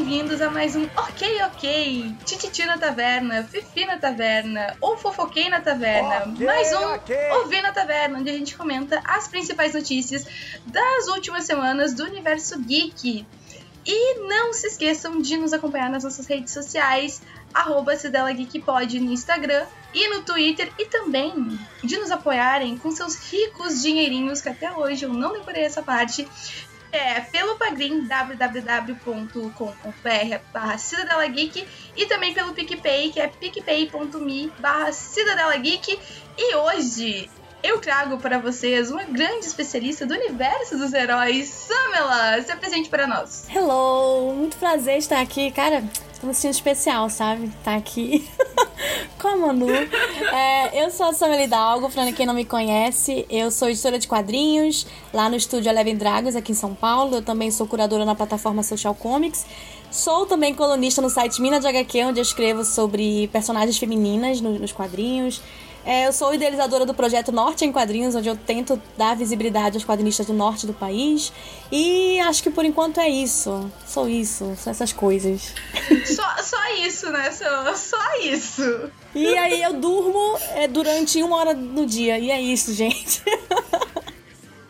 bem-vindos 0.00 0.40
a 0.40 0.50
mais 0.50 0.74
um 0.74 0.88
Ok 0.96 1.42
Ok, 1.42 2.16
Tititi 2.24 2.64
na 2.64 2.78
Taverna, 2.78 3.44
Fifi 3.44 3.84
na 3.84 3.98
Taverna 3.98 4.74
ou 4.80 4.96
Fofoquei 4.96 5.50
na 5.50 5.60
Taverna. 5.60 6.24
Ok, 6.26 6.46
mais 6.46 6.72
um 6.72 6.94
ok. 6.94 7.16
Ouvir 7.32 7.60
na 7.60 7.70
Taverna, 7.70 8.18
onde 8.18 8.30
a 8.30 8.32
gente 8.32 8.56
comenta 8.56 9.02
as 9.04 9.28
principais 9.28 9.74
notícias 9.74 10.26
das 10.64 11.06
últimas 11.08 11.44
semanas 11.44 11.92
do 11.92 12.04
universo 12.04 12.58
geek. 12.60 13.26
E 13.84 14.14
não 14.26 14.54
se 14.54 14.68
esqueçam 14.68 15.20
de 15.20 15.36
nos 15.36 15.52
acompanhar 15.52 15.90
nas 15.90 16.02
nossas 16.02 16.26
redes 16.26 16.54
sociais, 16.54 17.20
arroba 17.52 17.94
Cidela 17.94 18.32
Geek 18.32 18.60
Pod 18.60 18.98
no 18.98 19.12
Instagram 19.12 19.66
e 19.92 20.08
no 20.08 20.22
Twitter, 20.22 20.72
e 20.78 20.86
também 20.86 21.58
de 21.84 21.98
nos 21.98 22.10
apoiarem 22.10 22.78
com 22.78 22.90
seus 22.90 23.16
ricos 23.16 23.82
dinheirinhos, 23.82 24.40
que 24.40 24.48
até 24.48 24.72
hoje 24.72 25.04
eu 25.04 25.12
não 25.12 25.32
decorei 25.32 25.64
essa 25.64 25.82
parte, 25.82 26.26
é 26.92 27.20
pelo 27.20 27.56
Pagrim, 27.56 28.06
www.com.br 28.06 29.64
barra 30.52 30.78
Cidadela 30.78 31.26
Geek 31.26 31.66
e 31.96 32.06
também 32.06 32.34
pelo 32.34 32.52
PicPay, 32.52 33.10
que 33.10 33.20
é 33.20 33.28
picpay.me 33.28 34.52
barra 34.58 34.92
Cidadela 34.92 35.56
Geek. 35.56 35.98
E 36.36 36.54
hoje 36.56 37.30
eu 37.62 37.78
trago 37.80 38.18
para 38.18 38.38
vocês 38.38 38.90
uma 38.90 39.04
grande 39.04 39.44
especialista 39.46 40.06
do 40.06 40.14
universo 40.14 40.78
dos 40.78 40.92
heróis, 40.92 41.48
Samela! 41.48 42.40
Se 42.42 42.50
apresente 42.50 42.88
para 42.88 43.06
nós. 43.06 43.46
Hello! 43.54 44.32
Muito 44.34 44.56
prazer 44.56 44.98
estar 44.98 45.20
aqui. 45.20 45.50
Cara, 45.50 45.84
tô 46.20 46.26
me 46.26 46.34
sentindo 46.34 46.54
especial, 46.54 47.10
sabe? 47.10 47.50
Tá 47.62 47.76
aqui 47.76 48.26
com 49.20 49.28
a 49.28 49.36
Manu. 49.36 49.68
É, 49.70 50.84
eu 50.84 50.90
sou 50.90 51.06
a 51.06 51.12
Samela 51.12 51.42
Hidalgo, 51.42 51.90
pra 51.90 52.10
quem 52.12 52.26
não 52.26 52.34
me 52.34 52.44
conhece, 52.44 53.26
eu 53.28 53.50
sou 53.50 53.68
editora 53.68 53.98
de 53.98 54.08
quadrinhos 54.08 54.86
lá 55.12 55.28
no 55.28 55.36
estúdio 55.36 55.68
Eleven 55.70 55.96
Dragons, 55.96 56.34
aqui 56.36 56.52
em 56.52 56.54
São 56.54 56.74
Paulo. 56.74 57.16
Eu 57.16 57.22
também 57.22 57.50
sou 57.50 57.66
curadora 57.66 58.04
na 58.04 58.14
plataforma 58.14 58.62
Social 58.62 58.94
Comics. 58.94 59.44
Sou 59.90 60.24
também 60.26 60.54
colunista 60.54 61.02
no 61.02 61.10
site 61.10 61.40
Mina 61.42 61.58
de 61.60 61.66
HQ, 61.66 62.04
onde 62.04 62.20
eu 62.20 62.22
escrevo 62.22 62.64
sobre 62.64 63.28
personagens 63.28 63.76
femininas 63.76 64.40
no- 64.40 64.58
nos 64.58 64.72
quadrinhos. 64.72 65.42
É, 65.84 66.06
eu 66.06 66.12
sou 66.12 66.34
idealizadora 66.34 66.84
do 66.84 66.92
projeto 66.92 67.32
Norte 67.32 67.64
em 67.64 67.72
Quadrinhos, 67.72 68.14
onde 68.14 68.28
eu 68.28 68.36
tento 68.36 68.80
dar 68.98 69.16
visibilidade 69.16 69.78
aos 69.78 69.84
quadrinistas 69.84 70.26
do 70.26 70.34
norte 70.34 70.66
do 70.66 70.74
país. 70.74 71.32
E 71.72 72.20
acho 72.20 72.42
que 72.42 72.50
por 72.50 72.66
enquanto 72.66 73.00
é 73.00 73.08
isso. 73.08 73.68
Sou 73.86 74.06
isso, 74.06 74.54
são 74.58 74.70
essas 74.70 74.92
coisas. 74.92 75.54
Só, 76.04 76.42
só 76.42 76.74
isso, 76.84 77.10
né, 77.10 77.30
Samela? 77.30 77.74
Só 77.78 77.96
isso. 78.22 78.90
E 79.14 79.36
aí 79.36 79.62
eu 79.62 79.74
durmo 79.74 80.38
é, 80.50 80.68
durante 80.68 81.22
uma 81.22 81.36
hora 81.36 81.54
no 81.54 81.84
dia. 81.86 82.18
E 82.18 82.30
é 82.30 82.40
isso, 82.40 82.72
gente. 82.72 83.22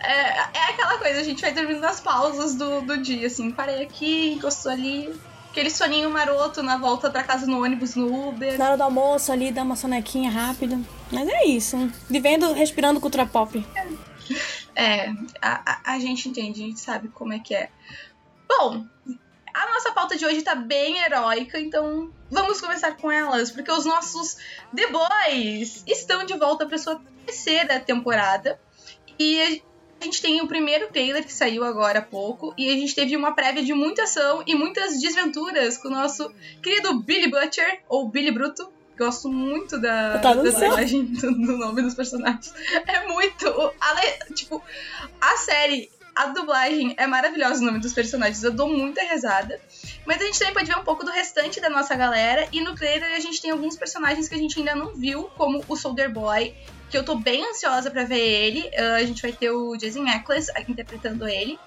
É, 0.03 0.39
é 0.39 0.71
aquela 0.71 0.99
coisa, 0.99 1.21
a 1.21 1.23
gente 1.23 1.41
vai 1.43 1.53
dormindo 1.53 1.81
nas 1.81 2.01
pausas 2.01 2.55
do, 2.55 2.81
do 2.81 2.97
dia, 2.99 3.27
assim. 3.27 3.51
Parei 3.51 3.83
aqui, 3.83 4.33
encostou 4.33 4.73
ali. 4.73 5.15
Aquele 5.51 5.71
soninho 5.71 6.09
maroto 6.11 6.63
na 6.63 6.79
volta 6.79 7.11
pra 7.11 7.23
casa 7.23 7.47
no 7.47 7.63
ônibus, 7.63 7.95
no 7.97 8.29
Uber. 8.29 8.57
Na 8.59 8.67
hora 8.67 8.77
do 8.77 8.83
almoço 8.85 9.31
ali, 9.31 9.53
dá 9.53 9.63
uma 9.63 9.77
sonequinha 9.77 10.31
rápida. 10.31 10.81
Mas 11.13 11.29
é 11.29 11.45
isso. 11.45 11.77
Vivendo, 12.09 12.53
respirando 12.53 13.01
cultura 13.01 13.27
pop. 13.27 13.65
É, 14.75 15.11
a, 15.43 15.73
a, 15.73 15.95
a 15.95 15.99
gente 15.99 16.29
entende, 16.29 16.63
a 16.63 16.67
gente 16.67 16.81
sabe 16.81 17.09
como 17.09 17.33
é 17.33 17.39
que 17.39 17.55
é. 17.55 17.69
Bom, 18.49 18.85
a 19.55 19.67
nossa 19.73 19.93
pauta 19.93 20.17
de 20.17 20.25
hoje 20.25 20.43
tá 20.43 20.55
bem 20.55 20.99
heróica, 20.99 21.59
então 21.61 22.11
vamos 22.31 22.61
começar 22.61 22.97
com 22.97 23.11
elas, 23.11 23.51
porque 23.51 23.71
os 23.71 23.85
nossos 23.85 24.37
The 24.75 24.87
Boys 24.89 25.83
estão 25.87 26.25
de 26.25 26.35
volta 26.37 26.67
para 26.67 26.79
sua 26.79 27.01
terceira 27.27 27.79
temporada. 27.81 28.61
E 29.19 29.61
a 30.01 30.05
gente 30.05 30.23
tem 30.23 30.41
o 30.41 30.49
primeiro 30.49 30.89
trailer 30.89 31.25
que 31.25 31.33
saiu 31.33 31.63
agora 31.65 31.99
há 31.99 32.03
pouco, 32.03 32.55
e 32.57 32.69
a 32.71 32.73
gente 32.73 32.95
teve 32.95 33.15
uma 33.17 33.33
prévia 33.35 33.63
de 33.63 33.75
muita 33.75 34.05
ação 34.05 34.43
e 34.47 34.55
muitas 34.55 35.01
desventuras 35.01 35.77
com 35.77 35.89
o 35.89 35.91
nosso 35.91 36.33
querido 36.63 37.01
Billy 37.03 37.31
Butcher, 37.31 37.81
ou 37.89 38.09
Billy 38.09 38.31
Bruto. 38.31 38.71
Gosto 38.99 39.31
muito 39.31 39.79
da, 39.81 40.15
A 40.15 40.17
da 40.19 40.35
dublagem 40.35 41.05
do, 41.07 41.21
do 41.33 41.57
nome 41.57 41.81
dos 41.81 41.95
personagens. 41.95 42.53
É 42.87 43.07
muito. 43.09 43.47
a 43.81 43.93
le- 43.95 44.35
tipo, 44.35 44.63
a 45.19 45.37
série, 45.39 45.91
a 46.15 46.27
dublagem 46.27 46.95
é 46.97 47.07
maravilhosa 47.07 47.63
o 47.63 47.67
nome 47.67 47.79
dos 47.79 47.93
personagens. 47.93 48.43
Eu 48.43 48.53
dou 48.53 48.69
muita 48.69 49.03
rezada. 49.03 49.61
Mas 50.07 50.21
a 50.21 50.25
gente 50.25 50.39
também 50.39 50.55
pode 50.55 50.67
ver 50.67 50.79
um 50.79 50.85
pouco 50.85 51.05
do 51.05 51.11
restante 51.11 51.61
da 51.61 51.71
nossa 51.71 51.95
galera. 51.95 52.49
E 52.53 52.61
no 52.61 52.75
trailer 52.75 53.15
a 53.15 53.21
gente 53.21 53.41
tem 53.41 53.51
alguns 53.51 53.77
personagens 53.77 54.29
que 54.29 54.35
a 54.35 54.39
gente 54.39 54.59
ainda 54.59 54.75
não 54.75 54.95
viu, 54.95 55.25
como 55.37 55.65
o 55.69 55.77
Soldier 55.77 56.11
Boy, 56.13 56.55
que 56.91 56.99
eu 56.99 57.05
tô 57.05 57.17
bem 57.17 57.45
ansiosa 57.45 57.91
pra 57.91 58.05
ver 58.05 58.19
ele. 58.19 58.71
Ah, 58.77 58.97
a 58.97 59.05
gente 59.05 59.23
vai 59.23 59.33
ter 59.33 59.51
o 59.51 59.77
Jason 59.77 60.07
Eccles 60.07 60.49
interpretando 60.69 61.29
ele. 61.29 61.59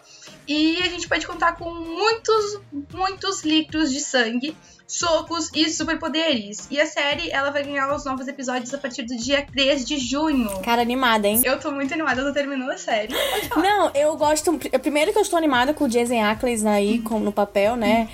E 0.48 0.78
a 0.84 0.90
gente 0.90 1.08
pode 1.08 1.26
contar 1.26 1.54
com 1.54 1.74
muitos, 1.74 2.62
muitos 2.94 3.44
litros 3.44 3.92
de 3.92 4.02
sangue, 4.02 4.56
socos 4.94 5.50
e 5.56 5.70
superpoderes. 5.70 6.68
E 6.70 6.80
a 6.80 6.86
série, 6.86 7.32
ela 7.32 7.50
vai 7.50 7.64
ganhar 7.64 7.94
os 7.96 8.06
novos 8.06 8.28
episódios 8.28 8.72
a 8.74 8.78
partir 8.78 9.02
do 9.04 9.16
dia 9.18 9.46
3 9.52 9.84
de 9.84 9.98
junho. 9.98 10.50
Cara 10.62 10.84
animada, 10.84 11.28
hein? 11.28 11.42
Eu 11.44 11.60
tô 11.60 11.72
muito 11.72 11.92
animada, 11.94 12.22
eu 12.22 12.28
tô 12.28 12.34
terminando 12.34 12.70
a 12.70 12.78
série. 12.78 13.14
Não, 13.56 13.90
eu 13.96 14.16
gosto. 14.16 14.54
Primeiro 14.82 15.12
que 15.12 15.18
eu 15.18 15.24
estou 15.24 15.38
animada 15.38 15.74
com 15.74 15.86
o 15.86 15.90
Jason 15.90 16.22
Ackles 16.24 16.64
aí 16.64 17.00
com, 17.00 17.20
no 17.20 17.32
papel, 17.32 17.76
né? 17.76 18.08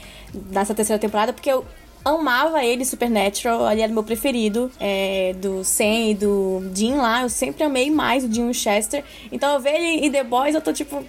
Nessa 0.51 0.73
terceira 0.73 0.99
temporada, 0.99 1.33
porque 1.33 1.51
eu 1.51 1.65
amava 2.05 2.63
ele, 2.63 2.85
Supernatural. 2.85 3.69
Ele 3.69 3.81
era 3.81 3.91
meu 3.91 4.03
preferido. 4.03 4.71
é, 4.79 5.33
do 5.37 5.65
Sam 5.65 6.11
e 6.11 6.15
do 6.15 6.61
Dean 6.73 6.95
lá. 6.95 7.23
Eu 7.23 7.29
sempre 7.29 7.61
amei 7.61 7.91
mais 7.91 8.23
o 8.23 8.29
Dean 8.29 8.45
Winchester. 8.47 9.03
Então 9.31 9.53
eu 9.53 9.59
ver 9.59 9.75
ele 9.75 10.05
em 10.07 10.11
The 10.11 10.23
Boys, 10.23 10.55
eu 10.55 10.61
tô 10.61 10.71
tipo. 10.71 11.03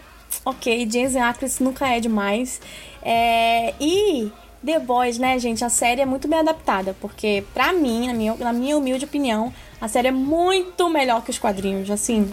Ok, 0.45 0.87
Jason 0.87 1.23
Ackles 1.23 1.61
nunca 1.61 1.87
é 1.89 2.01
demais. 2.01 2.61
É, 3.03 3.73
e. 3.81 4.33
The 4.65 4.79
Boys, 4.79 5.19
né, 5.19 5.39
gente? 5.39 5.65
A 5.65 5.69
série 5.69 6.01
é 6.01 6.07
muito 6.07 6.29
bem 6.29 6.39
adaptada, 6.39 6.95
porque, 7.01 7.45
pra 7.55 7.73
mim, 7.73 8.07
na 8.07 8.15
minha, 8.15 8.35
na 8.35 8.53
minha 8.53 8.77
humilde 8.77 9.05
opinião, 9.05 9.53
a 9.81 9.89
série 9.89 10.09
é 10.09 10.13
muito 10.13 10.89
melhor 10.91 11.23
que 11.23 11.31
os 11.31 11.39
quadrinhos. 11.39 11.91
Assim, 11.91 12.31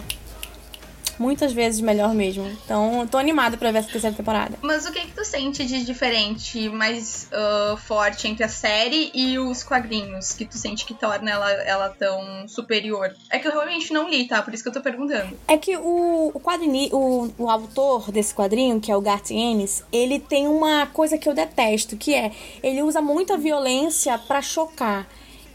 muitas 1.18 1.52
vezes 1.52 1.80
melhor 1.80 2.14
mesmo. 2.14 2.46
Então, 2.64 3.00
eu 3.00 3.08
tô 3.08 3.18
animada 3.18 3.56
pra 3.56 3.70
ver 3.70 3.78
essa 3.78 3.90
terceira 3.90 4.16
temporada. 4.16 4.58
Mas 4.62 4.86
o 4.86 4.92
que 4.92 5.00
que 5.00 5.12
tu 5.12 5.24
sente 5.24 5.64
de 5.66 5.84
diferente, 5.84 6.68
mais 6.68 7.28
ah, 7.32 7.76
forte 7.76 8.28
entre 8.28 8.44
a 8.44 8.48
série 8.48 9.10
e 9.14 9.38
os 9.38 9.62
quadrinhos? 9.62 10.32
Que 10.32 10.44
tu 10.44 10.56
sente 10.56 10.84
que 10.84 10.94
torna 10.94 11.30
ela, 11.30 11.50
ela 11.50 11.88
tão 11.88 12.46
superior? 12.46 13.14
É 13.30 13.38
que 13.38 13.48
eu 13.48 13.52
realmente 13.52 13.92
não 13.92 14.08
li, 14.08 14.26
tá? 14.26 14.42
Por 14.42 14.54
isso 14.54 14.62
que 14.62 14.68
eu 14.68 14.72
tô 14.72 14.80
perguntando. 14.80 15.36
É 15.46 15.56
que 15.56 15.76
o, 15.76 16.30
o 16.34 16.40
quadrini, 16.40 16.90
o, 16.92 17.30
o 17.38 17.50
autor 17.50 18.10
desse 18.10 18.34
quadrinho, 18.34 18.80
que 18.80 18.90
é 18.90 18.96
o 18.96 19.00
Garth 19.00 19.30
Ennis, 19.30 19.82
ele 19.92 20.18
tem 20.18 20.46
uma 20.46 20.86
coisa 20.86 21.18
que 21.18 21.28
eu 21.28 21.34
detesto, 21.34 21.96
que 21.96 22.14
é 22.14 22.32
ele 22.62 22.82
usa 22.82 23.00
muita 23.00 23.36
violência 23.36 24.18
pra 24.18 24.40
chocar. 24.42 25.06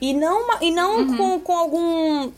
E 0.02 0.14
não, 0.14 0.62
e 0.62 0.70
não 0.70 1.16
com, 1.16 1.40
com 1.40 1.58
algum. 1.58 2.30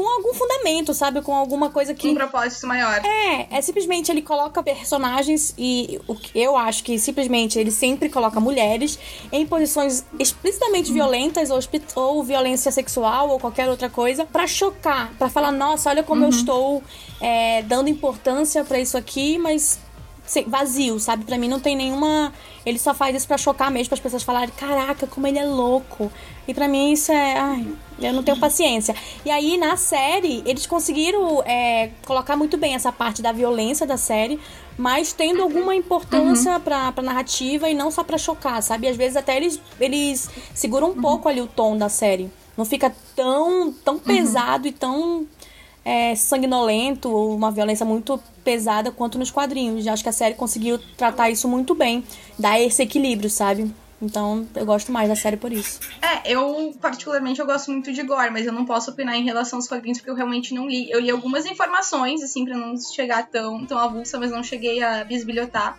Com 0.00 0.08
algum 0.08 0.32
fundamento, 0.32 0.94
sabe? 0.94 1.20
Com 1.20 1.34
alguma 1.34 1.68
coisa 1.68 1.92
que. 1.92 2.08
Um 2.08 2.14
propósito 2.14 2.66
maior. 2.66 3.02
É, 3.04 3.48
é 3.50 3.60
simplesmente 3.60 4.10
ele 4.10 4.22
coloca 4.22 4.62
personagens 4.62 5.52
e 5.58 6.00
o 6.08 6.14
que 6.14 6.40
eu 6.40 6.56
acho 6.56 6.82
que 6.82 6.98
simplesmente 6.98 7.58
ele 7.58 7.70
sempre 7.70 8.08
coloca 8.08 8.40
mulheres 8.40 8.98
em 9.30 9.46
posições 9.46 10.02
explicitamente 10.18 10.90
violentas 10.90 11.50
ou, 11.50 11.60
ou 11.96 12.24
violência 12.24 12.72
sexual 12.72 13.28
ou 13.28 13.38
qualquer 13.38 13.68
outra 13.68 13.90
coisa 13.90 14.24
pra 14.24 14.46
chocar, 14.46 15.12
pra 15.18 15.28
falar, 15.28 15.52
nossa, 15.52 15.90
olha 15.90 16.02
como 16.02 16.24
eu 16.24 16.30
estou 16.30 16.82
é, 17.20 17.60
dando 17.64 17.90
importância 17.90 18.64
pra 18.64 18.80
isso 18.80 18.96
aqui, 18.96 19.36
mas 19.36 19.78
vazio, 20.46 20.98
sabe? 20.98 21.24
Pra 21.24 21.38
mim 21.38 21.48
não 21.48 21.60
tem 21.60 21.76
nenhuma. 21.76 22.32
Ele 22.64 22.78
só 22.78 22.94
faz 22.94 23.16
isso 23.16 23.26
pra 23.26 23.38
chocar 23.38 23.70
mesmo, 23.70 23.88
para 23.88 23.94
as 23.94 24.00
pessoas 24.00 24.22
falarem, 24.22 24.50
caraca, 24.56 25.06
como 25.06 25.26
ele 25.26 25.38
é 25.38 25.44
louco. 25.44 26.10
E 26.46 26.54
pra 26.54 26.68
mim 26.68 26.92
isso 26.92 27.12
é. 27.12 27.38
Ai, 27.38 27.66
eu 28.00 28.12
não 28.12 28.22
tenho 28.22 28.38
paciência. 28.38 28.94
E 29.24 29.30
aí 29.30 29.56
na 29.56 29.76
série, 29.76 30.42
eles 30.46 30.66
conseguiram 30.66 31.42
é, 31.44 31.90
colocar 32.06 32.36
muito 32.36 32.56
bem 32.56 32.74
essa 32.74 32.92
parte 32.92 33.22
da 33.22 33.32
violência 33.32 33.86
da 33.86 33.96
série, 33.96 34.40
mas 34.76 35.12
tendo 35.12 35.42
alguma 35.42 35.74
importância 35.74 36.58
pra, 36.60 36.92
pra 36.92 37.02
narrativa 37.02 37.68
e 37.68 37.74
não 37.74 37.90
só 37.90 38.02
pra 38.02 38.18
chocar, 38.18 38.62
sabe? 38.62 38.88
Às 38.88 38.96
vezes 38.96 39.16
até 39.16 39.36
eles, 39.36 39.60
eles 39.78 40.30
seguram 40.54 40.90
um 40.90 41.00
pouco 41.00 41.28
ali 41.28 41.40
o 41.40 41.46
tom 41.46 41.76
da 41.76 41.88
série. 41.88 42.30
Não 42.56 42.64
fica 42.64 42.94
tão, 43.14 43.72
tão 43.84 43.98
pesado 43.98 44.66
e 44.66 44.72
tão 44.72 45.26
é, 45.84 46.14
sanguinolento 46.14 47.10
ou 47.10 47.34
uma 47.34 47.50
violência 47.50 47.86
muito 47.86 48.20
pesada 48.44 48.90
quanto 48.90 49.18
nos 49.18 49.30
quadrinhos. 49.30 49.86
Acho 49.86 50.02
que 50.02 50.08
a 50.08 50.12
série 50.12 50.34
conseguiu 50.34 50.78
tratar 50.96 51.30
isso 51.30 51.48
muito 51.48 51.74
bem, 51.74 52.04
dar 52.38 52.60
esse 52.60 52.82
equilíbrio, 52.82 53.30
sabe? 53.30 53.72
Então 54.02 54.48
eu 54.54 54.64
gosto 54.64 54.90
mais 54.90 55.08
da 55.08 55.16
série 55.16 55.36
por 55.36 55.52
isso. 55.52 55.80
É, 56.00 56.32
eu 56.32 56.74
particularmente 56.80 57.38
eu 57.38 57.46
gosto 57.46 57.70
muito 57.70 57.92
de 57.92 58.02
gore, 58.02 58.30
mas 58.30 58.46
eu 58.46 58.52
não 58.52 58.64
posso 58.64 58.90
opinar 58.90 59.14
em 59.14 59.24
relação 59.24 59.58
aos 59.58 59.68
quadrinhos 59.68 59.98
porque 59.98 60.10
eu 60.10 60.14
realmente 60.14 60.54
não 60.54 60.66
li. 60.66 60.90
Eu 60.90 61.00
li 61.00 61.10
algumas 61.10 61.44
informações, 61.44 62.22
assim, 62.22 62.44
pra 62.44 62.56
não 62.56 62.74
chegar 62.78 63.28
tão, 63.28 63.66
tão 63.66 63.78
avulsa, 63.78 64.18
mas 64.18 64.30
não 64.30 64.42
cheguei 64.42 64.82
a 64.82 65.04
bisbilhotar. 65.04 65.78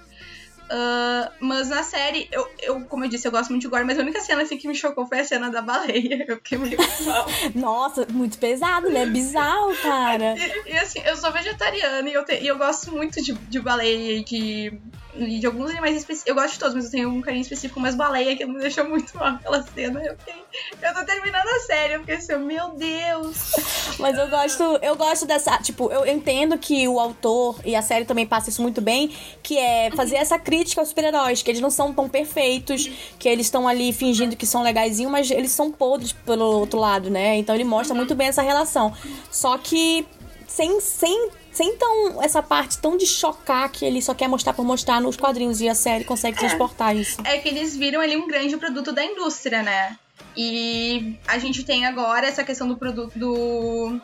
Uh, 0.71 1.29
mas 1.41 1.67
na 1.67 1.83
série, 1.83 2.29
eu, 2.31 2.49
eu, 2.61 2.81
como 2.85 3.03
eu 3.03 3.09
disse, 3.09 3.27
eu 3.27 3.31
gosto 3.31 3.49
muito 3.49 3.63
de 3.63 3.67
gore, 3.67 3.83
mas 3.83 3.99
a 3.99 4.01
única 4.01 4.21
cena 4.21 4.43
assim, 4.43 4.57
que 4.57 4.69
me 4.69 4.73
chocou 4.73 5.05
foi 5.05 5.19
a 5.19 5.25
cena 5.25 5.49
da 5.49 5.61
baleia. 5.61 6.23
Eu 6.25 6.37
fiquei 6.37 6.57
meio. 6.57 6.77
Nossa, 7.53 8.07
muito 8.09 8.37
pesado, 8.37 8.89
né? 8.89 9.05
Bizarro, 9.05 9.75
cara. 9.81 10.33
E, 10.37 10.71
e 10.71 10.77
assim, 10.77 11.01
eu 11.05 11.17
sou 11.17 11.29
vegetariana 11.29 12.09
e 12.09 12.13
eu, 12.13 12.23
te, 12.23 12.39
e 12.41 12.47
eu 12.47 12.57
gosto 12.57 12.89
muito 12.89 13.21
de, 13.21 13.33
de 13.33 13.59
baleia 13.59 14.19
e 14.19 14.23
de 14.23 14.79
de 15.15 15.45
alguns 15.45 15.71
animais 15.71 15.97
específicos. 15.97 16.27
Eu 16.27 16.35
gosto 16.35 16.53
de 16.53 16.59
todos, 16.59 16.75
mas 16.75 16.85
eu 16.85 16.91
tenho 16.91 17.09
um 17.09 17.21
carinho 17.21 17.41
específico 17.41 17.75
com 17.75 17.79
umas 17.79 17.95
baleias 17.95 18.37
que 18.37 18.45
me 18.45 18.59
deixou 18.59 18.87
muito 18.87 19.15
mal 19.17 19.35
aquela 19.35 19.63
cena. 19.63 20.01
Eu, 20.03 20.15
fiquei, 20.17 20.43
eu 20.81 20.93
tô 20.93 21.05
terminando 21.05 21.47
a 21.47 21.59
série, 21.59 21.93
eu 21.95 21.99
fiquei 21.99 22.15
assim, 22.15 22.37
meu 22.37 22.69
Deus. 22.69 23.51
Mas 23.99 24.17
eu 24.17 24.29
gosto, 24.29 24.63
eu 24.81 24.95
gosto 24.95 25.25
dessa. 25.25 25.57
Tipo, 25.57 25.91
eu 25.91 26.05
entendo 26.07 26.57
que 26.57 26.87
o 26.87 26.99
autor 26.99 27.59
e 27.65 27.75
a 27.75 27.81
série 27.81 28.05
também 28.05 28.25
passa 28.25 28.49
isso 28.49 28.61
muito 28.61 28.81
bem, 28.81 29.09
que 29.43 29.57
é 29.57 29.91
fazer 29.91 30.15
essa 30.15 30.39
crítica 30.39 30.81
aos 30.81 30.89
super-heróis, 30.89 31.41
que 31.41 31.51
eles 31.51 31.61
não 31.61 31.69
são 31.69 31.93
tão 31.93 32.07
perfeitos, 32.07 32.89
que 33.19 33.27
eles 33.27 33.47
estão 33.47 33.67
ali 33.67 33.91
fingindo 33.91 34.35
que 34.35 34.45
são 34.45 34.63
legaisinhos, 34.63 35.11
mas 35.11 35.29
eles 35.29 35.51
são 35.51 35.71
podres 35.71 36.13
pelo 36.13 36.45
outro 36.45 36.79
lado, 36.79 37.09
né? 37.09 37.35
Então 37.37 37.53
ele 37.53 37.63
mostra 37.63 37.95
muito 37.95 38.15
bem 38.15 38.27
essa 38.27 38.41
relação. 38.41 38.93
Só 39.29 39.57
que 39.57 40.05
sem, 40.47 40.79
sem 40.81 41.29
sem 41.51 41.75
tão 41.75 42.23
essa 42.23 42.41
parte 42.41 42.77
tão 42.77 42.97
de 42.97 43.05
chocar 43.05 43.69
que 43.69 43.85
ele 43.85 44.01
só 44.01 44.13
quer 44.13 44.27
mostrar 44.27 44.53
por 44.53 44.65
mostrar 44.65 45.01
nos 45.01 45.17
quadrinhos 45.17 45.61
e 45.61 45.67
a 45.67 45.75
série 45.75 46.03
consegue 46.03 46.37
é. 46.37 46.39
transportar 46.39 46.95
isso. 46.95 47.21
É 47.23 47.37
que 47.37 47.49
eles 47.49 47.75
viram 47.75 48.01
ali 48.01 48.15
um 48.15 48.27
grande 48.27 48.55
produto 48.57 48.91
da 48.91 49.03
indústria, 49.03 49.61
né? 49.61 49.97
E 50.35 51.17
a 51.27 51.37
gente 51.37 51.63
tem 51.63 51.85
agora 51.85 52.27
essa 52.27 52.43
questão 52.43 52.67
do 52.67 52.77
produto 52.77 53.17
do 53.17 53.99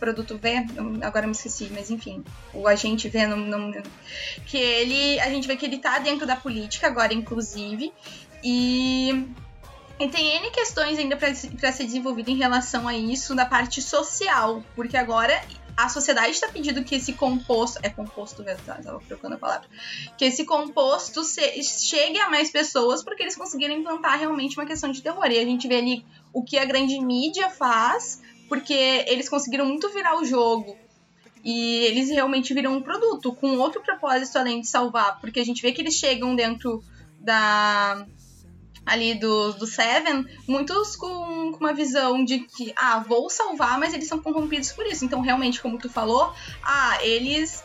produto 0.00 0.36
V, 0.36 0.66
agora 1.02 1.26
me 1.26 1.32
esqueci, 1.32 1.70
mas 1.72 1.90
enfim, 1.90 2.22
o 2.52 2.68
agente 2.68 3.08
V 3.08 3.26
não, 3.26 3.36
não, 3.38 3.82
que 4.44 4.58
ele, 4.58 5.18
a 5.20 5.30
gente 5.30 5.46
vê 5.46 5.56
que 5.56 5.64
ele 5.64 5.78
tá 5.78 5.98
dentro 5.98 6.26
da 6.26 6.36
política 6.36 6.88
agora 6.88 7.14
inclusive 7.14 7.90
e 8.42 9.24
e 9.98 10.08
tem 10.08 10.36
N 10.36 10.50
questões 10.50 10.98
ainda 10.98 11.16
para 11.16 11.32
ser 11.32 11.84
desenvolvida 11.84 12.30
em 12.30 12.36
relação 12.36 12.88
a 12.88 12.94
isso 12.94 13.34
da 13.34 13.46
parte 13.46 13.80
social, 13.80 14.62
porque 14.74 14.96
agora 14.96 15.40
a 15.76 15.88
sociedade 15.88 16.30
está 16.30 16.48
pedindo 16.48 16.84
que 16.84 16.94
esse 16.94 17.12
composto. 17.14 17.78
É 17.82 17.88
composto 17.88 18.42
mesmo, 18.42 18.60
estava 18.60 19.00
procurando 19.00 19.34
a 19.34 19.38
palavra. 19.38 19.68
Que 20.16 20.26
esse 20.26 20.44
composto 20.44 21.24
se, 21.24 21.62
chegue 21.62 22.18
a 22.20 22.30
mais 22.30 22.50
pessoas 22.50 23.02
porque 23.02 23.22
eles 23.22 23.36
conseguiram 23.36 23.74
implantar 23.74 24.18
realmente 24.18 24.58
uma 24.58 24.66
questão 24.66 24.90
de 24.90 25.02
terror. 25.02 25.26
E 25.26 25.38
a 25.38 25.44
gente 25.44 25.66
vê 25.66 25.76
ali 25.76 26.06
o 26.32 26.42
que 26.42 26.58
a 26.58 26.64
grande 26.64 26.98
mídia 27.00 27.50
faz, 27.50 28.22
porque 28.48 29.04
eles 29.08 29.28
conseguiram 29.28 29.66
muito 29.66 29.88
virar 29.90 30.16
o 30.16 30.24
jogo. 30.24 30.76
E 31.44 31.84
eles 31.84 32.08
realmente 32.08 32.54
viram 32.54 32.76
um 32.76 32.82
produto 32.82 33.34
com 33.34 33.58
outro 33.58 33.82
propósito 33.82 34.38
além 34.38 34.60
de 34.60 34.68
salvar. 34.68 35.20
Porque 35.20 35.40
a 35.40 35.44
gente 35.44 35.60
vê 35.60 35.72
que 35.72 35.82
eles 35.82 35.94
chegam 35.94 36.34
dentro 36.34 36.82
da 37.18 38.06
ali 38.86 39.14
do, 39.14 39.52
do 39.52 39.66
Seven, 39.66 40.26
muitos 40.46 40.96
com, 40.96 41.52
com, 41.52 41.58
uma 41.60 41.72
visão 41.72 42.24
de 42.24 42.40
que, 42.40 42.72
ah, 42.76 42.98
vou 43.06 43.30
salvar, 43.30 43.78
mas 43.78 43.94
eles 43.94 44.06
são 44.06 44.18
corrompidos 44.18 44.72
por 44.72 44.86
isso. 44.86 45.04
Então, 45.04 45.20
realmente, 45.20 45.60
como 45.60 45.78
tu 45.78 45.88
falou, 45.88 46.32
ah, 46.62 46.98
eles 47.02 47.64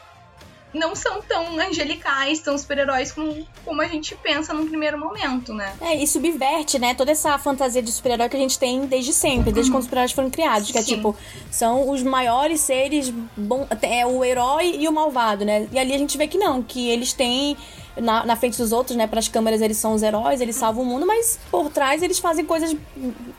não 0.74 0.95
são 0.95 1.21
tão 1.21 1.60
angelicais, 1.60 2.39
tão 2.39 2.57
super-heróis 2.57 3.12
como, 3.12 3.45
como 3.66 3.81
a 3.81 3.88
gente 3.88 4.16
pensa 4.16 4.54
num 4.54 4.68
primeiro 4.68 5.00
momento, 5.00 5.54
né? 5.54 5.75
É, 5.81 5.95
e 5.95 6.06
subverte, 6.06 6.77
né, 6.77 6.94
toda 6.94 7.12
essa 7.12 7.38
fantasia 7.38 7.81
de 7.81 7.92
super-herói 7.92 8.30
que 8.30 8.36
a 8.36 8.39
gente 8.39 8.60
tem 8.60 8.86
desde 8.86 9.12
sempre, 9.12 9.51
desde 9.51 9.72
uhum. 9.72 9.77
quando 9.77 9.81
os 9.81 9.86
super-heróis 9.86 10.12
foram 10.12 10.30
criados, 10.30 10.72
que 10.72 10.77
é 10.77 10.83
tipo, 10.83 11.15
são 11.50 11.89
os 11.89 12.04
maiores 12.04 12.62
seres, 12.62 13.12
bom, 13.36 13.68
é 13.81 14.06
o 14.06 14.24
herói 14.24 14.75
e 14.80 14.88
o 14.88 14.92
malvado, 14.92 15.44
né? 15.44 15.68
E 15.72 15.80
ali 15.80 15.94
a 15.94 15.98
gente 15.98 16.18
vê 16.18 16.27
que 16.27 16.38
não, 16.38 16.62
que 16.62 16.88
eles 16.88 17.13
têm 17.13 17.57
na, 17.97 18.25
na 18.25 18.36
frente 18.36 18.57
dos 18.57 18.71
outros, 18.71 18.95
né? 18.95 19.07
Para 19.07 19.19
as 19.19 19.27
câmeras 19.27 19.62
eles 19.62 19.77
são 19.77 19.94
os 19.94 20.03
heróis, 20.03 20.41
eles 20.41 20.56
salvam 20.56 20.83
o 20.83 20.86
mundo, 20.86 21.06
mas 21.06 21.39
por 21.51 21.69
trás 21.69 22.01
eles 22.01 22.19
fazem 22.19 22.45
coisas 22.45 22.75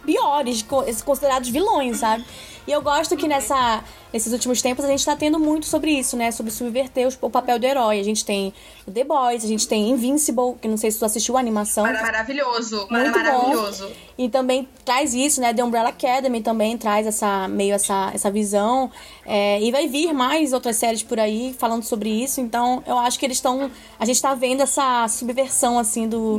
piores, 0.05 0.65
considerados 1.05 1.49
vilões, 1.49 1.99
sabe? 1.99 2.25
E 2.67 2.73
eu 2.73 2.83
gosto 2.83 3.17
que 3.17 3.27
nessa, 3.27 3.83
nesses 4.13 4.33
últimos 4.33 4.63
tempos 4.63 4.85
a 4.85 4.89
gente 4.89 5.05
tá 5.05 5.17
tendo 5.17 5.39
muito 5.39 5.67
sobre 5.67 5.91
isso, 5.91 6.17
né? 6.17 6.31
Sobre 6.31 6.53
subverter 6.53 7.09
o, 7.09 7.27
o 7.27 7.31
papel 7.31 7.59
do 7.59 7.67
herói. 7.67 7.99
A 7.99 8.05
gente 8.05 8.25
tem 8.25 8.53
The 8.93 9.03
Boys, 9.05 9.45
a 9.45 9.49
gente 9.49 9.67
tem 9.67 9.91
Invincible, 9.91 10.55
que 10.61 10.69
não 10.69 10.77
sei 10.77 10.91
se 10.91 10.99
tu 10.99 11.05
assistiu 11.05 11.37
a 11.37 11.41
animação. 11.41 11.85
Maravilhoso, 11.85 12.87
muito 12.91 13.11
maravilhoso. 13.11 13.89
Bom. 13.89 13.93
E 14.21 14.29
também 14.29 14.69
traz 14.85 15.15
isso, 15.15 15.41
né? 15.41 15.55
The 15.55 15.65
Umbrella 15.65 15.89
Academy 15.89 16.43
também 16.43 16.77
traz 16.77 17.07
essa 17.07 17.49
meio 17.49 17.73
essa, 17.73 18.11
essa 18.13 18.31
visão. 18.31 18.93
É, 19.25 19.59
e 19.63 19.73
vai 19.73 19.89
vir 19.89 20.13
mais 20.13 20.53
outras 20.53 20.77
séries 20.77 21.03
por 21.03 21.19
aí 21.19 21.57
falando 21.59 21.85
sobre 21.85 22.11
isso. 22.11 22.39
Então 22.39 22.83
eu 22.87 22.99
acho 22.99 23.19
que 23.19 23.25
eles 23.25 23.39
estão. 23.39 23.71
A 23.99 24.05
gente 24.05 24.21
tá 24.21 24.35
vendo 24.35 24.61
essa 24.61 25.09
subversão, 25.09 25.79
assim, 25.79 26.07
do, 26.07 26.39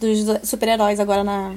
dos 0.00 0.48
super-heróis 0.48 0.98
agora 0.98 1.22
na, 1.22 1.54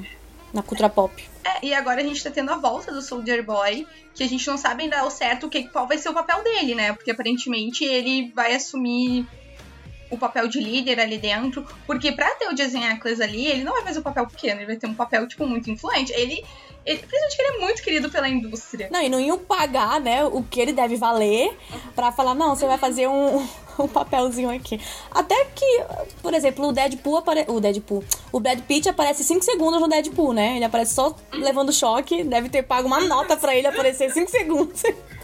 na 0.52 0.62
cultura 0.62 0.88
pop. 0.88 1.28
É, 1.42 1.66
e 1.66 1.74
agora 1.74 2.00
a 2.00 2.04
gente 2.04 2.22
tá 2.22 2.30
tendo 2.30 2.52
a 2.52 2.56
volta 2.56 2.92
do 2.92 3.02
Soldier 3.02 3.44
Boy, 3.44 3.84
que 4.14 4.22
a 4.22 4.28
gente 4.28 4.46
não 4.46 4.56
sabe 4.56 4.84
ainda 4.84 5.00
ao 5.00 5.10
certo 5.10 5.48
que, 5.48 5.64
qual 5.64 5.88
vai 5.88 5.98
ser 5.98 6.08
o 6.08 6.14
papel 6.14 6.40
dele, 6.44 6.76
né? 6.76 6.92
Porque 6.92 7.10
aparentemente 7.10 7.84
ele 7.84 8.30
vai 8.32 8.54
assumir 8.54 9.26
o 10.10 10.18
papel 10.18 10.48
de 10.48 10.60
líder 10.60 11.00
ali 11.00 11.18
dentro, 11.18 11.66
porque 11.86 12.12
pra 12.12 12.30
ter 12.30 12.48
o 12.48 12.54
Jason 12.54 12.82
Ackles 12.82 13.20
ali, 13.20 13.46
ele 13.46 13.64
não 13.64 13.72
vai 13.72 13.82
fazer 13.82 13.98
um 13.98 14.02
papel 14.02 14.26
pequeno, 14.26 14.60
ele 14.60 14.66
vai 14.66 14.76
ter 14.76 14.86
um 14.86 14.94
papel, 14.94 15.26
tipo, 15.26 15.46
muito 15.46 15.70
influente. 15.70 16.12
Ele, 16.12 16.44
ele, 16.84 16.98
principalmente 16.98 17.36
que 17.36 17.42
ele 17.42 17.56
é 17.56 17.60
muito 17.60 17.82
querido 17.82 18.10
pela 18.10 18.28
indústria. 18.28 18.88
Não, 18.90 19.00
e 19.00 19.08
não 19.08 19.20
iam 19.20 19.38
pagar, 19.38 20.00
né, 20.00 20.24
o 20.24 20.42
que 20.42 20.60
ele 20.60 20.72
deve 20.72 20.96
valer 20.96 21.56
pra 21.94 22.12
falar, 22.12 22.34
não, 22.34 22.54
você 22.54 22.66
vai 22.66 22.78
fazer 22.78 23.08
um, 23.08 23.46
um 23.78 23.88
papelzinho 23.88 24.50
aqui. 24.50 24.80
Até 25.10 25.46
que, 25.46 25.84
por 26.22 26.34
exemplo, 26.34 26.68
o 26.68 26.72
Deadpool 26.72 27.16
aparece. 27.16 27.50
O 27.50 27.60
Deadpool. 27.60 28.04
O 28.32 28.40
Brad 28.40 28.60
Pitt 28.60 28.88
aparece 28.88 29.24
5 29.24 29.44
segundos 29.44 29.80
no 29.80 29.88
Deadpool, 29.88 30.32
né? 30.32 30.56
Ele 30.56 30.64
aparece 30.64 30.94
só 30.94 31.14
levando 31.32 31.72
choque. 31.72 32.24
Deve 32.24 32.48
ter 32.48 32.62
pago 32.62 32.86
uma 32.86 33.00
nota 33.00 33.36
pra 33.36 33.54
ele 33.54 33.66
aparecer 33.66 34.12
5 34.12 34.30
segundos. 34.30 34.82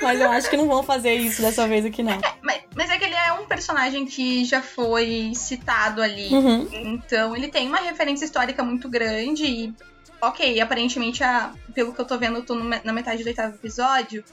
Mas 0.00 0.20
eu 0.20 0.30
acho 0.30 0.50
que 0.50 0.56
não 0.56 0.66
vão 0.66 0.82
fazer 0.82 1.14
isso 1.14 1.40
dessa 1.42 1.66
vez 1.66 1.84
aqui, 1.84 2.02
não. 2.02 2.12
É, 2.12 2.34
mas, 2.42 2.62
mas, 2.74 2.90
é 2.90 2.98
que 2.98 3.04
ele 3.04 3.14
é 3.14 3.32
um 3.32 3.46
personagem 3.46 4.04
que 4.04 4.44
já 4.44 4.60
foi 4.60 5.32
citado 5.34 6.02
ali. 6.02 6.28
Uhum. 6.32 6.68
Então 6.72 7.36
ele 7.36 7.48
tem 7.48 7.68
uma 7.68 7.78
referência 7.78 8.24
histórica 8.24 8.62
muito 8.62 8.88
grande 8.88 9.44
e. 9.44 9.74
Ok, 10.20 10.60
aparentemente, 10.60 11.24
a, 11.24 11.52
pelo 11.74 11.92
que 11.92 12.00
eu 12.00 12.04
tô 12.04 12.16
vendo, 12.16 12.36
eu 12.36 12.44
tô 12.44 12.54
no, 12.54 12.68
na 12.68 12.92
metade 12.92 13.24
do 13.24 13.26
oitavo 13.26 13.56
episódio 13.56 14.24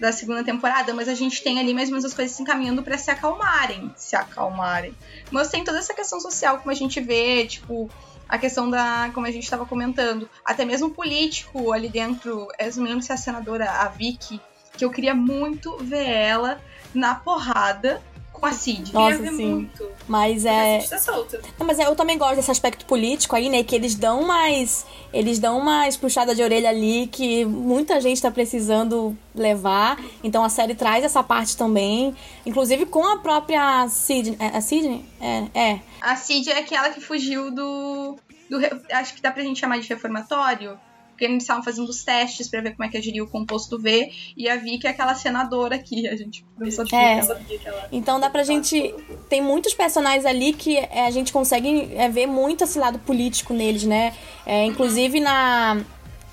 da 0.00 0.10
segunda 0.12 0.42
temporada, 0.42 0.94
mas 0.94 1.08
a 1.08 1.14
gente 1.14 1.42
tem 1.42 1.60
ali 1.60 1.74
mais 1.74 1.88
ou 1.88 1.92
menos 1.92 2.06
as 2.06 2.14
coisas 2.14 2.34
se 2.34 2.42
encaminhando 2.42 2.82
para 2.82 2.96
se 2.96 3.10
acalmarem. 3.10 3.92
Se 3.96 4.16
acalmarem. 4.16 4.94
Mas 5.30 5.48
tem 5.48 5.62
toda 5.62 5.78
essa 5.78 5.94
questão 5.94 6.18
social, 6.18 6.58
como 6.58 6.70
a 6.70 6.74
gente 6.74 7.00
vê, 7.00 7.46
tipo, 7.46 7.90
a 8.26 8.38
questão 8.38 8.70
da, 8.70 9.10
como 9.12 9.26
a 9.26 9.30
gente 9.30 9.44
estava 9.44 9.66
comentando, 9.66 10.28
até 10.42 10.64
mesmo 10.64 10.90
político 10.90 11.70
ali 11.72 11.88
dentro. 11.88 12.48
Eu 12.58 12.76
não 12.76 12.84
lembro 12.84 13.02
se 13.02 13.12
é 13.12 13.14
a 13.14 13.18
senadora, 13.18 13.68
a 13.68 13.88
Vicky, 13.88 14.40
que 14.76 14.84
eu 14.84 14.90
queria 14.90 15.14
muito 15.14 15.76
ver 15.78 16.08
ela 16.08 16.60
na 16.94 17.14
porrada 17.14 18.02
com 18.40 18.46
a 18.46 18.52
Cid. 18.52 18.92
Nossa, 18.92 19.18
sim. 19.18 19.52
Muito. 19.52 19.88
Mas 20.08 20.44
é. 20.44 20.78
A 20.78 20.88
tá 20.88 20.98
solta. 20.98 21.40
Não, 21.58 21.66
mas 21.66 21.78
é, 21.78 21.86
eu 21.86 21.94
também 21.94 22.16
gosto 22.16 22.36
desse 22.36 22.50
aspecto 22.50 22.86
político 22.86 23.36
aí, 23.36 23.48
né? 23.48 23.62
Que 23.62 23.76
eles 23.76 23.94
dão 23.94 24.22
mais. 24.22 24.86
Eles 25.12 25.38
dão 25.38 25.60
mais 25.60 25.96
puxada 25.96 26.34
de 26.34 26.42
orelha 26.42 26.70
ali 26.70 27.06
que 27.06 27.44
muita 27.44 28.00
gente 28.00 28.22
tá 28.22 28.30
precisando 28.30 29.16
levar. 29.34 30.00
Então 30.24 30.42
a 30.42 30.48
série 30.48 30.74
traz 30.74 31.04
essa 31.04 31.22
parte 31.22 31.56
também. 31.56 32.16
Inclusive 32.46 32.86
com 32.86 33.06
a 33.06 33.18
própria 33.18 33.86
Cid. 33.88 34.36
É, 34.38 34.56
a 34.56 34.60
Cid? 34.60 35.04
É, 35.20 35.44
é. 35.54 35.80
A 36.00 36.16
Cid 36.16 36.50
é 36.50 36.58
aquela 36.58 36.90
que 36.90 37.00
fugiu 37.00 37.50
do. 37.50 38.16
do 38.48 38.58
acho 38.92 39.14
que 39.14 39.20
dá 39.20 39.30
pra 39.30 39.42
gente 39.42 39.60
chamar 39.60 39.78
de 39.78 39.88
reformatório 39.88 40.78
porque 41.20 41.26
eles 41.26 41.42
estavam 41.42 41.62
fazendo 41.62 41.86
os 41.86 42.02
testes 42.02 42.48
para 42.48 42.62
ver 42.62 42.74
como 42.74 42.84
é 42.84 42.88
que 42.88 42.96
agiria 42.96 43.22
o 43.22 43.28
composto 43.28 43.78
V, 43.78 44.10
e 44.34 44.48
a 44.48 44.56
Vicky 44.56 44.86
é 44.86 44.90
aquela 44.90 45.14
senadora 45.14 45.76
aqui, 45.76 46.08
a 46.08 46.16
gente 46.16 46.46
não 46.58 46.70
sabia, 46.70 46.98
é. 46.98 47.22
sabia 47.22 47.58
que 47.58 47.68
ela... 47.68 47.88
Então 47.92 48.18
dá 48.18 48.30
pra 48.30 48.42
gente... 48.42 48.94
Tem 49.28 49.42
muitos 49.42 49.74
personagens 49.74 50.24
ali 50.24 50.54
que 50.54 50.78
é, 50.78 51.04
a 51.04 51.10
gente 51.10 51.30
consegue 51.30 51.90
é, 51.94 52.08
ver 52.08 52.26
muito 52.26 52.64
esse 52.64 52.78
lado 52.78 52.98
político 53.00 53.52
neles, 53.52 53.84
né? 53.84 54.14
É, 54.46 54.64
inclusive 54.64 55.20
na... 55.20 55.82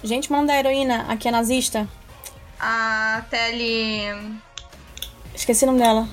Gente, 0.01 0.32
manda 0.32 0.53
a 0.53 0.58
heroína, 0.58 1.06
aqui 1.10 1.27
é 1.27 1.32
nazista. 1.32 1.86
A 2.58 3.25
Telly... 3.29 4.03
Esqueci 5.36 5.65
o 5.65 5.67
nome 5.67 5.79
dela. 5.79 6.08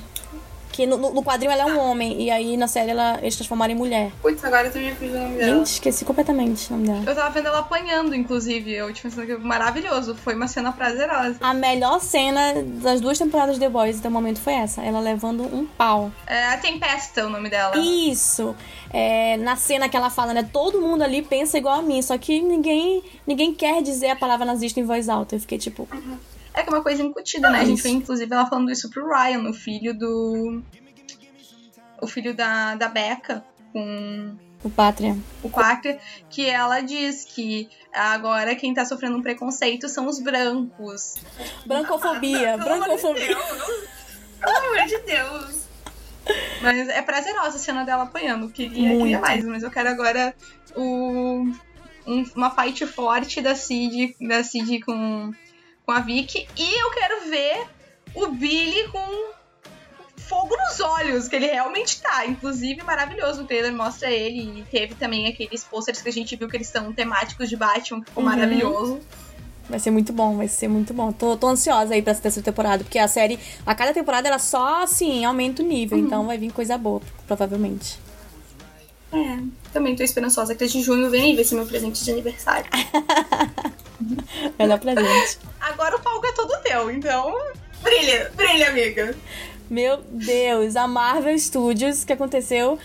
Que 0.75 0.87
no, 0.87 0.97
no 0.97 1.23
quadrinho 1.23 1.53
ela 1.53 1.63
é 1.63 1.67
um 1.67 1.79
homem, 1.79 2.21
e 2.21 2.33
aí 2.33 2.57
na 2.57 2.67
série 2.67 2.91
ela, 2.91 3.17
eles 3.23 3.37
transformaram 3.37 3.73
em 3.73 3.77
mulher. 3.77 4.11
Putz, 4.21 4.45
agora 4.45 4.69
tu 4.69 4.79
me 4.79 4.93
fugiu 4.93 5.15
o 5.15 5.21
nome 5.21 5.37
dela. 5.37 5.59
Gente, 5.59 5.67
esqueci 5.67 6.05
completamente 6.05 6.69
o 6.69 6.73
nome 6.73 6.89
dela. 6.89 7.05
Eu 7.07 7.15
tava 7.15 7.31
vendo 7.31 7.47
ela 7.47 7.61
apanhando, 7.61 8.13
inclusive. 8.13 8.75
Eu 8.75 8.93
tinha 8.93 9.09
pensado 9.09 9.25
que 9.25 9.37
maravilhoso. 9.37 10.17
Foi 10.17 10.35
uma 10.35 10.49
cena 10.49 10.73
prazerosa. 10.73 11.37
A 11.41 11.55
melhor 11.55 12.01
cena 12.01 12.55
das 12.83 13.01
duas 13.01 13.17
temporadas 13.17 13.55
de 13.55 13.61
The 13.61 13.69
Boys 13.69 14.01
até 14.01 14.09
o 14.09 14.11
momento 14.11 14.41
foi 14.41 14.55
essa. 14.55 14.83
Ela 14.83 14.99
levando 14.99 15.45
um 15.45 15.65
pau. 15.65 16.11
É 16.27 16.47
a 16.47 16.59
Tempesta, 16.59 17.25
o 17.25 17.31
nome 17.31 17.49
dela. 17.49 17.77
Isso. 17.79 18.57
É, 18.93 19.37
na 19.37 19.55
cena 19.55 19.89
que 19.89 19.97
ela 19.97 20.11
fala, 20.11 20.35
né? 20.35 20.43
Todo 20.53 20.81
mundo 20.81 21.03
ali 21.03 21.23
pensa 21.23 21.57
igual 21.57 21.79
a 21.79 21.83
mim, 21.83 22.03
só 22.03 22.19
que 22.19 22.43
ninguém, 22.43 23.01
ninguém 23.25 23.55
quer 23.55 23.81
dizer 23.81 24.11
a 24.11 24.17
palavra 24.17 24.45
nazista 24.45 24.81
em 24.81 24.85
voz 24.85 25.09
alta. 25.09 25.37
Eu 25.37 25.41
fiquei 25.41 25.57
tipo. 25.57 25.89
É 26.55 26.63
que 26.63 26.69
é 26.71 26.73
uma 26.73 26.83
coisa 26.83 27.03
incutida, 27.03 27.51
né? 27.51 27.61
A 27.61 27.65
gente 27.65 27.83
vê, 27.83 27.89
inclusive, 27.91 28.33
ela 28.33 28.47
falando 28.47 28.71
isso 28.71 28.89
pro 28.91 29.09
Ryan, 29.09 29.49
o 29.49 29.53
filho 29.53 29.93
do. 29.93 30.63
O 32.01 32.07
filho 32.07 32.35
da, 32.35 32.75
da 32.77 32.89
Becca, 32.89 33.45
com 33.73 34.37
O 34.63 34.71
Pátria. 34.71 35.17
o 35.43 35.49
Quacker, 35.51 35.99
que 36.31 36.47
ela 36.49 36.81
diz 36.81 37.25
que 37.25 37.69
agora 37.93 38.55
quem 38.55 38.73
tá 38.75 38.85
sofrendo 38.85 39.17
um 39.17 39.23
preconceito 39.23 39.89
são 39.89 40.07
os 40.07 40.21
brancos. 40.21 41.15
Brancofobia, 41.67 42.57
brancofobia. 42.63 43.37
Pelo 44.41 44.57
amor 44.59 44.87
de 44.87 44.99
Deus. 45.01 45.65
Mas 46.63 46.89
é 46.89 47.03
prazerosa 47.03 47.57
a 47.57 47.61
cena 47.61 47.85
dela 47.85 48.05
apanhando. 48.05 48.49
Queria, 48.51 48.89
Muito. 48.89 49.03
queria 49.03 49.21
mais, 49.21 49.45
mas 49.45 49.63
eu 49.63 49.71
quero 49.71 49.89
agora 49.91 50.35
o, 50.77 51.47
um- 52.07 52.25
uma 52.35 52.51
fight 52.51 52.87
forte 52.87 53.41
da 53.41 53.55
Cid, 53.55 54.15
da 54.21 54.43
Cid 54.45 54.81
com, 54.81 55.33
com 55.85 55.93
a 55.93 56.01
Vicky. 56.01 56.47
E 56.57 56.81
eu 56.83 56.91
quero 56.93 57.29
ver 57.31 57.67
o 58.15 58.29
Billy 58.29 58.89
com 58.89 59.33
fogo 60.17 60.57
nos 60.57 60.81
olhos, 60.81 61.29
que 61.29 61.37
ele 61.37 61.47
realmente 61.47 62.01
tá. 62.01 62.25
Inclusive, 62.27 62.83
maravilhoso. 62.83 63.43
O 63.43 63.47
trailer 63.47 63.73
mostra 63.73 64.11
ele. 64.11 64.61
E 64.61 64.63
teve 64.71 64.95
também 64.95 65.27
aqueles 65.29 65.63
posters 65.65 66.01
que 66.01 66.09
a 66.09 66.13
gente 66.13 66.35
viu 66.37 66.49
que 66.49 66.57
eles 66.57 66.69
são 66.69 66.93
temáticos 66.93 67.49
de 67.49 67.57
Batman, 67.57 68.01
que 68.01 68.07
ficou 68.09 68.23
Uhum. 68.25 68.31
maravilhoso. 68.31 69.01
Vai 69.69 69.79
ser 69.79 69.91
muito 69.91 70.13
bom, 70.13 70.37
vai 70.37 70.47
ser 70.47 70.69
muito 70.69 70.93
bom. 70.93 71.11
Tô, 71.11 71.37
tô 71.39 71.49
ansiosa 71.49 71.95
aí 71.95 72.03
pra 72.03 72.13
essa 72.13 72.21
terceira 72.21 72.45
temporada, 72.45 72.85
porque 72.85 72.99
a 72.99 73.09
série, 73.09 73.39
a 73.65 73.75
cada 73.75 73.95
temporada, 73.95 74.29
ela 74.29 74.39
só, 74.39 74.83
assim, 74.83 75.25
aumenta 75.25 75.63
o 75.63 75.67
nível. 75.67 75.99
Então 75.99 76.27
vai 76.27 76.37
vir 76.37 76.53
coisa 76.53 76.77
boa, 76.77 77.01
provavelmente. 77.27 77.99
É, 79.15 79.39
também 79.73 79.95
tô 79.95 80.03
esperançosa 80.03 80.55
que 80.55 80.67
de 80.67 80.83
junho 80.83 81.11
vem 81.11 81.23
aí, 81.23 81.35
vai 81.35 81.45
ser 81.45 81.55
meu 81.55 81.67
presente 81.67 82.05
de 82.05 82.11
aniversário. 82.11 82.67
Melhor 84.59 84.79
presente. 84.79 85.39
Agora 85.61 85.97
o 85.97 86.01
palco 86.01 86.27
é 86.27 86.33
todo 86.33 86.63
teu, 86.63 86.91
então. 86.91 87.35
Brilha, 87.83 88.31
brilha, 88.35 88.69
amiga. 88.69 89.17
Meu 89.71 89.99
Deus, 90.09 90.77
a 90.77 90.87
Marvel 90.87 91.39
Studios, 91.39 92.05
que 92.05 92.13
aconteceu, 92.13 92.79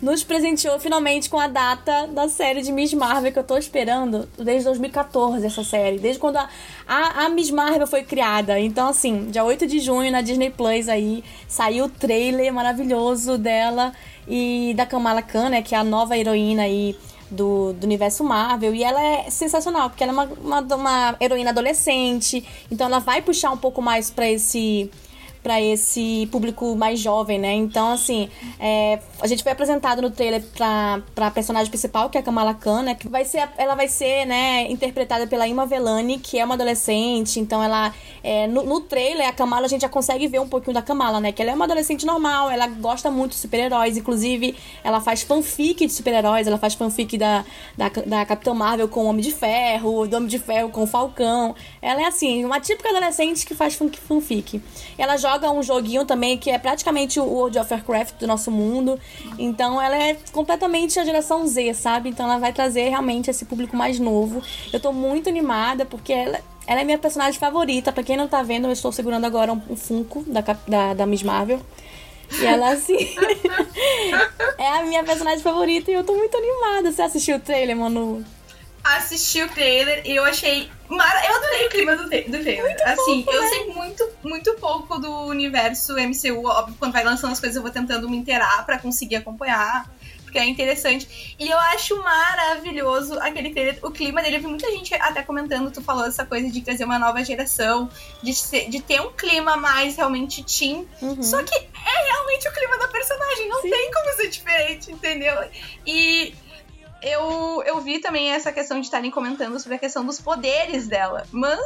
nos 0.00 0.22
presenteou 0.22 0.78
finalmente 0.78 1.28
com 1.30 1.38
a 1.38 1.46
data 1.46 2.06
da 2.08 2.28
série 2.28 2.62
de 2.62 2.70
Miss 2.70 2.92
Marvel 2.92 3.32
que 3.32 3.38
eu 3.38 3.44
tô 3.44 3.56
esperando 3.56 4.28
desde 4.38 4.64
2014, 4.64 5.46
essa 5.46 5.64
série. 5.64 5.98
Desde 5.98 6.20
quando 6.20 6.36
a, 6.36 6.48
a, 6.86 7.24
a 7.24 7.28
Miss 7.28 7.50
Marvel 7.50 7.86
foi 7.86 8.02
criada. 8.02 8.58
Então, 8.58 8.88
assim, 8.88 9.26
dia 9.30 9.44
8 9.44 9.66
de 9.66 9.80
junho 9.80 10.10
na 10.10 10.20
Disney 10.20 10.50
Plus 10.50 10.88
aí, 10.88 11.24
saiu 11.48 11.86
o 11.86 11.88
trailer 11.88 12.52
maravilhoso 12.52 13.38
dela 13.38 13.92
e 14.28 14.74
da 14.76 14.84
Kamala 14.84 15.22
Khan, 15.22 15.48
né, 15.48 15.62
que 15.62 15.74
é 15.74 15.78
a 15.78 15.84
nova 15.84 16.16
heroína 16.16 16.62
aí 16.62 16.96
do, 17.30 17.72
do 17.72 17.84
universo 17.84 18.22
Marvel. 18.22 18.74
E 18.74 18.82
ela 18.84 19.02
é 19.02 19.30
sensacional, 19.30 19.90
porque 19.90 20.02
ela 20.02 20.12
é 20.12 20.14
uma, 20.14 20.60
uma, 20.60 20.76
uma 20.76 21.16
heroína 21.20 21.50
adolescente. 21.50 22.44
Então 22.70 22.86
ela 22.86 22.98
vai 22.98 23.22
puxar 23.22 23.50
um 23.50 23.56
pouco 23.56 23.80
mais 23.80 24.10
pra 24.10 24.28
esse 24.28 24.90
para 25.46 25.62
esse 25.62 26.28
público 26.32 26.74
mais 26.74 26.98
jovem, 26.98 27.38
né? 27.38 27.52
Então, 27.54 27.92
assim, 27.92 28.28
é, 28.58 28.98
a 29.20 29.28
gente 29.28 29.44
foi 29.44 29.52
apresentado 29.52 30.02
no 30.02 30.10
trailer 30.10 30.42
pra, 30.56 31.00
pra 31.14 31.30
personagem 31.30 31.70
principal, 31.70 32.10
que 32.10 32.18
é 32.18 32.20
a 32.20 32.24
Kamala 32.24 32.52
Khan, 32.52 32.82
né? 32.82 32.96
Que 32.96 33.08
vai 33.08 33.24
ser, 33.24 33.48
ela 33.56 33.76
vai 33.76 33.86
ser, 33.86 34.26
né, 34.26 34.66
interpretada 34.68 35.24
pela 35.28 35.46
Ima 35.46 35.64
Velani, 35.64 36.18
que 36.18 36.36
é 36.36 36.44
uma 36.44 36.54
adolescente. 36.54 37.38
Então, 37.38 37.62
ela, 37.62 37.94
é, 38.24 38.48
no, 38.48 38.64
no 38.64 38.80
trailer, 38.80 39.28
a 39.28 39.32
Kamala, 39.32 39.66
a 39.66 39.68
gente 39.68 39.82
já 39.82 39.88
consegue 39.88 40.26
ver 40.26 40.40
um 40.40 40.48
pouquinho 40.48 40.74
da 40.74 40.82
Kamala, 40.82 41.20
né? 41.20 41.30
Que 41.30 41.42
ela 41.42 41.52
é 41.52 41.54
uma 41.54 41.64
adolescente 41.64 42.04
normal, 42.04 42.50
ela 42.50 42.66
gosta 42.66 43.08
muito 43.08 43.30
de 43.30 43.36
super-heróis. 43.36 43.96
Inclusive, 43.96 44.56
ela 44.82 45.00
faz 45.00 45.22
fanfic 45.22 45.86
de 45.86 45.92
super-heróis, 45.92 46.48
ela 46.48 46.58
faz 46.58 46.74
fanfic 46.74 47.16
da, 47.16 47.44
da, 47.76 47.88
da 48.04 48.26
Capitã 48.26 48.52
Marvel 48.52 48.88
com 48.88 49.04
o 49.04 49.06
Homem 49.06 49.22
de 49.22 49.30
Ferro, 49.30 50.08
do 50.08 50.16
Homem 50.16 50.28
de 50.28 50.40
Ferro 50.40 50.70
com 50.70 50.82
o 50.82 50.86
Falcão. 50.88 51.54
Ela 51.80 52.02
é, 52.02 52.06
assim, 52.06 52.44
uma 52.44 52.58
típica 52.58 52.88
adolescente 52.88 53.46
que 53.46 53.54
faz 53.54 53.74
fan- 53.74 53.92
fanfic. 54.08 54.60
Ela 54.98 55.16
joga 55.16 55.35
um 55.44 55.62
joguinho 55.62 56.04
também 56.04 56.36
que 56.38 56.50
é 56.50 56.58
praticamente 56.58 57.20
o 57.20 57.24
World 57.24 57.58
of 57.58 57.72
Warcraft 57.72 58.14
do 58.18 58.26
nosso 58.26 58.50
mundo. 58.50 58.98
Então 59.38 59.80
ela 59.80 59.96
é 59.96 60.16
completamente 60.32 60.98
a 60.98 61.04
geração 61.04 61.46
Z, 61.46 61.74
sabe? 61.74 62.08
Então 62.08 62.26
ela 62.26 62.38
vai 62.38 62.52
trazer 62.52 62.88
realmente 62.88 63.30
esse 63.30 63.44
público 63.44 63.76
mais 63.76 63.98
novo. 63.98 64.42
Eu 64.72 64.80
tô 64.80 64.92
muito 64.92 65.28
animada 65.28 65.84
porque 65.84 66.12
ela, 66.12 66.40
ela 66.66 66.80
é 66.80 66.84
minha 66.84 66.98
personagem 66.98 67.38
favorita. 67.38 67.92
Pra 67.92 68.02
quem 68.02 68.16
não 68.16 68.28
tá 68.28 68.42
vendo, 68.42 68.66
eu 68.66 68.72
estou 68.72 68.92
segurando 68.92 69.24
agora 69.24 69.52
um, 69.52 69.60
um 69.70 69.76
Funko 69.76 70.24
da, 70.26 70.40
da, 70.66 70.94
da 70.94 71.06
Miss 71.06 71.22
Marvel. 71.22 71.60
E 72.40 72.44
ela, 72.44 72.72
assim. 72.72 72.96
é 74.58 74.68
a 74.68 74.82
minha 74.82 75.04
personagem 75.04 75.40
favorita 75.40 75.90
e 75.90 75.94
eu 75.94 76.04
tô 76.04 76.14
muito 76.14 76.36
animada. 76.36 76.90
Você 76.90 77.02
assistiu 77.02 77.36
o 77.36 77.40
trailer, 77.40 77.76
Manu? 77.76 78.24
Assisti 78.96 79.42
o 79.42 79.48
trailer 79.48 80.02
e 80.06 80.14
eu 80.16 80.24
achei. 80.24 80.70
Mara... 80.88 81.26
Eu 81.26 81.36
adorei 81.36 81.66
o 81.66 81.70
clima 81.70 81.96
do, 81.96 82.04
do 82.04 82.08
trailer. 82.08 82.76
assim, 82.84 83.24
eu 83.26 83.48
sei 83.48 83.66
muito, 83.66 84.08
muito 84.22 84.54
pouco 84.54 84.98
do 84.98 85.10
universo 85.26 85.94
MCU. 85.94 86.46
Óbvio, 86.46 86.76
quando 86.78 86.92
vai 86.92 87.02
lançando 87.04 87.32
as 87.32 87.40
coisas, 87.40 87.56
eu 87.56 87.62
vou 87.62 87.70
tentando 87.70 88.08
me 88.08 88.16
inteirar 88.16 88.64
pra 88.64 88.78
conseguir 88.78 89.16
acompanhar. 89.16 89.90
Porque 90.22 90.38
é 90.38 90.44
interessante. 90.44 91.36
E 91.38 91.48
eu 91.48 91.56
acho 91.58 91.96
maravilhoso 92.02 93.18
aquele 93.20 93.50
trailer. 93.50 93.78
O 93.82 93.90
clima 93.90 94.22
dele, 94.22 94.36
eu 94.36 94.40
vi 94.40 94.46
muita 94.48 94.70
gente 94.70 94.92
até 94.94 95.22
comentando, 95.22 95.70
tu 95.70 95.80
falou 95.82 96.04
essa 96.04 96.24
coisa 96.26 96.50
de 96.50 96.60
trazer 96.62 96.84
uma 96.84 96.98
nova 96.98 97.24
geração, 97.24 97.88
de, 98.22 98.34
ser- 98.34 98.68
de 98.68 98.80
ter 98.82 99.00
um 99.00 99.12
clima 99.12 99.56
mais 99.56 99.96
realmente 99.96 100.42
teen. 100.42 100.86
Uhum. 101.00 101.22
Só 101.22 101.42
que 101.42 101.54
é 101.54 102.04
realmente 102.10 102.48
o 102.48 102.52
clima 102.52 102.76
da 102.78 102.88
personagem, 102.88 103.48
não 103.48 103.62
Sim. 103.62 103.70
tem 103.70 103.90
como 103.92 104.12
ser 104.14 104.28
diferente, 104.28 104.90
entendeu? 104.92 105.34
E 105.86 106.34
eu, 107.02 107.62
eu 107.64 107.80
vi 107.80 107.98
também 107.98 108.30
essa 108.32 108.50
questão 108.52 108.78
de 108.80 108.86
estarem 108.86 109.10
comentando 109.10 109.58
sobre 109.60 109.76
a 109.76 109.78
questão 109.78 110.04
dos 110.04 110.20
poderes 110.20 110.86
dela. 110.88 111.24
Mas, 111.30 111.60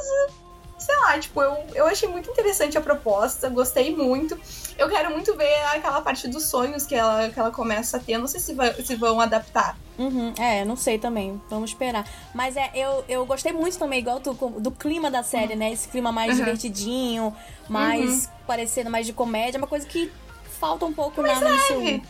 sei 0.79 0.97
lá, 0.99 1.19
tipo, 1.19 1.41
eu, 1.43 1.57
eu 1.75 1.87
achei 1.87 2.09
muito 2.09 2.31
interessante 2.31 2.77
a 2.77 2.81
proposta, 2.81 3.49
gostei 3.49 3.95
muito. 3.95 4.39
Eu 4.77 4.89
quero 4.89 5.11
muito 5.11 5.37
ver 5.37 5.55
aquela 5.75 6.01
parte 6.01 6.27
dos 6.29 6.45
sonhos 6.47 6.85
que 6.87 6.95
ela, 6.95 7.29
que 7.31 7.39
ela 7.39 7.51
começa 7.51 7.97
a 7.97 8.01
ter. 8.01 8.19
Não 8.19 8.27
sei 8.27 8.41
se, 8.41 8.55
vai- 8.55 8.73
se 8.83 8.97
vão 8.97 9.21
adaptar. 9.21 9.77
Uhum, 9.99 10.33
é, 10.39 10.65
não 10.65 10.77
sei 10.77 10.99
também. 10.99 11.41
Vamos 11.51 11.71
esperar. 11.71 12.07
Mas 12.35 12.57
é, 12.57 12.71
eu, 12.75 13.05
eu 13.07 13.27
gostei 13.27 13.53
muito 13.53 13.79
também, 13.79 13.99
igual 13.99 14.19
tu, 14.21 14.33
do 14.33 14.71
clima 14.71 15.11
da 15.11 15.23
série, 15.23 15.55
né? 15.55 15.71
Esse 15.73 15.89
clima 15.89 16.11
mais 16.11 16.33
Uhum. 16.33 16.39
divertidinho, 16.39 17.37
mais 17.69 18.31
parecendo 18.47 18.89
mais 18.91 19.05
de 19.07 19.13
comédia, 19.13 19.59
uma 19.59 19.67
coisa 19.67 19.87
que 19.87 20.11
falta 20.59 20.87
um 20.87 20.93
pouco 20.93 21.21
na 21.23 21.39
no. 21.41 21.59
Sim, 21.59 22.03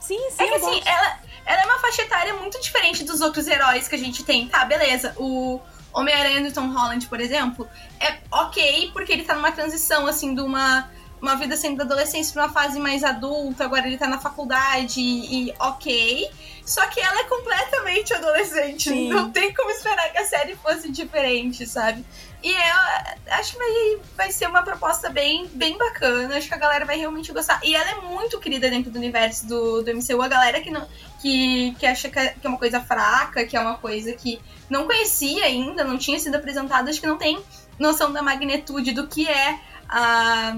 sim, 0.00 0.18
É 0.38 0.48
que 0.48 0.54
assim, 0.54 0.80
ela, 0.86 1.18
ela 1.46 1.62
é 1.62 1.64
uma 1.64 1.78
faixa 1.78 2.02
etária 2.02 2.34
muito 2.34 2.60
diferente 2.60 3.04
dos 3.04 3.20
outros 3.20 3.46
heróis 3.46 3.88
que 3.88 3.94
a 3.94 3.98
gente 3.98 4.24
tem. 4.24 4.48
Tá, 4.48 4.64
beleza. 4.64 5.14
O 5.16 5.60
Homem-Aranha 5.92 6.42
do 6.42 6.52
Tom 6.52 6.68
Holland, 6.72 7.06
por 7.06 7.20
exemplo, 7.20 7.68
é 8.00 8.18
ok, 8.30 8.90
porque 8.92 9.12
ele 9.12 9.24
tá 9.24 9.34
numa 9.34 9.52
transição, 9.52 10.06
assim, 10.06 10.34
de 10.34 10.40
uma, 10.40 10.90
uma 11.20 11.36
vida 11.36 11.56
sendo 11.56 11.76
da 11.76 11.84
adolescência 11.84 12.32
pra 12.32 12.44
uma 12.44 12.52
fase 12.52 12.80
mais 12.80 13.04
adulta, 13.04 13.64
agora 13.64 13.86
ele 13.86 13.96
tá 13.96 14.08
na 14.08 14.18
faculdade 14.18 15.00
e, 15.00 15.48
e 15.48 15.54
ok. 15.58 16.28
Só 16.64 16.84
que 16.86 16.98
ela 16.98 17.20
é 17.20 17.24
completamente 17.24 18.14
adolescente. 18.14 18.88
Sim. 18.88 19.08
Não 19.10 19.30
tem 19.30 19.52
como 19.52 19.70
esperar 19.70 20.10
que 20.10 20.18
a 20.18 20.24
série 20.24 20.56
fosse 20.56 20.90
diferente, 20.90 21.66
sabe? 21.66 22.04
E 22.42 22.50
eu 22.50 23.32
acho 23.32 23.52
que 23.52 23.58
vai, 23.58 23.98
vai 24.16 24.32
ser 24.32 24.46
uma 24.48 24.62
proposta 24.62 25.10
bem, 25.10 25.46
bem 25.54 25.78
bacana. 25.78 26.36
Acho 26.36 26.48
que 26.48 26.54
a 26.54 26.58
galera 26.58 26.84
vai 26.84 26.98
realmente 26.98 27.32
gostar. 27.32 27.60
E 27.62 27.74
ela 27.74 27.90
é 27.90 27.94
muito 28.02 28.40
querida 28.40 28.68
dentro 28.68 28.90
do 28.90 28.98
universo 28.98 29.46
do, 29.46 29.82
do 29.82 29.94
MCU. 29.94 30.20
A 30.20 30.28
galera 30.28 30.60
que, 30.60 30.70
não, 30.70 30.86
que, 31.24 31.74
que 31.78 31.86
acha 31.86 32.10
que 32.10 32.18
é 32.18 32.28
que 32.38 32.46
é 32.46 32.50
uma 32.50 32.58
coisa 32.58 32.80
fraca, 32.80 33.46
que 33.46 33.56
é 33.56 33.60
uma 33.60 33.78
coisa 33.78 34.12
que 34.12 34.38
não 34.68 34.84
conhecia 34.86 35.44
ainda, 35.46 35.82
não 35.82 35.96
tinha 35.96 36.18
sido 36.18 36.34
apresentada, 36.34 36.90
acho 36.90 37.00
que 37.00 37.06
não 37.06 37.16
tem 37.16 37.38
noção 37.78 38.12
da 38.12 38.22
magnitude 38.22 38.92
do 38.92 39.06
que 39.06 39.26
é 39.26 39.58
a, 39.88 40.54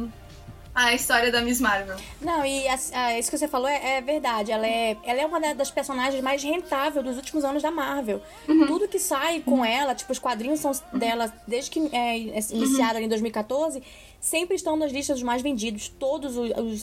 a 0.75 0.92
história 0.92 1.30
da 1.30 1.40
Miss 1.40 1.61
Marvel. 1.61 1.96
Não, 2.20 2.44
e 2.44 2.66
a- 2.66 2.78
a- 2.94 3.18
isso 3.18 3.30
que 3.30 3.38
você 3.38 3.46
falou 3.49 3.68
é, 3.68 3.99
é 3.99 4.00
verdade. 4.02 4.50
Ela 4.50 4.66
é, 4.66 4.96
ela 5.04 5.20
é 5.20 5.25
uma 5.26 5.40
da- 5.40 5.54
das 5.54 5.70
personagens 5.70 6.20
mais 6.23 6.42
rentáveis 6.42 7.04
dos 7.04 7.16
últimos 7.16 7.44
anos 7.44 7.62
da 7.62 7.70
Marvel. 7.70 8.20
Tudo 8.66 8.88
que 8.88 8.99
sai 8.99 9.40
com 9.40 9.64
ela, 9.64 9.94
tipo, 9.94 10.11
os 10.12 10.18
quadrinhos 10.18 10.58
são 10.61 10.73
dela 10.92 11.32
desde 11.46 11.70
que 11.70 11.78
é, 11.92 12.16
é, 12.18 12.40
iniciaram 12.50 13.00
em 13.00 13.08
2014, 13.08 13.82
sempre 14.26 14.56
estão 14.56 14.76
nas 14.76 14.90
listas 14.92 15.16
dos 15.18 15.23
mais 15.23 15.40
vendidos, 15.42 15.88
todas 15.88 16.35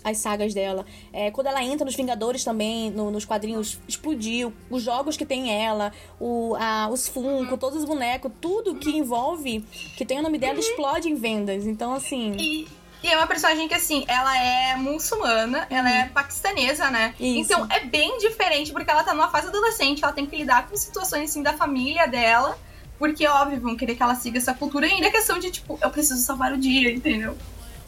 as 0.04 0.18
sagas 0.18 0.54
dela. 0.54 0.86
É, 1.12 1.30
quando 1.32 1.48
ela 1.48 1.62
entra 1.64 1.84
nos 1.86 1.96
Vingadores 1.96 2.44
também, 2.44 2.90
no- 2.90 3.12
nos 3.12 3.26
quadrinhos, 3.26 3.80
explodiu. 3.88 4.54
Os 4.70 4.82
jogos 4.82 5.18
que 5.18 5.26
tem 5.26 5.52
ela, 5.52 5.92
o, 6.20 6.56
a- 6.58 6.90
os 6.92 7.08
Funko, 7.08 7.58
todos 7.58 7.80
os 7.80 7.86
bonecos, 7.86 8.32
tudo 8.40 8.76
que 8.76 8.92
envolve, 8.98 9.60
que 9.98 10.06
tem 10.06 10.20
o 10.20 10.22
nome 10.24 10.38
dela, 10.38 10.58
explode 10.60 11.10
em 11.10 11.16
vendas. 11.16 11.66
Então, 11.66 11.94
assim. 11.94 12.36
E, 12.40 12.68
E 13.04 13.08
é 13.10 13.18
uma 13.18 13.28
personagem 13.28 13.68
que, 13.68 13.74
assim, 13.74 14.06
ela 14.08 14.38
é 14.42 14.78
muçulmana, 14.78 15.68
ela 15.70 15.90
é 15.92 16.06
paquistanesa, 16.08 16.90
né? 16.90 17.14
Isso. 17.20 17.52
Então 17.52 17.68
é 17.70 17.82
bem 17.82 18.18
diferente, 18.18 18.72
porque 18.72 18.90
ela 18.90 19.04
tá 19.04 19.14
numa 19.14 19.30
fase 19.30 19.48
adolescente, 19.50 20.02
ela 20.02 20.14
tem 20.14 20.26
que 20.26 20.38
lidar 20.38 20.70
com 20.70 20.76
situações, 20.78 21.30
assim, 21.32 21.44
da 21.44 21.52
família 21.52 22.08
dela. 22.08 22.58
Porque, 23.04 23.28
óbvio, 23.28 23.60
vão 23.60 23.76
querer 23.76 23.96
que 23.96 24.02
ela 24.02 24.16
siga 24.16 24.38
essa 24.38 24.54
cultura. 24.54 24.88
E 24.88 24.94
ainda 24.94 25.08
é 25.08 25.12
questão 25.12 25.38
de, 25.38 25.52
tipo, 25.52 25.78
eu 25.82 25.90
preciso 25.90 26.22
salvar 26.22 26.54
o 26.54 26.58
dia, 26.58 26.90
entendeu? 26.90 27.36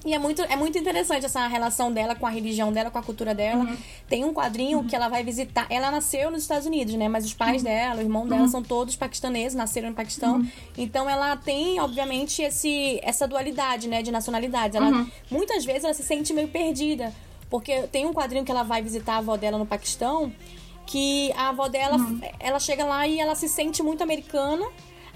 E 0.03 0.13
é 0.13 0.19
muito, 0.19 0.41
é 0.41 0.57
muito 0.57 0.77
interessante 0.77 1.25
essa 1.25 1.47
relação 1.47 1.89
dela 1.89 2.15
com 2.15 2.27
a 2.27 2.29
religião 2.29 2.69
dela, 2.69 2.91
com 2.91 2.97
a 2.97 3.01
cultura 3.01 3.33
dela. 3.33 3.65
Tem 4.09 4.25
um 4.25 4.33
quadrinho 4.33 4.83
que 4.83 4.93
ela 4.93 5.07
vai 5.07 5.23
visitar. 5.23 5.67
Ela 5.69 5.89
nasceu 5.89 6.29
nos 6.29 6.41
Estados 6.41 6.67
Unidos, 6.67 6.95
né? 6.95 7.07
Mas 7.07 7.23
os 7.23 7.33
pais 7.33 7.63
dela, 7.63 8.01
o 8.01 8.03
irmão 8.03 8.27
dela, 8.27 8.49
são 8.49 8.61
todos 8.61 8.97
paquistaneses, 8.97 9.55
nasceram 9.55 9.87
no 9.91 9.95
Paquistão. 9.95 10.45
Então 10.77 11.09
ela 11.09 11.37
tem, 11.37 11.79
obviamente, 11.79 12.41
esse, 12.41 12.99
essa 13.01 13.25
dualidade, 13.25 13.87
né? 13.87 14.01
De 14.03 14.11
nacionalidades. 14.11 14.75
Ela, 14.75 15.07
Muitas 15.31 15.63
vezes 15.63 15.85
ela 15.85 15.93
se 15.93 16.03
sente 16.03 16.33
meio 16.33 16.49
perdida. 16.49 17.13
Porque 17.49 17.83
tem 17.83 18.05
um 18.05 18.11
quadrinho 18.11 18.43
que 18.43 18.51
ela 18.51 18.63
vai 18.63 18.81
visitar 18.81 19.13
a 19.13 19.17
avó 19.19 19.37
dela 19.37 19.57
no 19.57 19.65
Paquistão. 19.65 20.29
Que 20.85 21.31
a 21.37 21.49
avó 21.49 21.69
dela, 21.69 21.95
ela 22.37 22.59
chega 22.59 22.83
lá 22.83 23.07
e 23.07 23.17
ela 23.17 23.33
se 23.33 23.47
sente 23.47 23.81
muito 23.81 24.03
americana. 24.03 24.67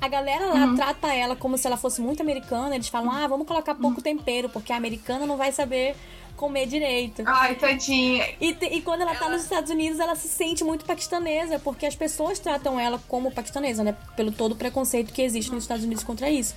A 0.02 0.08
galera 0.08 0.46
lá 0.46 0.74
trata 0.76 1.14
ela 1.14 1.36
como 1.36 1.58
se 1.58 1.68
ela 1.68 1.78
fosse 1.78 2.02
muito 2.02 2.22
americana. 2.22 2.76
Eles 2.76 2.88
falam, 2.88 3.12
ah, 3.12 3.28
vamos 3.28 3.46
colocar 3.48 3.76
pouco 3.76 4.02
tempero, 4.02 4.50
porque 4.50 4.72
a 4.72 4.78
americana 4.78 5.26
não 5.26 5.36
vai 5.38 5.52
saber 5.52 5.96
comer 6.38 6.68
direito. 6.68 7.22
Ai, 7.26 7.56
tadinha. 7.56 8.26
E, 8.40 8.56
e 8.78 8.82
quando 8.82 9.02
ela, 9.02 9.14
tá 9.14 9.28
nos 9.28 9.44
Estados 9.44 9.70
Unidos, 9.70 10.00
ela 10.00 10.16
se 10.16 10.30
sente 10.30 10.64
muito 10.64 10.86
paquistanesa, 10.86 11.60
porque 11.60 11.86
as 11.86 11.96
pessoas 11.98 12.40
tratam 12.40 12.80
ela 12.80 12.98
como 13.10 13.30
paquistanesa, 13.30 13.84
né? 13.84 13.94
Pelo 14.16 14.32
todo 14.32 14.54
o 14.54 14.56
preconceito 14.56 15.12
que 15.12 15.22
existe 15.22 15.52
nos 15.52 15.66
Estados 15.66 15.84
Unidos 15.84 16.04
contra 16.04 16.30
isso. 16.30 16.56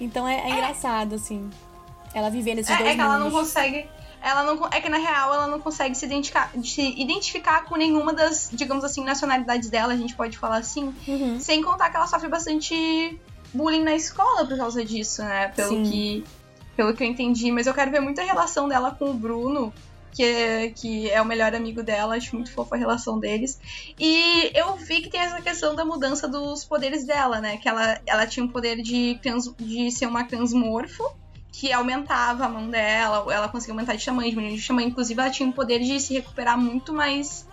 Então 0.00 0.26
é, 0.28 0.38
é 0.38 0.50
engraçado, 0.50 1.16
assim. 1.16 1.50
Ela 2.14 2.30
viver 2.30 2.54
nesses 2.54 2.70
É, 2.72 2.76
dois 2.78 2.90
é 2.90 2.94
que 2.94 3.00
ela 3.00 3.18
não 3.18 3.28
mundos. 3.28 3.40
consegue. 3.40 3.86
Ela 4.24 4.42
não, 4.42 4.66
é 4.72 4.80
que 4.80 4.88
na 4.88 4.96
real 4.96 5.34
ela 5.34 5.46
não 5.46 5.60
consegue 5.60 5.94
se 5.94 6.06
identificar, 6.06 6.50
se 6.64 6.80
identificar 6.98 7.66
com 7.66 7.76
nenhuma 7.76 8.14
das, 8.14 8.48
digamos 8.50 8.82
assim, 8.82 9.04
nacionalidades 9.04 9.68
dela, 9.68 9.92
a 9.92 9.96
gente 9.96 10.14
pode 10.14 10.38
falar 10.38 10.56
assim. 10.56 10.94
Uhum. 11.06 11.38
Sem 11.38 11.62
contar 11.62 11.90
que 11.90 11.96
ela 11.96 12.06
sofre 12.06 12.26
bastante 12.26 13.20
bullying 13.52 13.82
na 13.82 13.94
escola 13.94 14.46
por 14.46 14.56
causa 14.56 14.82
disso, 14.82 15.22
né? 15.22 15.48
Pelo 15.48 15.68
Sim. 15.68 15.82
que, 15.82 16.24
pelo 16.74 16.94
que 16.94 17.04
eu 17.04 17.06
entendi. 17.06 17.52
Mas 17.52 17.66
eu 17.66 17.74
quero 17.74 17.90
ver 17.90 18.00
muito 18.00 18.18
a 18.18 18.24
relação 18.24 18.66
dela 18.66 18.92
com 18.92 19.10
o 19.10 19.14
Bruno, 19.14 19.70
que 20.10 20.24
é, 20.24 20.70
que 20.70 21.10
é 21.10 21.20
o 21.20 21.26
melhor 21.26 21.54
amigo 21.54 21.82
dela. 21.82 22.16
Acho 22.16 22.34
muito 22.34 22.50
fofa 22.50 22.76
a 22.76 22.78
relação 22.78 23.18
deles. 23.18 23.60
E 24.00 24.50
eu 24.54 24.74
vi 24.76 25.02
que 25.02 25.10
tem 25.10 25.20
essa 25.20 25.42
questão 25.42 25.74
da 25.74 25.84
mudança 25.84 26.26
dos 26.26 26.64
poderes 26.64 27.04
dela, 27.04 27.42
né? 27.42 27.58
Que 27.58 27.68
ela, 27.68 28.00
ela 28.06 28.26
tinha 28.26 28.42
um 28.46 28.48
poder 28.48 28.80
de, 28.80 29.18
trans, 29.22 29.52
de 29.58 29.90
ser 29.90 30.06
uma 30.06 30.24
transmorfo. 30.24 31.04
Que 31.60 31.72
aumentava 31.72 32.46
a 32.46 32.48
mão 32.48 32.68
dela, 32.68 33.32
ela 33.32 33.48
conseguia 33.48 33.74
aumentar 33.74 33.94
de 33.94 34.04
tamanho, 34.04 34.28
diminuir 34.30 34.56
de 34.56 34.66
tamanho. 34.66 34.88
Inclusive, 34.88 35.20
ela 35.20 35.30
tinha 35.30 35.48
o 35.48 35.52
poder 35.52 35.78
de 35.80 36.00
se 36.00 36.12
recuperar 36.14 36.58
muito 36.58 36.92
mais. 36.92 37.46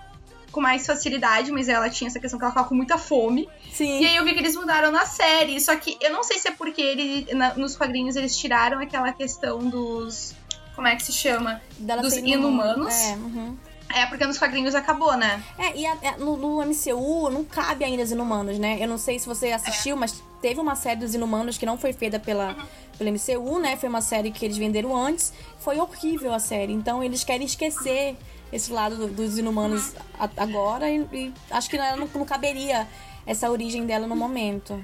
com 0.52 0.60
mais 0.60 0.86
facilidade, 0.86 1.50
mas 1.52 1.70
ela 1.70 1.90
tinha 1.90 2.10
essa 2.10 2.20
questão 2.20 2.38
que 2.38 2.44
ela 2.44 2.52
ficava 2.52 2.68
com 2.68 2.76
muita 2.76 2.98
fome. 2.98 3.48
Sim. 3.72 4.02
E 4.02 4.06
aí 4.08 4.16
eu 4.18 4.26
vi 4.26 4.34
que 4.34 4.40
eles 4.40 4.54
mudaram 4.56 4.92
na 4.92 5.06
série. 5.06 5.62
Só 5.62 5.74
que 5.78 5.98
eu 6.02 6.12
não 6.12 6.24
sei 6.24 6.40
se 6.40 6.48
é 6.50 6.52
porque 6.52 6.82
ele, 6.82 7.34
na- 7.34 7.54
nos 7.54 7.78
quadrinhos 7.78 8.16
eles 8.18 8.36
tiraram 8.36 8.80
aquela 8.80 9.14
questão 9.14 9.60
dos. 9.60 10.36
Como 10.76 10.88
é 10.88 10.96
que 10.96 11.04
se 11.04 11.14
chama? 11.14 11.62
dela 11.78 12.02
dos 12.02 12.16
inumanos. 12.18 12.94
É, 12.94 13.14
uhum. 13.16 13.58
É 13.94 14.06
porque 14.08 14.26
nos 14.26 14.38
quadrinhos 14.38 14.74
acabou, 14.76 15.16
né? 15.16 15.42
É, 15.58 15.78
e 15.78 15.86
a- 15.86 15.98
é, 16.02 16.18
no, 16.18 16.36
no 16.38 16.62
MCU 16.66 17.30
não 17.30 17.44
cabe 17.46 17.84
ainda 17.86 18.04
os 18.04 18.12
Inumanos, 18.12 18.58
né? 18.58 18.78
Eu 18.82 18.88
não 18.88 18.98
sei 18.98 19.20
se 19.20 19.28
você 19.28 19.52
assistiu, 19.52 19.96
mas 19.98 20.22
teve 20.42 20.60
uma 20.62 20.76
série 20.76 21.00
dos 21.02 21.14
Inumanos 21.14 21.58
que 21.58 21.66
não 21.66 21.78
foi 21.78 21.92
feita 21.94 22.18
pela, 22.20 22.56
pelo 23.02 23.10
MCU, 23.12 23.60
né? 23.60 23.76
Foi 23.78 23.90
uma 23.90 24.02
série 24.02 24.32
que 24.32 24.46
eles 24.46 24.58
venderam 24.58 24.96
antes. 24.96 25.34
Foi 25.60 25.78
horrível 25.80 26.34
a 26.34 26.40
série. 26.40 26.72
Então 26.74 27.04
eles 27.04 27.24
querem 27.24 27.46
esquecer 27.46 28.16
esse 28.54 28.72
lado 28.72 28.96
do- 28.96 29.08
dos 29.08 29.38
Inumanos 29.38 29.94
agora 30.38 30.90
e, 30.90 31.00
e 31.12 31.34
acho 31.50 31.70
que 31.70 31.78
não, 31.78 31.98
não 32.14 32.26
caberia 32.26 32.88
essa 33.26 33.50
origem 33.50 33.86
dela 33.86 34.06
no 34.08 34.16
momento. 34.16 34.84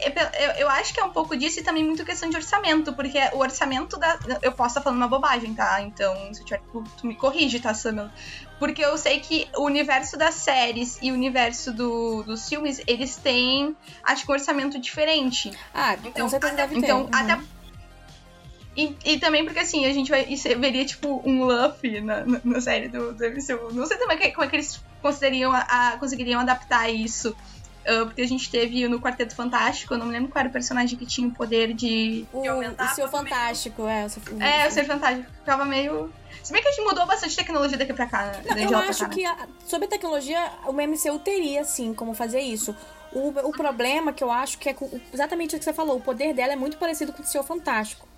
Eu, 0.00 0.12
eu- 0.12 0.50
eu 0.60 0.68
acho 0.70 0.94
que 0.94 1.00
é 1.00 1.04
um 1.04 1.10
pouco 1.10 1.36
disso 1.36 1.58
e 1.58 1.62
também 1.62 1.84
muito 1.84 2.04
questão 2.04 2.30
de 2.30 2.36
orçamento, 2.36 2.92
porque 2.94 3.18
o 3.32 3.38
orçamento 3.38 3.98
da. 3.98 4.16
Eu 4.42 4.52
posso 4.52 4.70
estar 4.70 4.80
falando 4.82 4.98
uma 4.98 5.08
bobagem, 5.08 5.52
tá? 5.54 5.82
Então, 5.82 6.14
se 6.32 6.40
eu 6.40 6.44
tiver. 6.46 6.62
Tu, 6.72 6.84
tu 6.98 7.06
me 7.06 7.14
corrige, 7.16 7.58
tá, 7.58 7.74
Samuel? 7.74 8.08
Porque 8.58 8.84
eu 8.84 8.98
sei 8.98 9.20
que 9.20 9.48
o 9.56 9.62
universo 9.64 10.16
das 10.16 10.34
séries 10.34 10.98
e 11.00 11.10
o 11.12 11.14
universo 11.14 11.72
do- 11.72 12.22
dos 12.24 12.48
filmes, 12.48 12.80
eles 12.86 13.16
têm, 13.16 13.76
acho 14.02 14.24
que 14.24 14.30
um 14.30 14.34
orçamento 14.34 14.78
diferente. 14.80 15.52
Ah, 15.72 15.94
Então, 16.04 16.24
com 16.24 16.28
certeza 16.28 16.52
até- 16.54 16.62
deve 16.66 16.74
ter. 16.80 16.86
então, 16.86 17.02
Uhum. 17.02 17.08
até- 17.12 17.38
E, 18.76 18.96
e 19.04 19.18
também 19.18 19.44
porque 19.44 19.58
assim, 19.58 19.86
a 19.86 19.92
gente 19.92 20.08
vai 20.08 20.24
isso 20.28 20.48
veria 20.58 20.84
tipo 20.84 21.20
um 21.24 21.42
Luffy 21.44 22.00
na, 22.00 22.24
na, 22.24 22.40
na 22.44 22.60
série 22.60 22.88
do, 22.88 23.12
do 23.12 23.24
MCU. 23.24 23.72
Não 23.72 23.86
sei 23.86 23.96
também 23.96 24.16
que- 24.16 24.30
como 24.30 24.44
é 24.44 24.48
que 24.48 24.54
eles 24.56 24.80
considerariam 25.02 25.52
a, 25.52 25.96
conseguiriam 25.98 26.40
adaptar 26.40 26.88
isso. 26.88 27.34
ah, 27.86 28.04
porque 28.04 28.22
a 28.22 28.26
gente 28.28 28.48
teve 28.50 28.86
no 28.86 29.00
Quarteto 29.00 29.34
Fantástico, 29.34 29.94
eu 29.94 29.98
não 29.98 30.06
me 30.06 30.12
lembro 30.12 30.30
qual 30.30 30.40
era 30.40 30.48
o 30.48 30.52
personagem 30.52 30.96
que 30.98 31.06
tinha 31.06 31.26
o 31.26 31.32
poder 31.32 31.72
de, 31.74 32.24
O, 32.32 32.42
de 32.42 32.48
aumentar. 32.48 32.92
o 32.92 32.94
seu 32.94 33.08
fantástico, 33.08 33.86
é. 33.88 34.04
O 34.04 34.10
seu, 34.10 34.22
É, 34.40 34.68
o 34.68 34.70
Ser 34.70 34.84
Fantástico. 34.84 35.28
Ficava 35.40 35.64
meio. 35.64 36.12
Se 36.48 36.52
bem 36.54 36.62
que 36.62 36.68
a 36.68 36.72
gente 36.72 36.82
mudou 36.86 37.04
bastante 37.06 37.36
tecnologia 37.36 37.76
daqui 37.76 37.92
pra 37.92 38.06
cá, 38.06 38.24
né? 38.24 38.42
Não, 38.64 38.72
eu 38.72 38.78
acho 38.78 39.00
cá, 39.00 39.08
né? 39.08 39.14
que 39.14 39.22
a- 39.26 39.46
sobre 39.66 39.84
a 39.84 39.88
tecnologia, 39.90 40.50
o 40.66 40.72
MCU 40.72 41.18
teria 41.18 41.62
sim 41.62 41.92
como 41.92 42.14
fazer 42.14 42.40
isso. 42.40 42.74
O, 43.12 43.28
o 43.28 43.52
problema 43.52 44.14
que 44.14 44.24
eu 44.24 44.30
acho 44.30 44.56
que 44.56 44.70
é 44.70 44.74
exatamente 45.12 45.54
o 45.54 45.58
que 45.58 45.64
você 45.66 45.74
falou, 45.74 45.98
o 45.98 46.00
poder 46.00 46.32
dela 46.32 46.54
é 46.54 46.56
muito 46.56 46.78
parecido 46.78 47.12
com 47.12 47.22
o 47.22 47.26
seu 47.26 47.44
Fantástico. 47.44 48.08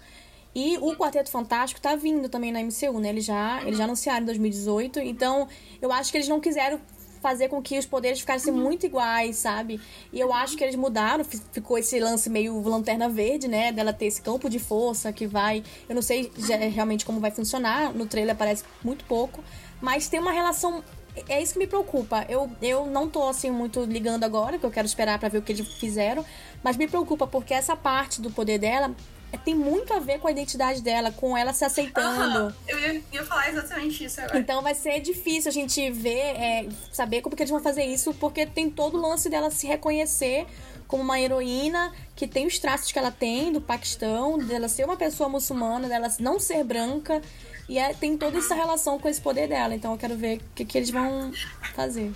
E 0.55 0.79
o 0.79 0.95
Quarteto 0.95 1.29
Fantástico 1.29 1.81
tá 1.81 1.97
vindo 1.97 2.29
também 2.29 2.53
na 2.53 2.61
MCU, 2.63 3.01
né? 3.01 3.09
Eles 3.09 3.25
já, 3.25 3.63
eles 3.63 3.77
já 3.77 3.83
anunciaram 3.83 4.23
em 4.23 4.27
2018, 4.27 5.01
então 5.01 5.49
eu 5.83 5.91
acho 5.91 6.13
que 6.13 6.17
eles 6.19 6.29
não 6.29 6.39
quiseram 6.39 6.81
fazer 7.21 7.49
com 7.49 7.61
que 7.63 7.79
os 7.79 7.87
poderes 7.87 8.21
ficassem 8.21 8.53
muito 8.53 8.87
iguais, 8.87 9.37
sabe? 9.37 9.81
E 10.13 10.19
eu 10.19 10.33
acho 10.33 10.57
que 10.57 10.65
eles 10.65 10.77
mudaram, 10.77 11.25
fi- 11.25 11.41
ficou 11.53 11.77
esse 11.79 11.99
lance 12.01 12.29
meio 12.31 12.61
lanterna 12.63 13.09
verde, 13.09 13.47
né? 13.49 13.73
Dela 13.73 13.93
ter 13.93 14.07
esse 14.07 14.21
campo 14.23 14.49
de 14.49 14.59
força 14.59 15.13
que 15.13 15.27
vai. 15.27 15.63
Eu 15.89 15.95
não 15.95 16.03
sei 16.03 16.31
já- 16.39 16.57
realmente 16.57 17.05
como 17.05 17.21
vai 17.21 17.31
funcionar, 17.31 17.93
no 17.95 18.07
trailer 18.07 18.35
aparece 18.35 18.65
muito 18.83 19.05
pouco, 19.05 19.43
mas 19.81 20.09
tem 20.09 20.19
uma 20.21 20.33
relação. 20.33 20.83
É 21.29 21.43
isso 21.43 21.55
que 21.55 21.59
me 21.59 21.67
preocupa. 21.67 22.25
Eu, 22.29 22.51
eu 22.63 22.87
não 22.87 23.09
tô 23.09 23.29
assim 23.29 23.51
muito 23.51 23.83
ligando 23.85 24.25
agora, 24.25 24.59
que 24.59 24.65
eu 24.65 24.71
quero 24.71 24.87
esperar 24.87 25.19
pra 25.19 25.29
ver 25.29 25.39
o 25.39 25.43
que 25.43 25.53
eles 25.53 25.67
fizeram, 25.75 26.25
mas 26.63 26.77
me 26.77 26.87
preocupa 26.87 27.27
porque 27.27 27.53
essa 27.53 27.75
parte 27.77 28.21
do 28.21 28.31
poder 28.31 28.59
dela 28.59 28.87
é, 28.89 28.93
tem 29.39 29.55
muito 29.55 29.93
a 29.93 29.99
ver 29.99 30.19
com 30.19 30.29
a 30.29 30.31
identidade 30.31 30.83
dela, 30.83 31.11
com 31.13 31.37
ela 31.37 31.53
se 31.53 31.65
aceitando. 31.65 32.39
Aham, 32.39 32.55
eu 32.67 32.79
ia, 32.79 33.03
ia 33.13 33.25
falar 33.25 33.49
exatamente 33.49 34.05
isso 34.05 34.21
agora. 34.21 34.39
Então 34.39 34.63
vai 34.63 34.75
ser 34.75 35.01
difícil 35.01 35.49
a 35.49 35.53
gente 35.53 35.91
ver, 35.91 36.19
é, 36.19 36.69
saber 36.93 37.23
como 37.23 37.37
que 37.37 37.43
eles 37.43 37.51
vão 37.51 37.61
fazer 37.61 37.85
isso, 37.85 38.13
porque 38.15 38.47
tem 38.47 38.71
todo 38.71 38.97
o 38.97 39.01
lance 39.01 39.29
dela 39.29 39.51
se 39.51 39.67
reconhecer 39.67 40.47
como 40.87 41.03
uma 41.05 41.21
heroína 41.21 41.93
que 42.17 42.27
tem 42.27 42.47
os 42.47 42.59
traços 42.59 42.91
que 42.91 42.99
ela 42.99 43.13
tem 43.13 43.53
do 43.53 43.61
Paquistão, 43.61 44.37
dela 44.39 44.69
ser 44.69 44.85
uma 44.85 44.97
pessoa 44.97 45.29
muçulmana, 45.29 45.89
dela 45.89 46.09
não 46.19 46.41
ser 46.41 46.65
branca. 46.65 47.23
E 47.69 47.79
é- 47.79 47.95
tem 47.95 48.19
toda 48.19 48.39
essa 48.39 48.55
relação 48.55 48.99
com 48.99 49.09
esse 49.09 49.21
poder 49.21 49.49
dela. 49.49 49.75
Então 49.75 49.93
eu 49.93 49.99
quero 49.99 50.17
ver 50.17 50.39
o 50.39 50.43
que, 50.55 50.65
que 50.65 50.77
eles 50.77 50.91
vão 50.91 51.31
fazer. 51.75 52.13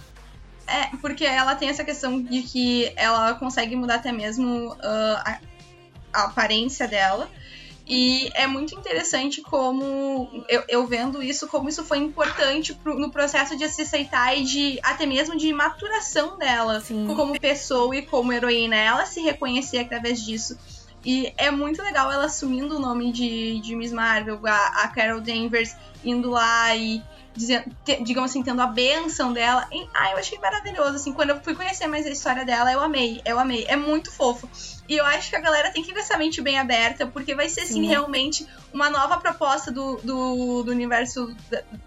É, 0.67 0.97
porque 0.97 1.25
ela 1.25 1.55
tem 1.55 1.69
essa 1.69 1.85
questão 1.85 2.21
de 2.21 2.43
que 2.43 2.93
ela 2.97 3.35
consegue 3.35 3.77
mudar 3.77 3.97
até 3.97 4.11
mesmo 4.11 4.75
a, 4.81 5.39
a 6.15 6.25
aparência 6.25 6.87
dela. 6.89 7.29
E 7.87 8.31
é 8.35 8.47
muito 8.47 8.75
interessante 8.75 9.43
como 9.43 10.43
eu, 10.49 10.65
eu 10.69 10.87
vendo 10.87 11.23
isso, 11.23 11.47
como 11.49 11.69
isso 11.69 11.85
foi 11.85 11.99
importante 11.99 12.73
pro- 12.73 12.99
no 12.99 13.11
processo 13.11 13.59
de 13.59 13.69
se 13.69 13.83
aceitar 13.83 14.35
e 14.35 14.43
de 14.45 14.81
até 14.83 15.05
mesmo 15.05 15.37
de 15.37 15.53
maturação 15.53 16.39
dela 16.39 16.81
Sim. 16.81 17.07
como 17.15 17.39
pessoa 17.39 17.95
e 17.95 18.01
como 18.01 18.33
heroína. 18.33 18.75
Ela 18.75 19.05
se 19.05 19.21
reconhecer 19.21 19.81
através 19.81 20.25
disso. 20.25 20.59
E 21.05 21.31
é 21.37 21.51
muito 21.51 21.83
legal 21.83 22.11
ela 22.11 22.25
assumindo 22.25 22.77
o 22.77 22.81
nome 22.81 23.13
de, 23.13 23.61
de 23.61 23.77
Miss 23.77 23.93
Marvel, 23.93 24.41
a, 24.47 24.85
a 24.85 24.89
Carol 24.89 25.21
Danvers 25.21 25.77
indo 26.03 26.31
lá 26.31 26.75
e 26.75 27.03
dizendo, 27.37 27.65
te- 27.85 28.03
digamos 28.03 28.31
assim, 28.31 28.43
tendo 28.43 28.63
a 28.63 28.67
benção 28.67 29.31
dela. 29.31 29.69
E, 29.71 29.87
ah, 29.93 30.13
eu 30.13 30.17
achei 30.17 30.39
maravilhoso, 30.39 30.97
assim, 30.97 31.13
quando 31.13 31.31
eu 31.31 31.41
fui 31.43 31.55
conhecer 31.55 31.87
mais 31.87 32.07
a 32.07 32.11
história 32.11 32.47
dela, 32.47 32.73
eu 32.73 32.81
amei, 32.81 33.21
eu 33.27 33.39
amei. 33.39 33.67
É 33.69 33.77
muito 33.77 34.11
fofo. 34.11 34.49
E 34.89 34.97
eu 34.97 35.05
acho 35.05 35.31
que 35.31 35.37
a 35.37 35.41
galera 35.41 35.71
tem 35.71 35.83
que 35.83 35.91
ir 35.91 35.95
com 35.95 36.01
essa 36.01 36.19
mente 36.19 36.43
bem 36.43 36.59
aberta, 36.59 37.07
porque 37.07 37.35
vai 37.35 37.49
ser, 37.49 37.63
assim, 37.63 37.83
Sim. 37.83 37.87
realmente 37.87 38.47
uma 38.73 38.91
nova 38.91 39.19
proposta 39.19 39.71
do, 39.71 39.97
do, 39.97 40.63
do 40.63 40.71
universo 40.71 41.35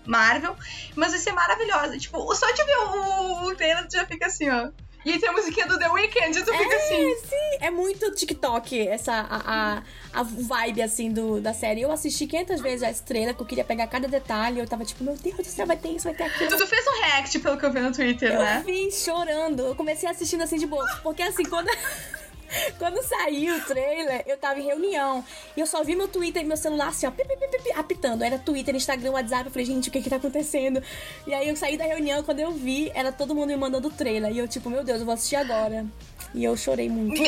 Marvel, 0.06 0.56
mas 0.96 1.12
vai 1.12 1.20
ser 1.20 1.32
maravilhosa. 1.32 1.98
Tipo, 1.98 2.34
só 2.34 2.50
de 2.52 2.64
ver 2.64 2.78
o, 2.78 3.44
o 3.46 3.56
trailer, 3.56 3.88
tu 3.88 3.94
já 3.94 4.06
fica 4.06 4.26
assim, 4.26 4.50
ó. 4.50 4.70
E 5.06 5.12
aí 5.12 5.20
tem 5.20 5.30
a 5.30 5.32
musiquinha 5.32 5.66
do 5.68 5.80
The 5.80 5.90
Weeknd, 5.90 6.44
tu 6.44 6.52
fica 6.52 6.76
assim. 6.76 7.16
É 7.62 7.72
muito 7.72 8.12
TikTok, 8.14 8.88
essa 8.90 9.14
a, 9.14 9.78
a, 9.78 9.84
a 10.20 10.24
vibe 10.24 10.82
assim 10.82 11.10
do, 11.10 11.40
da 11.40 11.54
série. 11.54 11.82
Eu 11.82 11.92
assisti 11.94 12.28
500 12.28 12.60
vezes 12.60 12.84
a 12.84 12.92
estrela, 12.92 13.34
que 13.34 13.42
eu 13.42 13.46
queria 13.46 13.64
pegar 13.64 13.88
cada 13.88 14.06
detalhe. 14.06 14.60
Eu 14.60 14.68
tava 14.68 14.84
tipo, 14.84 15.06
meu 15.06 15.16
Deus 15.16 15.38
do 15.38 15.46
céu, 15.46 15.66
vai 15.66 15.78
ter 15.78 15.90
isso, 15.90 16.04
vai 16.04 16.14
ter 16.14 16.24
aquilo. 16.24 16.50
Tu, 16.50 16.58
tu 16.58 16.68
fez 16.68 16.86
um 16.86 17.02
react, 17.02 17.40
pelo 17.40 17.58
que 17.58 17.66
eu 17.66 17.72
vi 17.72 17.80
no 17.80 17.94
Twitter, 17.94 18.34
Eu 18.34 18.40
né? 18.40 18.64
vim 18.66 18.92
chorando. 18.92 19.68
Eu 19.68 19.76
comecei 19.76 20.10
assistindo 20.10 20.42
assim 20.42 20.58
de 20.58 20.66
boa. 20.66 20.86
Porque 21.02 21.22
assim, 21.22 21.46
quando. 21.46 21.70
Quando 22.78 23.02
saiu 23.04 23.56
o 23.56 23.62
trailer, 23.62 24.24
eu 24.26 24.38
tava 24.38 24.60
em 24.60 24.64
reunião. 24.64 25.24
E 25.56 25.60
eu 25.60 25.66
só 25.66 25.84
vi 25.84 25.96
meu 25.96 26.08
Twitter 26.08 26.44
e 26.44 26.46
meu 26.46 26.58
celular 26.58 26.90
assim, 26.90 27.06
ó, 27.06 27.12
pi, 27.12 27.24
pi, 27.26 27.36
pi, 27.36 27.48
pi, 27.48 27.72
apitando. 27.74 28.24
Era 28.24 28.38
Twitter, 28.38 28.76
Instagram, 28.76 29.12
WhatsApp. 29.12 29.46
Eu 29.46 29.52
falei, 29.52 29.66
gente, 29.66 29.90
o 29.90 29.92
que 29.92 30.02
que 30.02 30.10
tá 30.10 30.18
acontecendo? 30.18 30.82
E 31.26 31.34
aí 31.34 31.48
eu 31.48 31.56
saí 31.56 31.78
da 31.78 31.86
reunião, 31.86 32.24
quando 32.24 32.40
eu 32.40 32.52
vi, 32.52 32.92
era 32.94 33.12
todo 33.12 33.36
mundo 33.36 33.48
me 33.48 33.58
mandando 33.58 33.88
o 33.88 33.92
trailer. 33.92 34.32
E 34.32 34.38
eu, 34.38 34.48
tipo, 34.48 34.70
meu 34.70 34.84
Deus, 34.84 35.00
eu 35.00 35.06
vou 35.06 35.14
assistir 35.14 35.36
agora. 35.36 35.86
E 36.34 36.44
eu 36.44 36.56
chorei 36.56 36.90
muito. 36.90 37.22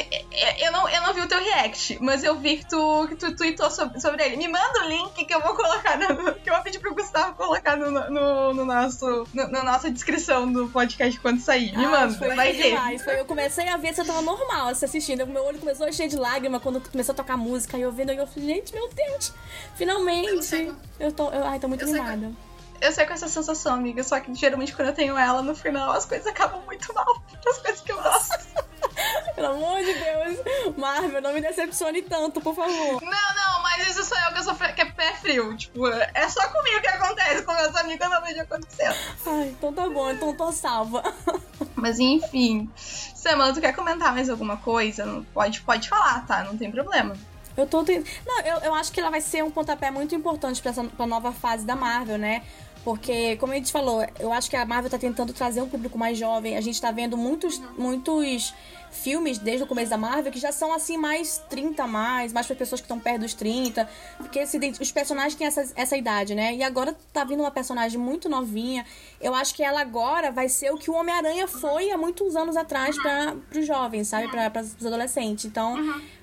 Eu 0.60 0.72
não, 0.72 0.88
eu 0.90 1.02
não 1.02 1.14
vi 1.14 1.22
o 1.22 1.28
teu 1.28 1.40
react, 1.40 1.98
mas 2.02 2.24
eu 2.24 2.36
vi 2.36 2.58
que 2.58 2.66
tu, 2.70 3.08
que 3.08 3.16
tu 3.16 3.36
tweetou 3.36 3.70
sobre, 3.72 4.00
sobre 4.00 4.24
ele. 4.24 4.38
Me 4.38 4.48
manda 4.48 4.86
o 4.86 4.88
link 4.88 5.26
que 5.26 5.34
eu 5.34 5.42
vou 5.42 5.56
colocar, 5.56 5.98
no, 5.98 6.34
que 6.36 6.50
eu 6.50 6.54
vou 6.54 6.64
pedir 6.64 6.80
pro 6.80 6.94
Gustavo 6.94 7.36
colocar 7.36 7.76
no, 7.78 7.90
no, 7.90 8.54
no 8.54 8.66
nosso, 8.66 9.28
no, 9.34 9.48
na 9.48 9.64
nossa 9.64 9.90
descrição 9.90 10.52
do 10.52 10.68
podcast 10.70 11.20
quando 11.20 11.40
sair. 11.40 11.76
Me 11.76 11.86
Ah, 11.86 11.90
manda, 11.90 12.18
foi 12.18 12.36
vai 12.36 12.54
demais. 12.54 13.04
Foi, 13.04 13.20
eu 13.20 13.26
comecei 13.26 13.68
a 13.68 13.78
ver 13.78 13.94
se 13.94 14.02
eu 14.02 14.06
tava 14.06 14.22
normal 14.22 14.76
se 14.76 14.86
assistindo. 14.86 15.26
Meu 15.26 15.44
olho 15.44 15.60
começou 15.60 15.86
a 15.86 15.90
encher 15.90 16.08
de 16.08 16.16
lágrima 16.16 16.60
quando 16.60 16.82
começou 16.82 17.14
a 17.14 17.16
tocar 17.16 17.38
música. 17.38 17.78
E 17.78 17.82
eu 17.82 17.92
vendo, 17.92 18.12
e 18.12 18.18
eu 18.18 18.28
falei, 18.28 18.56
gente, 18.56 18.74
meu 18.74 18.90
Deus, 18.90 19.34
finalmente. 19.76 20.30
Eu 20.30 20.42
sei. 20.42 20.72
Eu 21.00 21.12
tô, 21.12 21.30
eu, 21.32 21.44
ai, 21.46 21.60
tô 21.60 21.68
muito 21.68 21.84
Eu 21.84 21.88
sei 21.88 22.00
animada. 22.00 22.32
Eu 22.82 22.92
sei 22.94 23.06
com 23.06 23.14
essa 23.14 23.28
sensação, 23.28 23.74
amiga, 23.74 24.02
só 24.04 24.20
que 24.20 24.34
geralmente 24.34 24.74
quando 24.74 24.88
eu 24.88 24.94
tenho 24.94 25.18
ela, 25.18 25.42
no 25.42 25.54
final 25.54 25.92
as 25.92 26.06
coisas 26.06 26.26
acabam 26.28 26.62
muito 26.66 26.94
mal. 26.94 27.22
As 27.48 27.58
coisas 27.58 27.82
que 27.82 27.92
eu 27.92 28.02
gosto. 28.02 28.38
Pelo 29.36 29.48
amor 29.48 29.80
de 29.80 29.94
Deus. 29.94 30.76
Marvel, 30.78 31.22
não 31.22 31.34
me 31.34 31.42
decepcione 31.42 32.02
tanto, 32.02 32.42
por 32.42 32.56
favor. 32.56 33.02
Não, 33.02 33.36
não, 33.36 33.62
mas 33.64 33.88
isso 33.88 34.04
sou 34.04 34.18
eu 34.18 34.34
que 34.34 34.40
eu 34.40 34.44
sou 34.44 34.56
que 34.56 34.82
é 34.82 34.86
pé 34.86 35.14
frio. 35.14 35.56
Tipo, 35.56 35.88
é 35.88 36.30
só 36.30 36.48
comigo 36.50 36.82
que 36.82 36.88
acontece, 36.88 37.44
com 37.44 37.54
meus 37.54 37.76
amigos 37.76 38.06
eu 38.06 38.10
não 38.10 38.22
vejo 38.22 38.42
acontecendo. 38.42 38.96
Ai, 39.26 39.48
então 39.50 39.74
tá 39.74 39.90
bom, 39.90 40.12
então 40.12 40.36
tô 40.36 40.52
salva. 40.52 41.04
Mas 41.76 42.00
enfim. 42.00 42.70
Samanta, 42.76 43.56
tu 43.56 43.62
quer 43.62 43.74
comentar 43.74 44.14
mais 44.14 44.30
alguma 44.30 44.58
coisa? 44.58 45.24
Pode, 45.34 45.62
pode 45.62 45.90
falar, 45.90 46.26
tá? 46.26 46.44
Não 46.44 46.58
tem 46.58 46.72
problema. 46.72 47.16
Eu 47.60 47.68
tô. 47.68 47.84
Não, 48.26 48.40
eu, 48.46 48.58
eu 48.60 48.74
acho 48.74 48.92
que 48.92 49.00
ela 49.00 49.10
vai 49.10 49.20
ser 49.20 49.44
um 49.44 49.52
pontapé 49.52 49.92
muito 49.92 50.16
importante 50.16 50.62
pra 50.62 50.72
essa 50.72 50.84
pra 50.84 51.06
nova 51.06 51.34
fase 51.34 51.66
da 51.66 51.76
Marvel, 51.76 52.18
né? 52.18 52.44
Porque, 52.84 53.36
como 53.38 53.54
a 53.54 53.56
gente 53.56 53.72
falou, 53.72 54.06
eu 54.20 54.32
acho 54.32 54.50
que 54.50 54.56
a 54.56 54.66
Marvel 54.66 54.90
tá 54.90 54.98
tentando 54.98 55.34
trazer 55.34 55.62
um 55.62 55.70
público 55.70 55.98
mais 55.98 56.18
jovem. 56.18 56.56
A 56.56 56.62
gente 56.62 56.80
tá 56.80 56.92
vendo 56.92 57.18
muitos, 57.18 57.62
muitos 57.78 58.54
filmes 58.92 59.38
desde 59.38 59.64
o 59.64 59.68
começo 59.68 59.90
da 59.90 59.98
Marvel 59.98 60.32
que 60.32 60.40
já 60.40 60.52
são 60.52 60.74
assim 60.74 60.98
mais 60.98 61.42
30 61.50 61.84
a 61.84 61.88
mais, 61.88 62.34
mais 62.34 62.48
para 62.48 62.56
pessoas 62.56 62.82
que 62.82 62.86
estão 62.86 63.00
perto 63.00 63.22
dos 63.22 63.34
30, 63.34 63.88
porque 64.18 64.46
se 64.48 64.58
os 64.82 64.92
personagens 64.92 65.36
têm 65.36 65.48
essa, 65.48 65.72
essa 65.76 65.96
idade, 65.96 66.34
né? 66.34 66.56
E 66.56 66.64
agora 66.64 66.96
tá 67.14 67.24
vindo 67.24 67.42
uma 67.42 67.52
personagem 67.52 68.00
muito 68.00 68.28
novinha. 68.28 68.86
Eu 69.22 69.36
acho 69.36 69.54
que 69.54 69.64
ela 69.64 69.82
agora 69.82 70.32
vai 70.32 70.50
ser 70.50 70.72
o 70.72 70.78
que 70.78 70.90
o 70.90 70.94
Homem-Aranha 70.96 71.48
foi 71.48 71.92
há 71.92 71.98
muitos 71.98 72.36
anos 72.36 72.58
atrás 72.58 72.98
para 72.98 73.36
os 73.56 73.66
jovens, 73.66 74.08
sabe? 74.08 74.28
Para 74.30 74.62
os 74.62 74.86
adolescentes. 74.86 75.46
Então, 75.46 75.76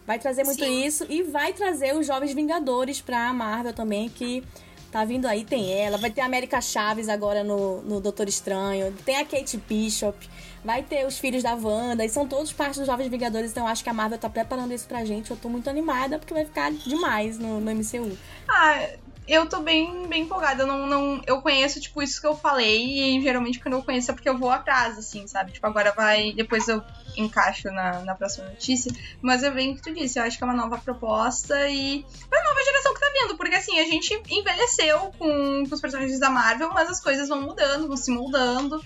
vai 0.06 0.18
trazer 0.18 0.44
muito 0.44 0.64
Sim. 0.64 0.84
isso 0.84 1.06
e 1.08 1.22
vai 1.22 1.52
trazer 1.52 1.94
os 1.94 2.06
jovens 2.06 2.32
Vingadores 2.34 3.00
pra 3.00 3.32
Marvel 3.32 3.72
também, 3.72 4.08
que 4.08 4.42
tá 4.90 5.04
vindo 5.04 5.26
aí, 5.26 5.44
tem 5.44 5.72
ela, 5.72 5.96
vai 5.96 6.10
ter 6.10 6.20
a 6.20 6.26
América 6.26 6.60
Chaves 6.60 7.08
agora 7.08 7.42
no, 7.44 7.82
no 7.82 8.00
Doutor 8.00 8.28
Estranho, 8.28 8.92
tem 9.04 9.16
a 9.16 9.24
Kate 9.24 9.56
Bishop, 9.56 10.16
vai 10.64 10.82
ter 10.82 11.06
os 11.06 11.18
filhos 11.18 11.42
da 11.42 11.54
Wanda, 11.54 12.04
e 12.04 12.08
são 12.08 12.26
todos 12.26 12.52
parte 12.52 12.78
dos 12.78 12.86
Jovens 12.86 13.08
Vingadores, 13.08 13.50
então 13.50 13.64
eu 13.64 13.68
acho 13.68 13.82
que 13.82 13.90
a 13.90 13.94
Marvel 13.94 14.18
tá 14.18 14.28
preparando 14.28 14.72
isso 14.72 14.86
pra 14.86 15.04
gente, 15.04 15.30
eu 15.30 15.36
tô 15.36 15.48
muito 15.48 15.68
animada, 15.68 16.18
porque 16.18 16.32
vai 16.32 16.44
ficar 16.44 16.72
demais 16.72 17.38
no, 17.38 17.60
no 17.60 17.70
MCU. 17.74 18.16
Ah, 18.48 18.88
eu 19.28 19.48
tô 19.48 19.60
bem, 19.60 20.06
bem 20.06 20.22
empolgada. 20.22 20.62
Eu 20.62 20.66
não, 20.66 20.86
não. 20.86 21.22
Eu 21.26 21.42
conheço, 21.42 21.80
tipo, 21.80 22.00
isso 22.02 22.20
que 22.20 22.26
eu 22.26 22.36
falei. 22.36 23.16
E 23.16 23.20
geralmente 23.20 23.58
quando 23.58 23.74
eu 23.74 23.82
conheço 23.82 24.10
é 24.10 24.14
porque 24.14 24.28
eu 24.28 24.38
vou 24.38 24.50
atrás, 24.50 24.96
assim, 24.96 25.26
sabe? 25.26 25.52
Tipo, 25.52 25.66
agora 25.66 25.92
vai. 25.92 26.32
Depois 26.32 26.68
eu 26.68 26.80
encaixo 27.16 27.68
na, 27.72 28.00
na 28.02 28.14
próxima 28.14 28.48
notícia. 28.48 28.92
Mas 29.20 29.42
é 29.42 29.50
bem 29.50 29.72
o 29.72 29.74
que 29.74 29.82
tu 29.82 29.92
disse. 29.92 30.18
Eu 30.18 30.22
acho 30.22 30.38
que 30.38 30.44
é 30.44 30.46
uma 30.46 30.54
nova 30.54 30.78
proposta 30.78 31.68
e. 31.68 32.04
Pra 32.30 32.44
nova 32.44 32.64
geração 32.64 32.75
vindo. 33.22 33.36
Porque 33.36 33.54
assim, 33.54 33.78
a 33.78 33.84
gente 33.84 34.12
envelheceu 34.28 35.12
com, 35.18 35.64
com 35.68 35.74
os 35.74 35.80
personagens 35.80 36.18
da 36.18 36.30
Marvel, 36.30 36.70
mas 36.72 36.88
as 36.90 37.00
coisas 37.00 37.28
vão 37.28 37.40
mudando, 37.42 37.88
vão 37.88 37.96
se 37.96 38.10
moldando. 38.10 38.82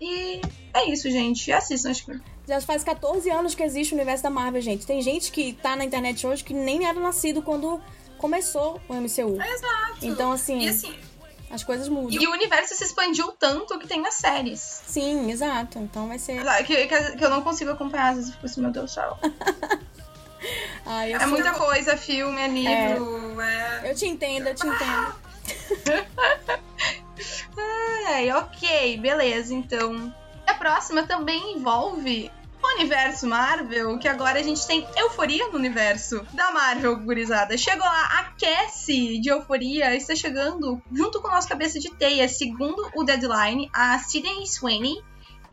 E 0.00 0.40
é 0.72 0.88
isso, 0.90 1.10
gente. 1.10 1.52
Assistam, 1.52 1.90
acho 1.90 2.06
que. 2.06 2.20
Já 2.48 2.60
faz 2.60 2.82
14 2.82 3.30
anos 3.30 3.54
que 3.54 3.62
existe 3.62 3.92
o 3.92 3.96
universo 3.96 4.22
da 4.22 4.30
Marvel, 4.30 4.60
gente. 4.60 4.86
Tem 4.86 5.00
gente 5.02 5.30
que 5.30 5.52
tá 5.52 5.76
na 5.76 5.84
internet 5.84 6.26
hoje 6.26 6.42
que 6.42 6.54
nem 6.54 6.86
era 6.86 6.98
nascido 6.98 7.42
quando 7.42 7.80
começou 8.16 8.80
o 8.88 8.94
MCU. 8.94 9.40
Exato. 9.40 9.98
Então, 10.02 10.32
assim, 10.32 10.60
E 10.60 10.68
assim. 10.68 10.94
as 11.50 11.62
coisas 11.62 11.88
mudam. 11.88 12.20
E 12.20 12.26
o 12.26 12.30
universo 12.32 12.74
se 12.74 12.84
expandiu 12.84 13.30
tanto 13.32 13.78
que 13.78 13.86
tem 13.86 14.06
as 14.06 14.14
séries. 14.14 14.82
Sim, 14.86 15.30
exato. 15.30 15.78
Então 15.78 16.08
vai 16.08 16.18
ser. 16.18 16.42
Que, 16.64 16.86
que, 16.86 17.16
que 17.16 17.24
eu 17.24 17.30
não 17.30 17.42
consigo 17.42 17.70
acompanhar, 17.70 18.10
às 18.10 18.16
vezes 18.16 18.30
eu 18.30 18.34
fico 18.36 18.46
assim, 18.46 18.60
meu 18.62 18.70
Deus 18.70 18.92
céu. 18.92 19.18
Ai, 20.86 21.12
É 21.12 21.18
sou- 21.20 21.28
muita 21.28 21.52
coisa, 21.52 21.96
filme, 21.96 22.40
é 22.40 22.48
livro, 22.48 23.40
é. 23.40 23.90
eu 23.90 23.94
te 23.94 24.06
entendo, 24.06 24.46
eu 24.48 24.54
te 24.54 24.66
entendo. 24.66 25.14
Ai, 28.06 28.30
ok, 28.32 28.96
beleza, 28.98 29.54
então. 29.54 30.12
A 30.46 30.54
próxima 30.54 31.02
também 31.04 31.56
envolve 31.56 32.30
o 32.62 32.66
universo 32.76 33.26
Marvel, 33.26 33.98
que 33.98 34.08
agora 34.08 34.38
a 34.38 34.42
gente 34.42 34.66
tem 34.66 34.86
euforia 34.96 35.48
no 35.48 35.54
universo 35.56 36.26
da 36.32 36.50
Marvel, 36.50 36.96
gurizada. 37.00 37.56
Chegou 37.56 37.84
lá, 37.86 38.04
a 38.20 38.24
Cassie 38.38 39.18
de 39.20 39.28
euforia 39.30 39.94
está 39.94 40.14
chegando 40.14 40.82
junto 40.92 41.20
com 41.22 41.28
o 41.28 41.30
nosso 41.30 41.48
cabeça 41.48 41.78
de 41.78 41.90
teia. 41.90 42.28
Segundo 42.28 42.90
o 42.94 43.04
Deadline, 43.04 43.70
a 43.72 43.98
Sidney 43.98 44.46
Sweeney, 44.46 45.02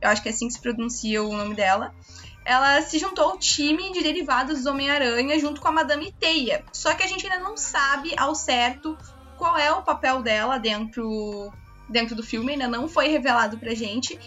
eu 0.02 0.10
acho 0.10 0.22
que 0.22 0.30
é 0.30 0.32
assim 0.32 0.48
que 0.48 0.54
se 0.56 0.60
pronuncia 0.62 1.24
o 1.24 1.32
nome 1.36 1.56
dela, 1.56 1.94
ela 2.48 2.82
se 2.82 2.98
juntou 2.98 3.26
ao 3.26 3.38
time 3.38 3.92
de 3.92 4.02
derivados 4.02 4.64
do 4.64 4.70
Homem-Aranha 4.72 5.38
junto 5.40 5.60
com 5.60 5.68
a 5.68 5.72
Madame 5.72 6.14
Teia. 6.18 6.64
Só 6.72 6.94
que 6.94 7.04
a 7.04 7.08
gente 7.08 7.26
ainda 7.28 7.44
não 7.44 7.58
sabe 7.58 8.14
ao 8.18 8.34
certo 8.34 8.98
qual 9.36 9.58
é 9.58 9.70
o 9.72 9.82
papel 9.84 10.22
dela 10.22 10.58
dentro, 10.58 11.52
dentro 11.90 12.16
do 12.16 12.24
filme, 12.24 12.54
ainda 12.54 12.68
não 12.68 12.88
foi 12.88 13.10
revelado 13.10 13.58
pra 13.58 13.74
gente. 13.76 14.18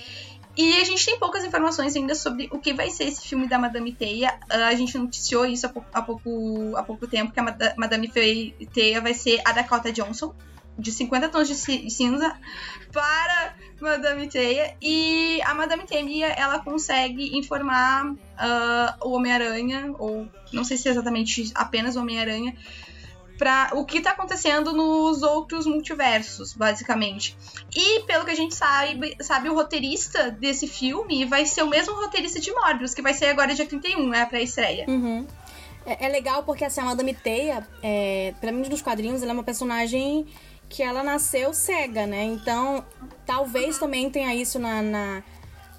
E 0.56 0.80
a 0.80 0.84
gente 0.84 1.06
tem 1.06 1.18
poucas 1.18 1.44
informações 1.44 1.96
ainda 1.96 2.14
sobre 2.14 2.48
o 2.52 2.58
que 2.58 2.74
vai 2.74 2.90
ser 2.90 3.04
esse 3.04 3.26
filme 3.26 3.48
da 3.48 3.58
Madame 3.58 3.92
Teia. 3.92 4.38
Ah, 4.50 4.66
A 4.66 4.74
gente 4.74 4.98
noticiou 4.98 5.46
isso 5.46 5.64
há 5.64 5.68
pouco, 5.70 5.88
há 5.92 6.02
pouco, 6.02 6.76
há 6.76 6.82
pouco 6.82 7.06
tempo, 7.06 7.32
que 7.32 7.40
a 7.40 7.42
Mada- 7.42 7.74
Madame 7.78 8.08
Teia 8.08 9.00
vai 9.00 9.14
ser 9.14 9.40
a 9.46 9.52
Dakota 9.52 9.90
Johnson, 9.90 10.34
de 10.80 10.90
50 10.92 11.28
tons 11.28 11.46
de 11.48 11.54
ci- 11.54 11.78
de 11.78 11.90
cinza, 11.90 12.34
para 12.92 13.54
Madame 13.80 14.26
Teia. 14.28 14.74
E 14.82 15.40
a 15.42 15.54
Madame 15.54 15.84
Teia, 15.84 16.26
ela 16.28 16.58
consegue 16.60 17.36
informar 17.38 18.14
ah, 18.38 18.96
o 19.02 19.10
Homem-Aranha, 19.12 19.94
ou 19.98 20.28
não 20.52 20.64
sei 20.64 20.76
se 20.76 20.88
é 20.88 20.90
exatamente 20.90 21.50
apenas 21.54 21.96
o 21.96 22.00
Homem-Aranha, 22.00 22.56
para 23.38 23.70
o 23.74 23.86
que 23.86 24.02
tá 24.02 24.10
acontecendo 24.10 24.72
nos 24.74 25.22
outros 25.22 25.64
multiversos, 25.64 26.52
basicamente. 26.52 27.34
E 27.74 28.00
pelo 28.02 28.24
que 28.26 28.30
a 28.32 28.34
gente 28.34 28.54
sabe, 28.54 29.16
sabe 29.20 29.48
o 29.48 29.54
roteirista 29.54 30.30
desse 30.30 30.66
filme 30.66 31.24
vai 31.24 31.46
ser 31.46 31.62
o 31.62 31.66
mesmo 31.66 31.94
roteirista 31.94 32.38
de 32.38 32.52
Morbius, 32.52 32.92
que 32.92 33.00
vai 33.00 33.14
ser 33.14 33.26
agora 33.26 33.54
dia 33.54 33.64
31, 33.64 34.12
é 34.12 34.20
a 34.20 34.26
pré-estreia. 34.26 34.84
Uhum. 34.88 35.26
É, 35.86 36.04
é 36.04 36.08
legal 36.10 36.42
porque 36.42 36.66
assim, 36.66 36.82
a 36.82 36.84
Madame 36.84 37.14
Teia, 37.14 37.66
é, 37.82 38.34
pra 38.42 38.52
mim 38.52 38.68
nos 38.68 38.82
quadrinhos, 38.82 39.22
ela 39.22 39.30
é 39.30 39.34
uma 39.34 39.42
personagem 39.42 40.26
que 40.70 40.84
ela 40.84 41.02
nasceu 41.02 41.52
cega, 41.52 42.06
né? 42.06 42.22
Então, 42.22 42.84
talvez 43.26 43.76
também 43.76 44.08
tenha 44.08 44.32
isso 44.34 44.58
na, 44.58 44.80
na 44.80 45.22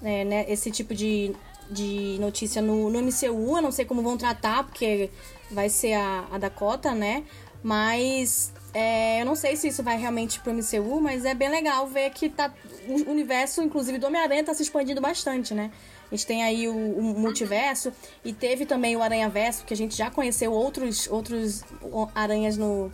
né, 0.02 0.22
né, 0.22 0.44
esse 0.48 0.70
tipo 0.70 0.94
de, 0.94 1.34
de 1.70 2.18
notícia 2.20 2.60
no, 2.60 2.90
no 2.90 3.00
MCU. 3.00 3.56
Eu 3.56 3.62
não 3.62 3.72
sei 3.72 3.86
como 3.86 4.02
vão 4.02 4.18
tratar, 4.18 4.64
porque 4.64 5.10
vai 5.50 5.70
ser 5.70 5.94
a, 5.94 6.28
a 6.30 6.38
Dakota, 6.38 6.94
né? 6.94 7.24
Mas 7.62 8.52
é, 8.74 9.22
eu 9.22 9.24
não 9.24 9.34
sei 9.34 9.56
se 9.56 9.68
isso 9.68 9.82
vai 9.82 9.96
realmente 9.96 10.40
pro 10.40 10.52
MCU, 10.52 11.00
mas 11.00 11.24
é 11.24 11.32
bem 11.32 11.48
legal 11.48 11.86
ver 11.86 12.10
que 12.10 12.28
tá, 12.28 12.52
o 12.86 13.10
universo, 13.10 13.62
inclusive, 13.62 13.96
do 13.96 14.06
Homem-Aranha 14.06 14.44
tá 14.44 14.52
se 14.52 14.62
expandindo 14.62 15.00
bastante, 15.00 15.54
né? 15.54 15.70
A 16.10 16.14
gente 16.14 16.26
tem 16.26 16.42
aí 16.44 16.68
o, 16.68 16.74
o 16.74 17.02
multiverso 17.18 17.90
e 18.22 18.34
teve 18.34 18.66
também 18.66 18.94
o 18.94 19.02
Aranha-Verso, 19.02 19.64
que 19.64 19.72
a 19.72 19.76
gente 19.76 19.96
já 19.96 20.10
conheceu 20.10 20.52
outros, 20.52 21.08
outros 21.10 21.64
aranhas 22.14 22.58
no, 22.58 22.92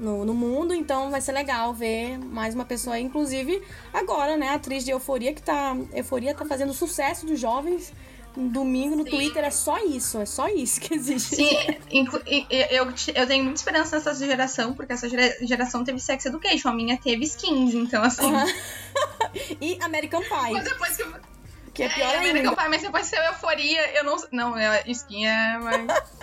no, 0.00 0.24
no 0.24 0.34
mundo, 0.34 0.74
então 0.74 1.10
vai 1.10 1.20
ser 1.20 1.32
legal 1.32 1.72
ver 1.74 2.18
mais 2.18 2.54
uma 2.54 2.64
pessoa 2.64 2.98
inclusive 2.98 3.62
agora, 3.92 4.36
né? 4.36 4.48
Atriz 4.50 4.84
de 4.84 4.90
Euforia, 4.90 5.32
que 5.32 5.42
tá. 5.42 5.76
Euforia 5.92 6.34
tá 6.34 6.44
fazendo 6.44 6.72
sucesso 6.74 7.26
dos 7.26 7.38
jovens. 7.38 7.92
Um 8.36 8.46
domingo 8.46 8.94
no 8.94 9.02
Sim. 9.02 9.10
Twitter 9.10 9.44
é 9.44 9.50
só 9.50 9.76
isso, 9.84 10.16
é 10.20 10.24
só 10.24 10.46
isso 10.48 10.80
que 10.80 10.94
existe. 10.94 11.34
Sim, 11.34 11.50
eu, 12.70 12.86
eu 13.14 13.26
tenho 13.26 13.42
muita 13.42 13.58
esperança 13.58 13.96
nessa 13.96 14.14
geração, 14.14 14.72
porque 14.72 14.92
essa 14.92 15.08
gera- 15.08 15.36
geração 15.44 15.82
teve 15.82 15.98
Sex 15.98 16.26
Education, 16.26 16.68
a 16.68 16.72
minha 16.72 16.96
teve 16.96 17.24
skins, 17.24 17.74
então 17.74 18.02
assim. 18.04 18.22
E 19.60 19.78
American 19.82 20.22
Mas 20.30 20.48
Pie, 20.52 20.60
depois 20.70 20.96
que. 20.96 21.04
que 21.74 21.82
é 21.82 21.88
pior 21.88 22.14
é, 22.14 22.18
American 22.18 22.50
ainda. 22.50 22.62
Pie, 22.62 22.68
mas 22.68 22.82
depois 22.82 23.06
saiu 23.06 23.24
euforia, 23.24 23.98
eu 23.98 24.04
não. 24.04 24.16
Não, 24.32 24.56
é, 24.56 24.82
skin 24.86 25.26
é. 25.26 25.58
mais- 25.58 25.86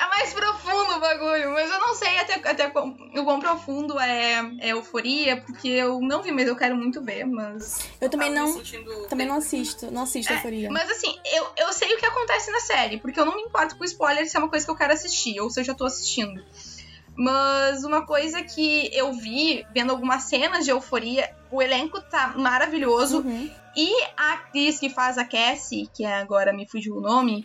É 0.00 0.08
mais 0.08 0.32
profundo 0.32 0.92
o 0.92 1.00
bagulho, 1.00 1.50
mas 1.50 1.68
eu 1.68 1.80
não 1.80 1.92
sei 1.92 2.18
até, 2.18 2.34
até 2.34 2.70
quão, 2.70 2.90
o 2.90 3.24
quão 3.24 3.40
profundo 3.40 3.98
é, 3.98 4.38
é 4.60 4.68
euforia, 4.68 5.40
porque 5.40 5.68
eu 5.68 6.00
não 6.00 6.22
vi, 6.22 6.30
mas 6.30 6.46
eu 6.46 6.54
quero 6.54 6.76
muito 6.76 7.02
ver, 7.02 7.24
mas. 7.24 7.88
Eu 8.00 8.08
também 8.08 8.30
não. 8.30 8.62
Também 9.08 9.26
não 9.26 9.38
assisto. 9.38 9.90
Não 9.90 10.02
assisto 10.02 10.32
Euforia. 10.32 10.70
Mas 10.70 10.88
assim, 10.88 11.18
eu, 11.34 11.48
eu 11.56 11.72
sei 11.72 11.92
o 11.92 11.98
que 11.98 12.06
acontece 12.06 12.48
na 12.52 12.60
série, 12.60 12.98
porque 12.98 13.18
eu 13.18 13.24
não 13.24 13.34
me 13.34 13.42
importo 13.42 13.76
com 13.76 13.84
spoiler 13.84 14.28
se 14.28 14.36
é 14.36 14.38
uma 14.38 14.48
coisa 14.48 14.64
que 14.64 14.70
eu 14.70 14.76
quero 14.76 14.92
assistir, 14.92 15.40
ou 15.40 15.50
se 15.50 15.60
eu 15.60 15.64
já 15.64 15.74
tô 15.74 15.84
assistindo. 15.84 16.44
Mas 17.16 17.82
uma 17.82 18.06
coisa 18.06 18.40
que 18.44 18.88
eu 18.96 19.12
vi, 19.12 19.66
vendo 19.74 19.90
algumas 19.90 20.22
cenas 20.22 20.64
de 20.64 20.70
euforia, 20.70 21.28
o 21.50 21.60
elenco 21.60 22.00
tá 22.00 22.34
maravilhoso. 22.36 23.18
Uhum. 23.18 23.50
E 23.76 23.92
a 24.16 24.34
atriz 24.34 24.78
que 24.78 24.88
faz 24.88 25.18
a 25.18 25.24
Cassie, 25.24 25.88
que 25.92 26.04
é 26.04 26.14
agora 26.14 26.52
me 26.52 26.68
fugiu 26.68 26.96
o 26.96 27.00
nome, 27.00 27.44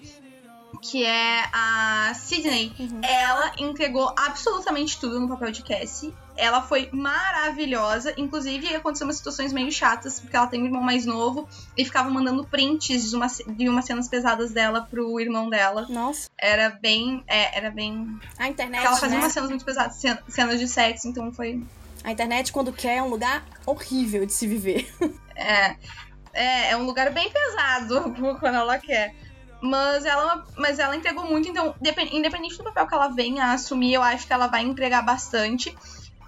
que 0.81 1.05
é 1.05 1.43
a 1.53 2.13
Sydney, 2.15 2.73
Uhum. 2.79 3.01
ela 3.03 3.51
entregou 3.57 4.13
absolutamente 4.17 4.99
tudo 4.99 5.19
no 5.19 5.27
papel 5.29 5.51
de 5.51 5.63
Cassie. 5.63 6.13
Ela 6.35 6.61
foi 6.61 6.89
maravilhosa. 6.91 8.13
Inclusive, 8.17 8.75
aconteceu 8.75 9.05
umas 9.07 9.17
situações 9.17 9.53
meio 9.53 9.71
chatas, 9.71 10.19
porque 10.19 10.35
ela 10.35 10.47
tem 10.47 10.61
um 10.61 10.65
irmão 10.65 10.81
mais 10.81 11.05
novo 11.05 11.47
e 11.77 11.85
ficava 11.85 12.09
mandando 12.09 12.43
prints 12.45 13.09
de, 13.09 13.15
uma, 13.15 13.27
de 13.27 13.69
umas 13.69 13.85
cenas 13.85 14.07
pesadas 14.07 14.51
dela 14.51 14.81
pro 14.89 15.19
irmão 15.19 15.49
dela. 15.49 15.85
Nossa. 15.89 16.29
Era 16.37 16.69
bem. 16.69 17.23
é, 17.27 17.57
era 17.57 17.69
bem. 17.71 18.19
A 18.37 18.47
internet, 18.47 18.85
Ela 18.85 18.95
fazia 18.97 19.17
né? 19.17 19.23
umas 19.23 19.33
cenas 19.33 19.49
muito 19.49 19.63
pesadas, 19.65 19.95
cen- 19.97 20.17
cenas 20.27 20.59
de 20.59 20.67
sexo, 20.67 21.07
então 21.07 21.31
foi. 21.31 21.63
A 22.03 22.11
internet, 22.11 22.51
quando 22.51 22.73
quer, 22.73 22.97
é 22.97 23.03
um 23.03 23.09
lugar 23.09 23.45
horrível 23.65 24.25
de 24.25 24.33
se 24.33 24.45
viver. 24.47 24.91
É, 25.35 25.75
é, 26.33 26.71
é 26.71 26.77
um 26.77 26.83
lugar 26.85 27.11
bem 27.11 27.29
pesado 27.31 28.13
quando 28.39 28.55
ela 28.55 28.77
quer. 28.79 29.15
Mas 29.65 30.03
ela, 30.03 30.45
mas 30.57 30.77
ela 30.77 30.93
entregou 30.93 31.23
muito, 31.25 31.47
então, 31.47 31.73
depen- 31.79 32.09
independente 32.11 32.57
do 32.57 32.63
papel 32.65 32.85
que 32.85 32.93
ela 32.93 33.07
venha 33.07 33.45
a 33.45 33.53
assumir, 33.53 33.93
eu 33.93 34.03
acho 34.03 34.27
que 34.27 34.33
ela 34.33 34.47
vai 34.47 34.61
entregar 34.61 35.01
bastante. 35.01 35.73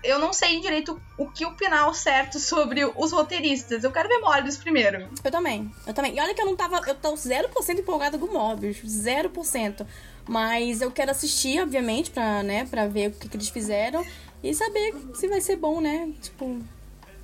Eu 0.02 0.20
não 0.20 0.32
sei 0.32 0.62
direito 0.62 1.02
o 1.18 1.30
que 1.30 1.44
opinar 1.46 1.84
ao 1.84 1.94
certo 1.94 2.40
sobre 2.40 2.86
os 2.86 3.12
roteiristas. 3.12 3.84
Eu 3.84 3.92
quero 3.92 4.08
ver 4.08 4.20
Morbius 4.20 4.56
primeiro. 4.56 5.10
Eu 5.24 5.32
também, 5.32 5.70
eu 5.86 5.94
também. 5.94 6.16
E 6.16 6.20
olha 6.22 6.34
que 6.34 6.40
eu 6.42 6.46
não 6.46 6.56
tava. 6.56 6.80
Eu 6.88 6.96
tô 6.96 7.14
0% 7.14 7.80
empolgada 7.80 8.18
com 8.18 8.28
Morbius. 8.28 8.78
0%. 8.84 9.86
Mas 10.28 10.82
eu 10.82 10.92
quero 10.92 11.12
assistir, 11.12 11.60
obviamente, 11.62 12.12
pra, 12.12 12.42
né, 12.44 12.66
pra 12.66 12.88
ver 12.88 13.10
o 13.10 13.12
que, 13.14 13.28
que 13.28 13.36
eles 13.36 13.50
fizeram. 13.50 14.06
E 14.44 14.54
saber 14.54 14.94
se 15.16 15.28
vai 15.28 15.42
ser 15.42 15.56
bom, 15.56 15.82
né? 15.82 16.10
Tipo, 16.22 16.62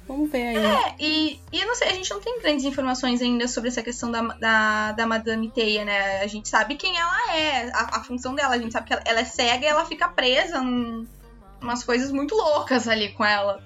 vamos 0.08 0.30
ver 0.32 0.48
aí. 0.48 0.58
É, 0.58 0.96
e, 1.00 1.40
e 1.52 1.60
eu 1.60 1.68
não 1.68 1.76
sei, 1.76 1.90
a 1.90 1.94
gente 1.94 2.10
não 2.10 2.22
tem 2.22 2.40
grandes 2.40 2.66
informações 2.66 3.22
ainda 3.22 3.48
sobre 3.48 3.70
essa 3.70 3.82
questão 3.82 4.12
da, 4.12 4.22
da, 4.22 4.92
da 4.94 5.08
Madame 5.08 5.50
Teia, 5.50 5.86
né? 5.86 6.22
A 6.22 6.28
gente 6.28 6.50
sabe 6.50 6.76
quem 6.76 6.98
ela 6.98 7.36
é, 7.36 7.72
a, 7.74 7.98
a 8.00 8.04
função 8.04 8.36
dela. 8.36 8.56
A 8.56 8.58
gente 8.58 8.72
sabe 8.72 8.88
que 8.88 8.94
ela, 8.94 9.04
ela 9.06 9.20
é 9.20 9.26
cega 9.26 9.66
e 9.66 9.70
ela 9.70 9.86
fica 9.86 10.08
presa 10.08 10.58
em 10.60 11.08
umas 11.62 11.84
coisas 11.84 12.12
muito 12.12 12.36
loucas 12.36 12.88
ali 12.88 13.10
com 13.14 13.24
ela. 13.24 13.64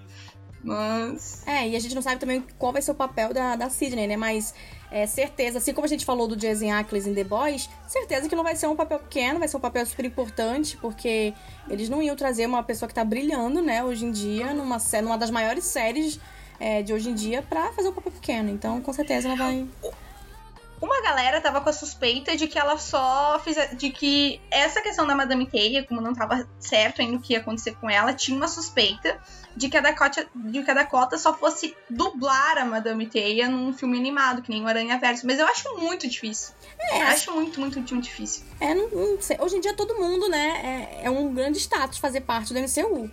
Mas. 0.63 1.45
É, 1.48 1.67
e 1.69 1.76
a 1.76 1.80
gente 1.80 1.93
não 1.93 2.02
sabe 2.02 2.19
também 2.19 2.43
qual 2.58 2.74
vai 2.74 2.82
ser 2.82 2.91
o 2.91 2.95
papel 2.95 3.34
da, 3.34 3.56
da 3.56 3.69
Sidney, 3.69 4.08
né? 4.08 4.17
Mas 4.17 4.54
é 4.91 5.06
certeza, 5.06 5.58
assim 5.58 5.74
como 5.74 5.86
a 5.86 5.89
gente 5.89 6.06
falou 6.06 6.28
do 6.28 6.36
Jason 6.36 6.71
Ackles 6.71 7.08
em 7.08 7.13
The 7.13 7.24
Boys, 7.24 7.69
certeza 7.88 8.30
que 8.30 8.36
não 8.36 8.43
vai 8.43 8.56
ser 8.56 8.67
um 8.67 8.76
papel 8.76 9.00
pequeno, 9.00 9.39
vai 9.39 9.48
ser 9.48 9.58
um 9.58 9.60
papel 9.60 9.86
super 9.86 10.06
importante, 10.06 10.78
porque 10.78 11.34
eles 11.69 11.89
não 11.89 12.02
iam 12.02 12.15
trazer 12.15 12.45
uma 12.45 12.63
pessoa 12.63 12.88
que 12.88 12.95
tá 12.95 13.04
brilhando, 13.04 13.62
né, 13.62 13.84
hoje 13.84 14.06
em 14.06 14.12
dia, 14.12 14.54
numa, 14.54 14.78
numa 15.02 15.17
das 15.17 15.30
maiores 15.30 15.65
séries 15.65 16.19
é, 16.60 16.82
de 16.82 16.93
hoje 16.93 17.10
em 17.10 17.13
dia, 17.13 17.41
pra 17.41 17.71
fazer 17.74 17.89
um 17.89 17.93
papel 17.93 18.12
pequeno. 18.12 18.50
Então, 18.50 18.82
com 18.82 18.93
certeza 18.93 19.28
ela 19.28 19.36
vai. 19.36 19.65
Uma 20.82 21.02
galera 21.02 21.40
tava 21.42 21.62
com 21.62 21.70
a 21.70 21.74
suspeita 21.74 22.36
de 22.36 22.48
que 22.48 22.60
ela 22.60 22.78
só 22.78 23.40
fiz. 23.44 23.56
de 23.78 23.90
que 23.92 24.42
essa 24.52 24.82
questão 24.82 25.08
da 25.08 25.16
Madame 25.16 25.46
Teia, 25.48 25.84
como 25.86 26.02
não 26.02 26.14
tava 26.14 26.48
certo 26.60 27.02
ainda 27.02 27.18
o 27.18 27.22
que 27.22 27.34
ia 27.34 27.40
acontecer 27.40 27.76
com 27.76 27.90
ela, 27.90 28.14
tinha 28.14 28.36
uma 28.38 28.48
suspeita 28.48 29.18
de 29.56 29.70
que 29.70 29.78
a 29.78 29.82
Dakota, 29.82 30.28
de 30.36 30.64
que 30.64 30.70
a 30.70 30.74
Dakota 30.74 31.18
só 31.18 31.34
fosse 31.34 31.76
dublar 31.90 32.58
a 32.58 32.66
Madame 32.66 33.08
Teia 33.08 33.48
num 33.48 33.72
filme 33.74 33.98
animado, 33.98 34.42
que 34.42 34.50
nem 34.50 34.64
o 34.64 34.68
Aranha 34.68 35.00
Verso. 35.00 35.26
Mas 35.26 35.40
eu 35.40 35.48
acho 35.48 35.78
muito 35.78 36.08
difícil. 36.10 36.54
É, 36.78 37.02
Eu 37.02 37.08
acho 37.08 37.32
muito, 37.32 37.60
muito, 37.60 37.80
muito 37.80 38.00
difícil. 38.02 38.44
É, 38.60 38.74
não, 38.76 38.90
não 38.90 39.22
sei. 39.22 39.38
Hoje 39.40 39.56
em 39.56 39.62
dia 39.62 39.74
todo 39.74 39.96
mundo, 39.96 40.28
né, 40.28 40.90
é, 41.02 41.06
é 41.06 41.10
um 41.10 41.34
grande 41.34 41.58
status 41.58 41.98
fazer 42.00 42.22
parte 42.22 42.54
do 42.54 42.60
MCU. 42.60 43.10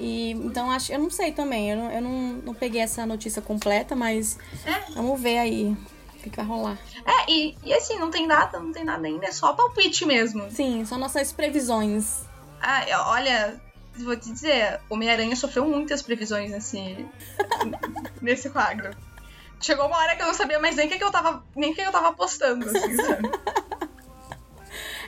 E, 0.00 0.30
então, 0.30 0.70
acho, 0.70 0.90
eu 0.90 0.98
não 0.98 1.10
sei 1.10 1.30
também. 1.32 1.70
Eu, 1.70 1.76
não, 1.76 1.90
eu 1.92 2.00
não, 2.00 2.10
não 2.44 2.54
peguei 2.54 2.80
essa 2.80 3.04
notícia 3.04 3.42
completa, 3.42 3.94
mas 3.94 4.38
É. 4.64 4.92
vamos 4.94 5.20
ver 5.20 5.38
aí 5.38 5.76
que, 6.22 6.30
que 6.30 6.36
vai 6.36 6.46
rolar. 6.46 6.78
É, 7.04 7.30
e, 7.30 7.56
e 7.64 7.74
assim, 7.74 7.98
não 7.98 8.10
tem 8.10 8.26
nada, 8.26 8.58
não 8.58 8.72
tem 8.72 8.84
nada 8.84 9.06
ainda, 9.06 9.26
é 9.26 9.32
só 9.32 9.52
palpite 9.52 10.06
mesmo. 10.06 10.50
Sim, 10.50 10.84
são 10.84 10.98
nossas 10.98 11.32
previsões. 11.32 12.22
Ah, 12.60 12.84
olha, 13.08 13.60
vou 13.98 14.16
te 14.16 14.32
dizer, 14.32 14.80
Homem-Aranha 14.88 15.34
sofreu 15.36 15.64
muitas 15.66 16.00
previsões 16.02 16.50
nesse, 16.50 17.06
nesse 18.22 18.50
quadro. 18.50 18.90
Chegou 19.60 19.86
uma 19.86 19.96
hora 19.96 20.16
que 20.16 20.22
eu 20.22 20.26
não 20.26 20.34
sabia 20.34 20.58
mais 20.58 20.74
nem 20.74 20.86
o 20.86 20.90
que, 20.90 20.98
que 20.98 21.04
eu 21.04 21.10
tava. 21.10 21.44
Nem 21.54 21.70
o 21.70 21.74
que 21.74 21.80
eu 21.80 21.92
tava 21.92 22.08
apostando, 22.08 22.66
assim, 22.66 22.96
sabe? 22.96 23.30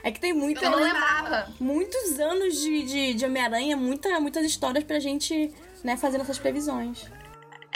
É 0.03 0.11
que 0.11 0.19
tem 0.19 0.33
muita, 0.33 0.63
Eu 0.65 0.71
não 0.71 0.79
lembrava. 0.79 1.51
muitos 1.59 2.19
anos 2.19 2.55
de, 2.61 2.83
de, 2.83 3.13
de 3.15 3.25
Homem-Aranha, 3.25 3.75
muita, 3.75 4.19
muitas 4.19 4.45
histórias 4.45 4.83
pra 4.83 4.99
gente 4.99 5.51
né, 5.83 5.97
fazer 5.97 6.17
nossas 6.17 6.37
previsões. 6.37 7.05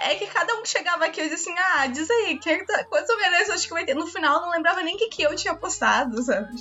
É 0.01 0.15
que 0.15 0.27
cada 0.27 0.53
um 0.55 0.61
que 0.61 0.69
chegava 0.69 1.05
aqui 1.05 1.19
eu 1.19 1.29
dizia 1.29 1.35
assim, 1.37 1.55
ah, 1.57 1.87
diz 1.87 2.09
aí, 2.09 2.37
que, 2.37 2.65
quantos 2.85 3.09
Homem-Aranhas 3.09 3.47
você 3.47 3.51
acha 3.53 3.67
que 3.67 3.73
vai 3.73 3.85
ter? 3.85 3.93
No 3.93 4.07
final 4.07 4.35
eu 4.35 4.41
não 4.43 4.51
lembrava 4.51 4.81
nem 4.81 4.95
o 4.95 4.97
que, 4.97 5.09
que 5.09 5.23
eu 5.23 5.35
tinha 5.35 5.53
apostado, 5.53 6.21
sabe? 6.23 6.57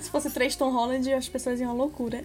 Se 0.00 0.10
fosse 0.10 0.30
três 0.30 0.56
Tom 0.56 0.70
Holland, 0.70 1.12
as 1.12 1.28
pessoas 1.28 1.60
iam 1.60 1.70
à 1.70 1.74
loucura. 1.74 2.24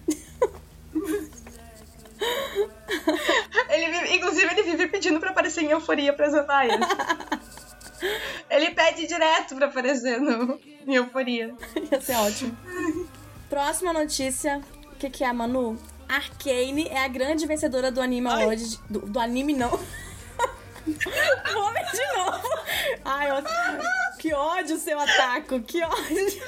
Ele 3.68 4.16
inclusive, 4.16 4.46
ele 4.52 4.62
vive 4.62 4.88
pedindo 4.88 5.18
pra 5.18 5.30
aparecer 5.30 5.62
em 5.62 5.70
euforia 5.70 6.12
pra 6.12 6.28
Zendaya. 6.30 6.78
ele 8.50 8.70
pede 8.72 9.06
direto 9.06 9.54
pra 9.56 9.66
aparecer 9.66 10.20
no, 10.20 10.60
em 10.86 10.94
euforia. 10.94 11.54
Ia 11.90 12.00
ser 12.00 12.16
ótimo. 12.16 12.56
Próxima 13.48 13.92
notícia. 13.92 14.60
O 14.92 14.96
que, 14.96 15.10
que 15.10 15.24
é, 15.24 15.32
Manu? 15.32 15.78
Arcane 16.16 16.88
é 16.88 17.04
a 17.04 17.08
grande 17.08 17.46
vencedora 17.46 17.90
do 17.90 18.00
Anime 18.00 18.28
Award. 18.28 18.78
Do, 18.88 19.00
do 19.00 19.18
anime, 19.18 19.54
não. 19.54 19.70
Ver 20.84 21.90
de 21.92 22.16
novo. 22.16 22.48
Ai, 23.04 23.30
ó, 23.30 23.42
que 24.18 24.34
ódio 24.34 24.76
seu 24.78 24.98
ataque. 24.98 25.60
Que 25.60 25.82
ódio. 25.82 26.42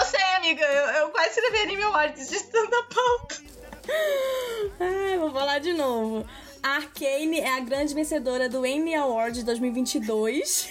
Eu 0.00 0.06
sei, 0.06 0.22
amiga, 0.36 0.64
eu, 0.64 0.86
eu 1.02 1.10
quase 1.10 1.30
escrevi 1.30 1.58
anime 1.58 1.82
awards 1.84 2.28
de 2.28 2.38
pauta. 2.40 3.42
Ai, 4.80 5.18
vou 5.18 5.32
falar 5.32 5.60
de 5.60 5.72
novo. 5.72 6.26
A 6.68 6.72
Arcane 6.72 7.40
é 7.40 7.56
a 7.56 7.60
grande 7.60 7.94
vencedora 7.94 8.46
do 8.46 8.66
Emmy 8.66 8.94
Award 8.94 9.42
2022. 9.42 10.68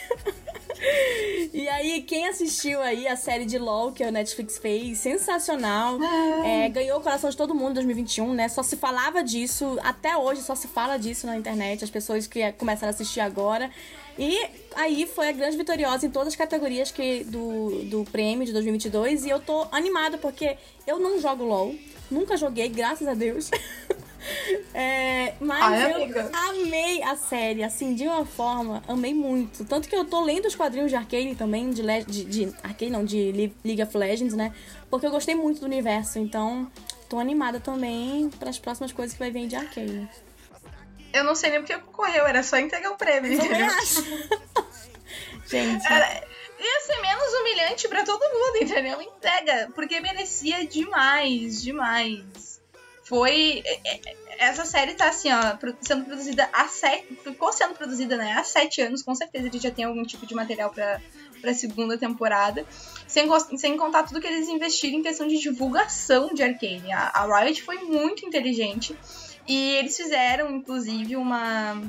e 1.51 1.67
aí, 1.67 2.03
quem 2.03 2.27
assistiu 2.27 2.79
aí 2.79 3.07
a 3.07 3.15
série 3.15 3.45
de 3.45 3.57
LOL 3.57 3.91
que 3.91 4.03
a 4.03 4.11
Netflix 4.11 4.59
fez, 4.59 4.99
sensacional. 4.99 5.97
É, 6.45 6.69
ganhou 6.69 6.99
o 6.99 7.01
coração 7.01 7.31
de 7.31 7.35
todo 7.35 7.55
mundo 7.55 7.71
em 7.71 7.85
2021, 7.85 8.31
né? 8.35 8.47
Só 8.47 8.61
se 8.61 8.77
falava 8.77 9.23
disso, 9.23 9.79
até 9.81 10.15
hoje 10.15 10.43
só 10.43 10.53
se 10.53 10.67
fala 10.67 10.97
disso 10.97 11.25
na 11.25 11.35
internet, 11.35 11.83
as 11.83 11.89
pessoas 11.89 12.27
que 12.27 12.51
começaram 12.51 12.89
a 12.89 12.93
assistir 12.93 13.21
agora. 13.21 13.71
E 14.19 14.39
aí 14.75 15.07
foi 15.07 15.29
a 15.29 15.31
grande 15.31 15.57
vitoriosa 15.57 16.05
em 16.05 16.11
todas 16.11 16.27
as 16.27 16.35
categorias 16.35 16.91
que, 16.91 17.23
do, 17.23 17.85
do 17.85 18.03
prêmio 18.11 18.45
de 18.45 18.53
2022. 18.53 19.25
E 19.25 19.29
eu 19.31 19.39
tô 19.39 19.65
animada 19.71 20.19
porque 20.19 20.57
eu 20.85 20.99
não 20.99 21.19
jogo 21.19 21.43
LOL. 21.43 21.73
Nunca 22.11 22.37
joguei, 22.37 22.69
graças 22.69 23.07
a 23.07 23.15
Deus. 23.15 23.49
É, 24.73 25.33
mas 25.39 25.61
Ai, 25.63 25.91
eu 25.91 25.95
amiga. 25.95 26.29
amei 26.33 27.03
a 27.03 27.15
série, 27.15 27.63
assim, 27.63 27.93
de 27.95 28.07
uma 28.07 28.25
forma, 28.25 28.83
amei 28.87 29.13
muito. 29.13 29.63
Tanto 29.65 29.87
que 29.87 29.95
eu 29.95 30.05
tô 30.05 30.21
lendo 30.21 30.45
os 30.47 30.55
quadrinhos 30.55 30.89
de 30.89 30.95
Arcane 30.95 31.35
também, 31.35 31.69
de, 31.71 31.81
Le- 31.81 32.03
de, 32.05 32.25
de 32.25 32.53
Arcane 32.63 32.91
não, 32.91 33.05
de 33.05 33.31
Le- 33.31 33.55
League 33.63 33.81
of 33.83 33.97
Legends, 33.97 34.33
né? 34.35 34.53
Porque 34.89 35.05
eu 35.05 35.11
gostei 35.11 35.35
muito 35.35 35.59
do 35.59 35.65
universo, 35.65 36.19
então 36.19 36.69
tô 37.09 37.19
animada 37.19 37.59
também 37.59 38.29
pras 38.39 38.57
próximas 38.59 38.91
coisas 38.91 39.13
que 39.13 39.19
vai 39.19 39.31
vir 39.31 39.47
de 39.47 39.55
Arcane. 39.55 40.09
Eu 41.13 41.23
não 41.23 41.35
sei 41.35 41.49
nem 41.51 41.59
porque 41.61 41.77
concorreu, 41.77 42.25
era 42.27 42.43
só 42.43 42.57
entregar 42.57 42.91
o 42.91 42.97
prêmio, 42.97 43.31
Eu 43.31 43.37
entendeu? 43.39 43.65
acho. 43.67 44.03
Gente, 45.47 45.85
Era- 45.87 46.23
ia 46.59 46.81
ser 46.81 47.01
menos 47.01 47.33
humilhante 47.41 47.87
pra 47.87 48.03
todo 48.03 48.19
mundo, 48.21 48.57
entendeu? 48.63 49.01
Entrega, 49.01 49.69
porque 49.73 49.99
merecia 50.01 50.65
demais, 50.67 51.61
demais. 51.61 52.56
Foi. 53.07 53.61
é- 53.65 53.79
é- 54.11 54.27
Essa 54.39 54.65
série 54.65 54.93
tá 54.93 55.09
assim, 55.09 55.29
ó, 55.33 55.57
sendo 55.81 56.05
produzida 56.05 56.47
há 56.53 56.67
sete. 56.67 57.07
Ficou 57.23 57.51
sendo 57.51 57.73
produzida, 57.73 58.15
né? 58.17 58.33
Há 58.33 58.43
sete 58.43 58.81
anos, 58.81 59.01
com 59.01 59.15
certeza 59.15 59.47
ele 59.47 59.57
já 59.57 59.71
tem 59.71 59.85
algum 59.85 60.03
tipo 60.05 60.27
de 60.27 60.35
material 60.35 60.69
pra, 60.69 61.01
pra 61.41 61.55
segunda 61.55 61.97
temporada. 61.97 62.63
Sem, 63.07 63.27
sem 63.57 63.75
contar 63.77 64.03
tudo 64.03 64.21
que 64.21 64.27
eles 64.27 64.47
investiram 64.47 64.99
em 64.99 65.01
questão 65.01 65.27
de 65.27 65.39
divulgação 65.39 66.33
de 66.35 66.43
Arcane. 66.43 66.91
A, 66.93 67.07
a 67.15 67.39
Riot 67.39 67.63
foi 67.63 67.77
muito 67.79 68.27
inteligente. 68.27 68.95
E 69.47 69.71
eles 69.77 69.97
fizeram, 69.97 70.51
inclusive, 70.51 71.15
uma, 71.15 71.81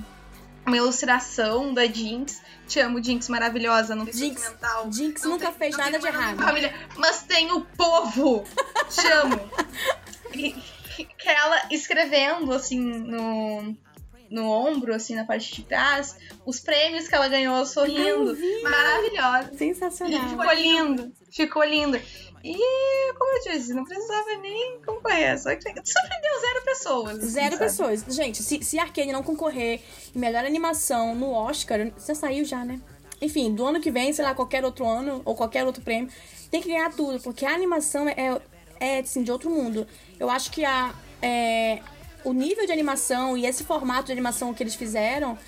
uma 0.64 0.76
ilustração 0.76 1.74
da 1.74 1.85
Jinx. 1.87 2.40
Te 2.66 2.81
amo, 2.81 3.02
Jinx 3.02 3.28
maravilhosa, 3.28 3.94
não 3.94 4.07
Jinx, 4.07 4.40
sentimental. 4.40 4.90
Jinx 4.90 5.22
Não 5.22 5.33
nunca 5.33 5.48
tem- 5.48 5.59
fez 5.59 5.76
nada 5.76 5.98
de 5.98 6.07
errado. 6.07 6.42
Família, 6.42 6.74
mas 6.96 7.22
tem 7.24 7.50
o 7.52 7.61
povo! 7.76 8.44
Te 8.88 9.07
amo. 9.12 9.50
E- 11.02 11.04
Que 11.04 11.28
ela 11.28 11.62
escrevendo, 11.70 12.52
assim, 12.52 12.78
no, 12.80 13.76
no 14.30 14.50
ombro, 14.50 14.94
assim, 14.94 15.14
na 15.14 15.24
parte 15.24 15.54
de 15.54 15.62
trás, 15.62 16.16
os 16.44 16.61
prêmios 16.61 17.08
que 17.08 17.14
ela 17.14 17.28
ganhou 17.28 17.64
sorrindo. 17.66 18.37
Maravilhosa. 18.62 19.50
E 19.52 19.58
Sensacional. 19.58 20.28
ficou 20.28 20.52
lindo. 20.54 21.12
Ficou 21.30 21.64
lindo. 21.64 22.00
E, 22.44 23.12
como 23.14 23.37
eu 23.37 23.52
disse, 23.52 23.74
não 23.74 23.84
precisava 23.84 24.37
nem 24.40 24.80
concorrer. 24.87 25.37
Só 25.42 25.54
que 25.56 25.62
surpreendeu 25.62 26.40
zero 26.40 26.64
pessoas. 26.64 27.18
assim, 27.18 27.26
Zero 27.28 27.50
sabe? 27.52 27.58
pessoas. 27.58 28.04
Gente, 28.08 28.42
se, 28.42 28.62
se 28.62 28.78
Arcane 28.78 29.12
não 29.12 29.22
concorrer 29.24 29.80
em 30.14 30.18
melhor 30.18 30.44
animação 30.44 31.14
no 31.16 31.32
Oscar, 31.32 31.90
já 32.06 32.14
saiu 32.14 32.44
já, 32.44 32.64
né? 32.64 32.80
Enfim, 33.20 33.52
do 33.52 33.66
ano 33.66 33.80
que 33.80 33.90
vem, 33.90 34.12
sei 34.12 34.24
lá, 34.24 34.34
qualquer 34.34 34.64
outro 34.64 34.87
ano, 34.87 35.20
ou 35.24 35.34
qualquer 35.34 35.64
outro 35.66 35.82
prêmio, 35.82 36.08
tem 36.48 36.62
que 36.62 36.68
ganhar 36.68 36.92
tudo, 36.92 37.18
porque 37.20 37.44
a 37.44 37.52
animação 37.52 38.08
é, 38.08 38.14
é 38.16 38.40
assim, 39.01 39.23
de 39.23 39.31
outro 39.31 39.51
mundo. 39.51 39.87
Eu 40.19 40.31
acho 40.31 40.51
que 40.51 40.64
a, 40.64 40.95
é, 41.23 41.81
o 42.25 42.33
nível 42.33 42.67
de 42.67 42.73
animação 42.73 43.37
e 43.37 43.47
esse 43.47 43.64
formato 43.64 44.07
de 44.07 44.12
animação 44.12 44.53
que 44.53 44.62
eles 44.62 44.75
fizeram, 44.75 45.38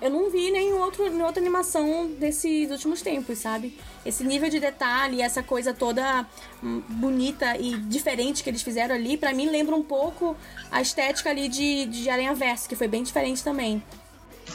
eu 0.00 0.10
não 0.10 0.30
vi 0.30 0.50
nem 0.50 0.72
outro, 0.74 1.06
em 1.06 1.22
outra 1.22 1.40
animação 1.40 2.06
desses 2.18 2.70
últimos 2.70 3.00
tempos, 3.00 3.38
sabe? 3.38 3.78
Esse 4.04 4.24
nível 4.24 4.48
de 4.48 4.60
detalhe, 4.60 5.22
essa 5.22 5.42
coisa 5.42 5.72
toda 5.72 6.26
hum, 6.62 6.82
bonita 6.88 7.56
e 7.56 7.76
diferente 7.78 8.42
que 8.42 8.50
eles 8.50 8.62
fizeram 8.62 8.94
ali, 8.94 9.16
pra 9.16 9.32
mim 9.32 9.48
lembra 9.48 9.74
um 9.74 9.82
pouco 9.82 10.36
a 10.70 10.82
estética 10.82 11.30
ali 11.30 11.48
de, 11.48 11.86
de 11.86 12.10
Aranha 12.10 12.34
Verso, 12.34 12.68
que 12.68 12.76
foi 12.76 12.88
bem 12.88 13.02
diferente 13.02 13.42
também. 13.42 13.82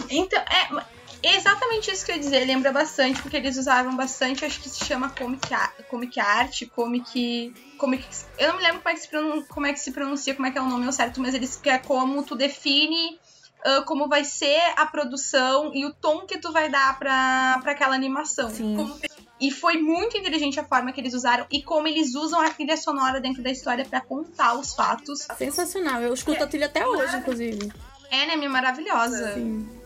Então, 0.10 0.40
é 0.40 1.01
exatamente 1.24 1.92
isso 1.92 2.06
que 2.06 2.12
eu 2.12 2.16
ia 2.16 2.22
dizer. 2.22 2.46
Lembra 2.46 2.72
bastante, 2.72 3.22
porque 3.22 3.38
eles 3.38 3.58
usavam 3.58 3.96
bastante, 3.96 4.44
acho 4.46 4.60
que 4.60 4.70
se 4.70 4.84
chama 4.86 5.10
comic, 5.10 5.54
ar- 5.54 5.74
comic 5.90 6.20
art, 6.20 6.64
comic. 6.76 7.54
comic 7.78 8.06
eu 8.38 8.50
não 8.50 8.58
me 8.58 8.64
lembro 8.64 8.82
como 8.82 8.90
é, 8.90 8.94
que 8.94 9.00
se 9.02 9.08
pronun- 9.08 9.44
como 9.48 9.66
é 9.68 9.74
que 9.74 9.80
se 9.80 9.92
pronuncia, 9.92 10.34
como 10.36 10.48
é 10.48 10.52
que 10.52 10.58
é 10.58 10.62
o 10.62 10.68
nome 10.68 10.86
ao 10.86 10.92
certo, 10.92 11.20
mas 11.22 11.34
eles 11.34 11.56
que 11.56 11.70
é 11.70 11.78
como 11.78 12.24
tu 12.24 12.36
define 12.36 13.20
ah, 13.64 13.82
como 13.86 14.08
vai 14.08 14.24
ser 14.24 14.60
a 14.76 14.86
produção 14.88 15.72
e 15.74 15.86
o 15.86 15.94
tom 15.94 16.22
que 16.26 16.40
tu 16.40 16.52
vai 16.52 16.70
dar 16.70 16.98
pra, 16.98 17.60
pra 17.62 17.74
aquela 17.74 17.94
animação. 17.96 18.50
Sim. 18.50 18.76
Como- 18.76 19.00
e 19.40 19.50
foi 19.52 19.78
muito 19.78 20.16
inteligente 20.18 20.60
a 20.60 20.64
forma 20.64 20.92
que 20.92 21.02
eles 21.02 21.14
usaram 21.16 21.48
e 21.52 21.64
como 21.64 21.88
eles 21.88 22.14
usam 22.14 22.40
a 22.42 22.50
trilha 22.52 22.78
sonora 22.78 23.20
dentro 23.20 23.42
da 23.42 23.50
história 23.50 23.84
pra 23.86 24.00
contar 24.00 24.54
os 24.54 24.74
fatos. 24.76 25.28
Sensacional. 25.38 26.00
Eu 26.02 26.14
escuto 26.14 26.44
a 26.44 26.48
trilha 26.48 26.68
até 26.68 26.86
hoje, 26.88 27.16
inclusive. 27.18 27.72
É 28.12 28.36
maravilhosa. 28.48 29.34
Sim. 29.34 29.81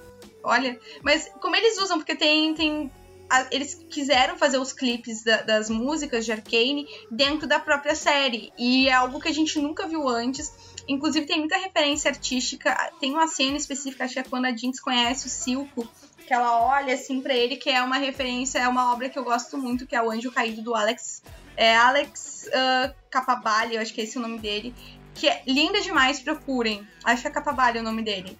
Olha, 0.45 0.79
mas 1.03 1.29
como 1.41 1.55
eles 1.55 1.77
usam, 1.79 1.97
porque 1.97 2.15
tem. 2.15 2.53
tem 2.53 2.91
a- 3.27 3.47
eles 3.51 3.73
quiseram 3.89 4.37
fazer 4.37 4.59
os 4.59 4.71
clipes 4.71 5.23
da- 5.23 5.41
das 5.41 5.67
músicas 5.69 6.23
de 6.25 6.31
Arcane 6.31 6.85
dentro 7.09 7.47
da 7.47 7.59
própria 7.59 7.95
série. 7.95 8.53
E 8.57 8.87
é 8.87 8.93
algo 8.93 9.19
que 9.19 9.27
a 9.27 9.33
gente 9.33 9.59
nunca 9.59 9.87
viu 9.87 10.07
antes. 10.07 10.53
Inclusive, 10.87 11.25
tem 11.25 11.39
muita 11.39 11.57
referência 11.57 12.11
artística. 12.11 12.75
Tem 12.99 13.11
uma 13.11 13.27
cena 13.27 13.57
específica, 13.57 14.03
acho 14.03 14.13
que 14.13 14.19
é 14.19 14.23
quando 14.23 14.45
a 14.45 14.55
Jinx 14.55 14.79
conhece 14.79 15.25
o 15.25 15.29
Silco. 15.29 15.87
Que 16.27 16.33
ela 16.33 16.59
olha 16.61 16.93
assim 16.93 17.19
pra 17.21 17.33
ele, 17.33 17.55
que 17.57 17.69
é 17.69 17.81
uma 17.81 17.97
referência, 17.97 18.59
é 18.59 18.67
uma 18.67 18.93
obra 18.93 19.09
que 19.09 19.17
eu 19.17 19.23
gosto 19.23 19.57
muito, 19.57 19.87
que 19.87 19.95
é 19.95 20.01
o 20.03 20.11
Anjo 20.11 20.31
Caído 20.31 20.61
do 20.61 20.75
Alex. 20.75 21.23
É 21.57 21.75
Alex 21.75 22.47
uh, 22.47 22.93
Capaballi, 23.09 23.75
eu 23.75 23.81
acho 23.81 23.91
que 23.93 24.01
é 24.01 24.03
esse 24.03 24.17
o 24.19 24.21
nome 24.21 24.37
dele. 24.37 24.75
Que 25.15 25.27
é 25.27 25.41
linda 25.47 25.81
demais, 25.81 26.19
procurem. 26.19 26.85
Acho 27.03 27.23
que 27.23 27.27
é 27.27 27.31
Capaballi 27.31 27.79
o 27.79 27.83
nome 27.83 28.03
dele. 28.03 28.37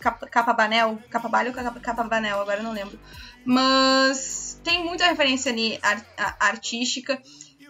Cap- 0.00 0.26
Capabanel? 0.30 0.98
Capabalho 1.10 1.50
ou 1.50 1.54
Capa- 1.54 1.80
Capabanel, 1.80 2.40
agora 2.40 2.62
não 2.62 2.72
lembro. 2.72 2.98
Mas 3.44 4.60
tem 4.64 4.82
muita 4.84 5.06
referência 5.06 5.52
ali 5.52 5.78
ar- 5.82 6.04
a- 6.18 6.36
artística. 6.48 7.20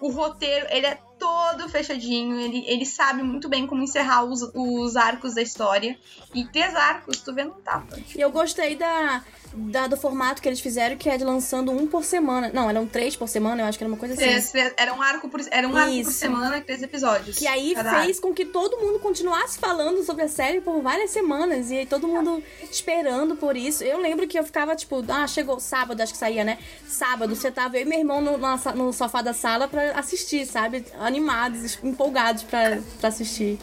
O 0.00 0.10
roteiro, 0.10 0.66
ele 0.70 0.86
é 0.86 0.98
todo 1.20 1.68
fechadinho, 1.68 2.40
ele, 2.40 2.64
ele 2.66 2.84
sabe 2.86 3.22
muito 3.22 3.48
bem 3.48 3.66
como 3.66 3.82
encerrar 3.82 4.24
os, 4.24 4.40
os 4.54 4.96
arcos 4.96 5.34
da 5.34 5.42
história. 5.42 5.96
E 6.34 6.44
três 6.46 6.74
arcos, 6.74 7.18
tu 7.20 7.32
vê 7.34 7.44
não 7.44 7.60
tapa. 7.60 7.96
E 8.16 8.20
eu 8.20 8.30
gostei 8.30 8.74
da, 8.76 9.22
da- 9.52 9.86
do 9.88 9.96
formato 9.96 10.40
que 10.40 10.48
eles 10.48 10.60
fizeram, 10.60 10.96
que 10.96 11.08
é 11.10 11.16
de 11.18 11.24
lançando 11.24 11.70
um 11.72 11.86
por 11.86 12.04
semana. 12.04 12.50
Não, 12.54 12.70
eram 12.70 12.86
três 12.86 13.14
por 13.16 13.28
semana, 13.28 13.62
eu 13.62 13.66
acho 13.66 13.76
que 13.76 13.84
era 13.84 13.92
uma 13.92 13.98
coisa 13.98 14.14
assim. 14.14 14.22
Três, 14.52 14.72
era 14.76 14.94
um 14.94 15.02
arco 15.02 15.28
por, 15.28 15.40
era 15.50 15.68
um 15.68 15.76
arco 15.76 15.90
por 16.04 16.12
semana, 16.12 16.60
três 16.60 16.82
episódios. 16.82 17.36
Que 17.36 17.46
aí 17.48 17.74
fez 18.04 18.18
com 18.20 18.32
que 18.32 18.44
todo 18.46 18.78
mundo 18.78 18.98
continuasse 19.00 19.58
falando 19.58 20.02
sobre 20.04 20.22
a 20.22 20.28
série 20.28 20.60
por 20.60 20.80
várias 20.80 21.10
semanas. 21.10 21.70
E 21.70 21.78
aí 21.78 21.86
todo 21.86 22.06
mundo 22.08 22.42
esperando 22.70 23.34
por 23.36 23.56
isso. 23.56 23.82
Eu 23.84 23.98
lembro 24.00 24.26
que 24.28 24.38
eu 24.38 24.44
ficava, 24.44 24.74
tipo, 24.76 25.04
ah, 25.08 25.26
chegou 25.26 25.58
sábado, 25.60 26.00
acho 26.00 26.12
que 26.12 26.18
saía, 26.18 26.44
né? 26.44 26.58
Sábado, 26.86 27.34
você 27.34 27.50
tava 27.50 27.76
eu 27.76 27.82
e 27.82 27.84
meu 27.84 27.98
irmão 27.98 28.20
no, 28.20 28.58
sa- 28.58 28.72
no 28.72 28.92
sofá 28.92 29.20
da 29.20 29.34
sala 29.34 29.66
pra 29.68 29.98
assistir, 29.98 30.46
sabe? 30.46 30.84
Animados, 31.10 31.78
empolgados 31.82 32.42
pra, 32.44 32.78
pra 33.00 33.08
assistir. 33.08 33.58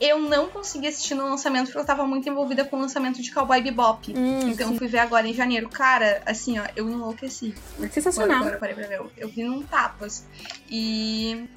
Eu 0.00 0.18
não 0.20 0.48
consegui 0.48 0.86
assistir 0.88 1.14
no 1.14 1.24
lançamento 1.28 1.66
porque 1.66 1.78
eu 1.78 1.84
tava 1.84 2.04
muito 2.06 2.28
envolvida 2.28 2.64
com 2.64 2.76
o 2.76 2.80
lançamento 2.80 3.20
de 3.20 3.32
Cowboy 3.32 3.60
Bebop. 3.62 4.12
Hum, 4.16 4.48
então 4.48 4.68
sim. 4.68 4.72
eu 4.74 4.78
fui 4.78 4.86
ver 4.88 4.98
agora 4.98 5.26
em 5.26 5.34
janeiro. 5.34 5.68
Cara, 5.68 6.22
assim, 6.24 6.58
ó, 6.58 6.64
eu 6.76 6.88
enlouqueci. 6.88 7.54
Sensacional. 7.90 8.38
Agora 8.38 8.54
eu 8.56 8.60
parei 8.60 8.74
pra. 8.76 8.84
Eu- 8.94 9.10
Eu 9.16 9.28
vi 9.28 9.42
num 9.42 9.62
tapas. 9.62 10.24
E. 10.70 11.48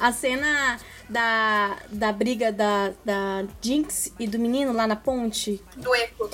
A 0.00 0.10
cena 0.10 0.78
da, 1.08 1.76
da 1.92 2.12
briga 2.12 2.50
da, 2.50 2.92
da 3.04 3.44
Jinx 3.60 4.12
e 4.18 4.26
do 4.26 4.38
menino 4.38 4.72
lá 4.72 4.84
na 4.86 4.96
ponte. 4.96 5.62
Do 5.76 5.94
eco. 5.94 6.28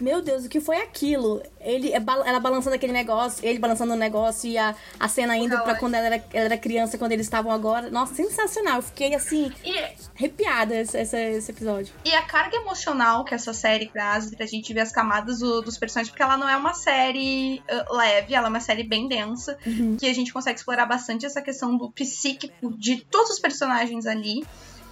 Meu 0.00 0.20
Deus, 0.20 0.46
o 0.46 0.48
que 0.48 0.60
foi 0.60 0.78
aquilo? 0.78 1.40
Ele, 1.60 1.92
é 1.92 1.96
ela 2.26 2.40
balançando 2.40 2.74
aquele 2.76 2.92
negócio, 2.92 3.44
ele 3.46 3.58
balançando 3.58 3.92
o 3.92 3.96
negócio 3.96 4.48
e 4.48 4.56
a, 4.56 4.74
a 4.98 5.08
cena 5.08 5.36
indo 5.36 5.48
pra 5.50 5.58
relógio. 5.58 5.80
quando 5.80 5.94
ela 5.94 6.06
era, 6.06 6.24
ela 6.32 6.44
era 6.46 6.56
criança, 6.58 6.96
quando 6.96 7.12
eles 7.12 7.26
estavam 7.26 7.52
agora. 7.52 7.90
Nossa, 7.90 8.14
sensacional. 8.14 8.76
Eu 8.76 8.82
fiquei 8.82 9.14
assim, 9.14 9.52
E, 9.64 9.74
arrepiada 10.16 10.74
esse, 10.74 10.98
esse, 10.98 11.50
episódio. 11.50 11.92
e 12.04 12.14
a 12.14 12.22
carga 12.22 12.56
emocional 12.56 13.24
que 13.24 13.34
essa 13.34 13.52
série 13.52 13.88
traz 13.88 14.34
pra 14.34 14.46
gente 14.46 14.72
ver 14.72 14.80
as 14.80 14.90
camadas 14.92 15.40
do- 15.40 15.60
dos 15.60 15.76
personagens, 15.76 16.10
porque 16.10 16.22
ela 16.22 16.36
não 16.36 16.48
é 16.48 16.56
uma 16.56 16.72
série 16.74 17.62
uh, 17.70 17.94
leve, 17.94 18.34
ela 18.34 18.46
é 18.46 18.50
uma 18.50 18.60
série 18.60 18.84
bem 18.84 19.06
densa, 19.08 19.58
que 19.98 20.06
a 20.06 20.14
gente 20.14 20.32
consegue 20.32 20.58
explorar 20.58 20.86
bastante 20.86 21.26
essa 21.26 21.42
questão 21.42 21.76
do 21.76 21.90
psíquico 21.90 22.72
de 22.76 22.96
todos 23.10 23.30
os 23.32 23.38
personagens 23.38 24.06
ali, 24.06 24.42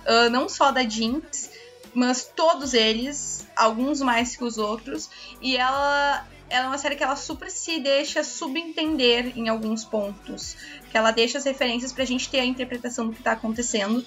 uh, 0.06 0.28
não 0.30 0.48
só 0.48 0.70
da 0.70 0.82
Jinx, 0.82 1.50
mas 1.94 2.24
todos 2.24 2.74
eles, 2.74 3.46
alguns 3.56 4.00
mais 4.00 4.36
que 4.36 4.44
os 4.44 4.58
outros, 4.58 5.10
e 5.40 5.56
ela. 5.56 6.26
Ela 6.50 6.64
é 6.64 6.68
uma 6.68 6.78
série 6.78 6.96
que 6.96 7.04
ela 7.04 7.14
super 7.14 7.50
se 7.50 7.78
deixa 7.78 8.24
subentender 8.24 9.36
em 9.36 9.50
alguns 9.50 9.84
pontos. 9.84 10.56
Que 10.90 10.96
ela 10.96 11.10
deixa 11.10 11.36
as 11.36 11.44
referências 11.44 11.92
pra 11.92 12.06
gente 12.06 12.30
ter 12.30 12.40
a 12.40 12.44
interpretação 12.44 13.06
do 13.06 13.12
que 13.12 13.22
tá 13.22 13.32
acontecendo. 13.32 14.02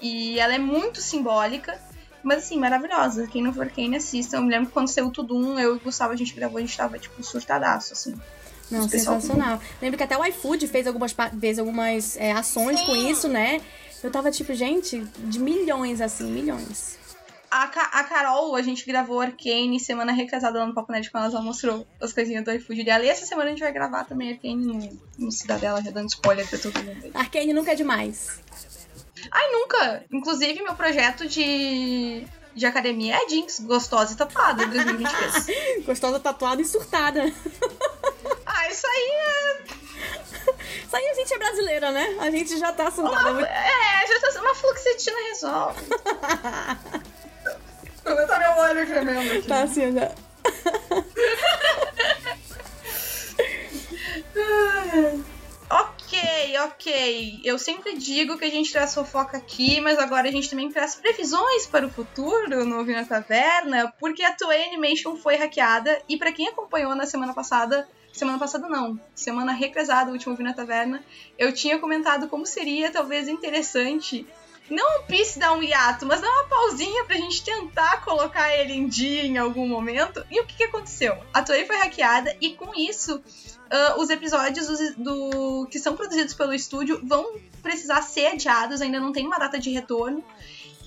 E 0.00 0.38
ela 0.38 0.54
é 0.54 0.58
muito 0.58 1.00
simbólica, 1.00 1.76
mas 2.22 2.44
assim, 2.44 2.60
maravilhosa. 2.60 3.26
Quem 3.26 3.42
não 3.42 3.52
for 3.52 3.68
quem 3.68 3.96
assista. 3.96 4.36
Eu 4.36 4.42
me 4.42 4.50
lembro 4.50 4.68
que 4.68 4.72
quando 4.72 4.86
saiu 4.86 5.10
tudo 5.10 5.36
um, 5.36 5.58
eu 5.58 5.74
e 5.74 5.76
o 5.78 5.80
Gustavo, 5.80 6.12
a 6.12 6.16
gente 6.16 6.32
gravou, 6.32 6.58
a 6.58 6.60
gente 6.60 6.76
tava, 6.76 6.96
tipo, 6.96 7.20
surtadaço, 7.24 7.92
assim. 7.92 8.14
Não, 8.70 8.88
sensacional. 8.88 9.60
Lembro 9.82 9.98
que 9.98 10.04
até 10.04 10.16
o 10.16 10.24
iFood 10.26 10.66
fez 10.68 10.86
algumas, 10.86 11.14
fez 11.40 11.58
algumas 11.58 12.16
é, 12.16 12.32
ações 12.32 12.80
com 12.82 12.94
isso, 12.94 13.28
né? 13.28 13.60
Eu 14.02 14.10
tava 14.10 14.30
tipo, 14.30 14.52
gente, 14.54 15.00
de 15.18 15.38
milhões, 15.38 16.00
assim, 16.00 16.30
milhões. 16.30 16.98
A, 17.56 17.68
Ca- 17.68 17.90
a 17.92 18.02
Carol, 18.02 18.56
a 18.56 18.62
gente 18.62 18.84
gravou 18.84 19.20
Arcane 19.20 19.78
semana 19.78 20.10
retrasada 20.12 20.58
lá 20.58 20.66
no 20.66 20.74
Papo 20.74 20.90
Nerd 20.90 21.08
quando 21.08 21.30
ela 21.32 21.40
mostrou 21.40 21.86
as 22.02 22.12
coisinhas 22.12 22.44
do 22.44 22.50
iFood 22.50 22.82
dela. 22.82 23.04
E 23.04 23.08
essa 23.08 23.24
semana 23.24 23.46
a 23.46 23.50
gente 23.50 23.60
vai 23.62 23.70
gravar 23.72 24.02
também 24.04 24.32
Arcane 24.32 24.56
no, 24.66 24.98
no 25.26 25.30
Cidadela, 25.30 25.80
já 25.80 25.92
dando 25.92 26.08
spoiler 26.08 26.48
pra 26.48 26.58
todo 26.58 26.82
mundo. 26.82 27.10
Arcane 27.14 27.52
nunca 27.52 27.70
é 27.70 27.74
demais. 27.76 28.40
Ai, 29.30 29.52
nunca! 29.52 30.04
Inclusive, 30.10 30.62
meu 30.62 30.74
projeto 30.74 31.28
de, 31.28 32.26
de 32.56 32.66
academia 32.66 33.14
é 33.16 33.28
Jinx, 33.28 33.60
gostosa 33.60 34.14
e 34.14 34.16
tapada, 34.16 34.64
em 34.64 34.70
2023. 34.70 35.84
Gostosa, 35.86 36.18
tatuada 36.18 36.60
e 36.60 36.64
surtada. 36.64 37.22
ah, 38.46 38.68
isso 38.68 38.84
aí 38.84 39.10
é 39.12 39.62
Isso 40.86 40.96
aí 40.96 41.06
a 41.08 41.14
gente 41.14 41.32
é 41.34 41.38
brasileira, 41.38 41.92
né? 41.92 42.16
A 42.18 42.30
gente 42.32 42.58
já 42.58 42.72
tá 42.72 42.90
surtada. 42.90 43.32
muito- 43.32 43.46
É, 43.46 44.06
já 44.08 44.20
tá 44.32 44.40
uma 44.40 44.54
fluoxetina 44.56 45.16
resolve. 45.28 45.80
Tá 48.04 48.38
meu 48.38 48.62
olho 48.62 48.86
tremendo 48.86 49.32
aqui. 49.32 49.48
Tá 49.48 49.62
assim, 49.62 49.92
já. 49.92 50.12
Ok, 55.70 56.58
ok. 56.58 57.40
Eu 57.42 57.58
sempre 57.58 57.96
digo 57.96 58.38
que 58.38 58.44
a 58.44 58.50
gente 58.50 58.70
traz 58.70 58.94
fofoca 58.94 59.38
aqui, 59.38 59.80
mas 59.80 59.98
agora 59.98 60.28
a 60.28 60.30
gente 60.30 60.48
também 60.48 60.70
traz 60.70 60.94
previsões 60.94 61.66
para 61.66 61.86
o 61.86 61.90
futuro 61.90 62.64
no 62.64 62.78
Ouvindo 62.78 62.96
na 62.96 63.04
Taverna, 63.04 63.92
porque 63.98 64.22
a 64.22 64.32
Toei 64.32 64.64
Animation 64.64 65.16
foi 65.16 65.36
hackeada 65.36 66.00
e 66.08 66.16
para 66.16 66.32
quem 66.32 66.48
acompanhou 66.48 66.94
na 66.94 67.06
semana 67.06 67.32
passada, 67.32 67.88
semana 68.12 68.38
passada 68.38 68.68
não, 68.68 69.00
semana 69.14 69.52
retrasada, 69.52 70.10
o 70.10 70.12
último 70.12 70.32
Ouvindo 70.32 70.48
na 70.48 70.54
Taverna, 70.54 71.02
eu 71.38 71.52
tinha 71.52 71.78
comentado 71.78 72.28
como 72.28 72.46
seria 72.46 72.92
talvez 72.92 73.26
interessante 73.26 74.26
não 74.70 74.96
One 74.96 75.04
Piece 75.06 75.38
dá 75.38 75.52
um 75.52 75.62
hiato, 75.62 76.06
mas 76.06 76.20
dá 76.20 76.28
uma 76.28 76.44
pausinha 76.44 77.04
pra 77.04 77.16
gente 77.16 77.44
tentar 77.44 78.02
colocar 78.02 78.54
ele 78.56 78.72
em 78.72 78.88
dia 78.88 79.22
em 79.24 79.36
algum 79.36 79.68
momento. 79.68 80.24
E 80.30 80.40
o 80.40 80.46
que, 80.46 80.56
que 80.56 80.64
aconteceu? 80.64 81.16
A 81.32 81.42
Toei 81.42 81.66
foi 81.66 81.76
hackeada 81.76 82.34
e 82.40 82.54
com 82.54 82.72
isso 82.74 83.16
uh, 83.16 84.00
os 84.00 84.08
episódios 84.08 84.66
do, 84.66 84.94
do, 84.96 85.66
que 85.66 85.78
são 85.78 85.96
produzidos 85.96 86.32
pelo 86.32 86.54
estúdio 86.54 87.00
vão 87.04 87.38
precisar 87.62 88.02
ser 88.02 88.26
adiados, 88.26 88.80
ainda 88.80 88.98
não 88.98 89.12
tem 89.12 89.26
uma 89.26 89.38
data 89.38 89.58
de 89.58 89.70
retorno. 89.70 90.24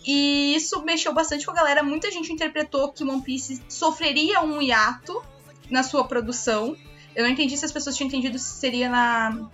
E 0.05 0.55
isso 0.55 0.81
mexeu 0.83 1.13
bastante 1.13 1.45
com 1.45 1.51
a 1.51 1.55
galera. 1.55 1.83
Muita 1.83 2.09
gente 2.09 2.31
interpretou 2.31 2.91
que 2.93 3.03
One 3.03 3.21
Piece 3.21 3.61
sofreria 3.67 4.41
um 4.41 4.61
hiato 4.61 5.21
na 5.69 5.83
sua 5.83 6.05
produção. 6.05 6.77
Eu 7.13 7.25
não 7.25 7.31
entendi 7.31 7.57
se 7.57 7.65
as 7.65 7.71
pessoas 7.71 7.95
tinham 7.97 8.07
entendido 8.07 8.39
se 8.39 8.55
seria 8.55 8.89
na, 8.89 9.49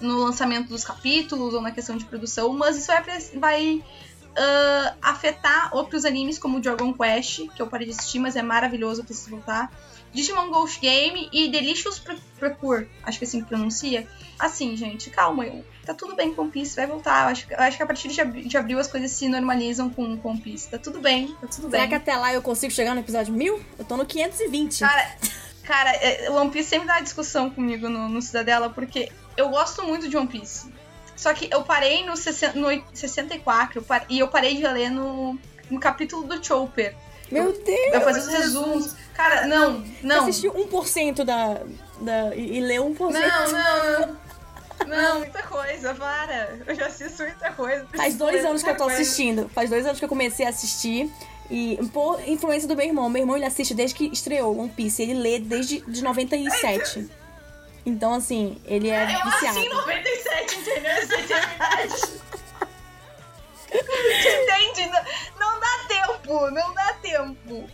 no 0.00 0.24
lançamento 0.24 0.68
dos 0.68 0.84
capítulos 0.84 1.54
ou 1.54 1.60
na 1.60 1.70
questão 1.70 1.96
de 1.96 2.04
produção, 2.04 2.52
mas 2.52 2.76
isso 2.76 2.86
vai, 2.86 3.02
vai 3.34 3.84
uh, 4.36 4.96
afetar 5.00 5.74
outros 5.74 6.04
animes 6.04 6.38
como 6.38 6.60
Dragon 6.60 6.92
Quest, 6.92 7.48
que 7.54 7.60
eu 7.60 7.66
parei 7.66 7.86
de 7.86 7.92
assistir, 7.94 8.18
mas 8.18 8.36
é 8.36 8.42
maravilhoso, 8.42 9.00
eu 9.00 9.04
preciso 9.04 9.30
voltar. 9.30 9.70
Digimon 10.12 10.50
Ghost 10.50 10.80
Game 10.80 11.28
e 11.32 11.48
Delicious 11.48 12.02
Procure, 12.38 12.88
acho 13.04 13.18
que 13.18 13.24
é 13.24 13.28
assim 13.28 13.40
que 13.42 13.48
pronuncia. 13.48 14.08
Assim, 14.38 14.74
gente, 14.76 15.10
calma, 15.10 15.44
tá 15.84 15.92
tudo 15.92 16.14
bem 16.14 16.32
com 16.32 16.42
One 16.42 16.50
Piece, 16.50 16.76
vai 16.76 16.86
voltar. 16.86 17.24
Eu 17.24 17.28
acho, 17.28 17.46
eu 17.50 17.58
acho 17.58 17.76
que 17.76 17.82
a 17.82 17.86
partir 17.86 18.08
de 18.08 18.56
abril 18.56 18.78
as 18.78 18.86
coisas 18.86 19.10
se 19.10 19.28
normalizam 19.28 19.90
com 19.90 20.18
One 20.22 20.40
Piece. 20.40 20.70
Tá 20.70 20.78
tudo 20.78 21.00
bem, 21.00 21.28
tá 21.40 21.46
tudo 21.46 21.70
Será 21.70 21.82
bem. 21.82 21.88
que 21.88 21.94
até 21.94 22.16
lá 22.16 22.32
eu 22.32 22.40
consigo 22.40 22.72
chegar 22.72 22.94
no 22.94 23.00
episódio 23.00 23.32
1000? 23.34 23.60
Eu 23.78 23.84
tô 23.84 23.96
no 23.96 24.06
520. 24.06 24.80
Cara, 24.80 25.16
cara, 25.64 25.90
é, 25.96 26.30
One 26.30 26.50
Piece 26.50 26.70
sempre 26.70 26.86
dá 26.86 27.00
discussão 27.00 27.50
comigo 27.50 27.88
no, 27.88 28.08
no 28.08 28.22
Cidadela, 28.22 28.70
porque 28.70 29.12
eu 29.36 29.48
gosto 29.48 29.82
muito 29.84 30.08
de 30.08 30.16
One 30.16 30.28
Piece. 30.28 30.72
Só 31.16 31.32
que 31.32 31.48
eu 31.50 31.62
parei 31.62 32.04
no, 32.04 32.12
no 32.12 32.82
64 32.92 33.84
e 34.08 34.18
eu 34.18 34.28
parei 34.28 34.56
de 34.56 34.66
ler 34.66 34.90
no, 34.90 35.38
no 35.70 35.80
capítulo 35.80 36.24
do 36.24 36.44
Chopper. 36.44 36.94
Meu 37.30 37.52
Deus! 37.52 37.94
Eu 37.94 38.00
fazia 38.02 38.22
os 38.22 38.28
resumos. 38.28 38.94
Cara, 39.14 39.46
não, 39.46 39.84
não. 40.02 40.24
Você 40.24 40.30
assistiu 40.30 40.52
1% 40.52 41.24
da, 41.24 41.62
da, 42.00 42.36
e, 42.36 42.58
e 42.58 42.60
leu 42.60 42.84
1%. 42.84 42.98
Não, 42.98 43.10
não, 43.18 44.00
não. 44.00 44.26
Não, 44.86 45.18
muita 45.20 45.42
coisa, 45.42 45.94
para. 45.94 46.58
Eu 46.66 46.74
já 46.74 46.86
assisto 46.86 47.22
muita 47.22 47.50
coisa. 47.52 47.86
Faz 47.94 48.14
dois 48.14 48.44
anos 48.44 48.62
que 48.62 48.68
eu 48.68 48.76
tô 48.76 48.84
coisa. 48.84 49.00
assistindo. 49.00 49.48
Faz 49.48 49.70
dois 49.70 49.86
anos 49.86 49.98
que 49.98 50.04
eu 50.04 50.08
comecei 50.08 50.44
a 50.44 50.50
assistir. 50.50 51.10
E 51.50 51.78
por 51.92 52.20
influência 52.28 52.68
do 52.68 52.76
meu 52.76 52.86
irmão. 52.86 53.08
Meu 53.08 53.22
irmão 53.22 53.36
ele 53.36 53.46
assiste 53.46 53.72
desde 53.72 53.96
que 53.96 54.06
estreou 54.12 54.58
One 54.58 54.68
Piece. 54.68 55.02
Ele 55.02 55.14
lê 55.14 55.38
desde 55.38 55.80
de 55.80 56.02
97. 56.02 57.08
Então, 57.86 58.12
assim, 58.12 58.60
ele 58.66 58.90
é 58.90 59.04
Eu 59.04 59.30
viciado. 59.30 59.54
nasci 59.54 59.66
em 59.66 59.70
97, 59.70 60.58
entendeu? 60.58 60.90
Essa 60.90 61.14
é. 61.14 62.26
Entende? 63.76 64.90
Não, 65.38 65.52
não 65.52 65.60
dá 65.60 65.78
tempo, 65.88 66.50
não 66.50 66.74
dá 66.74 66.92
tempo. 67.02 67.64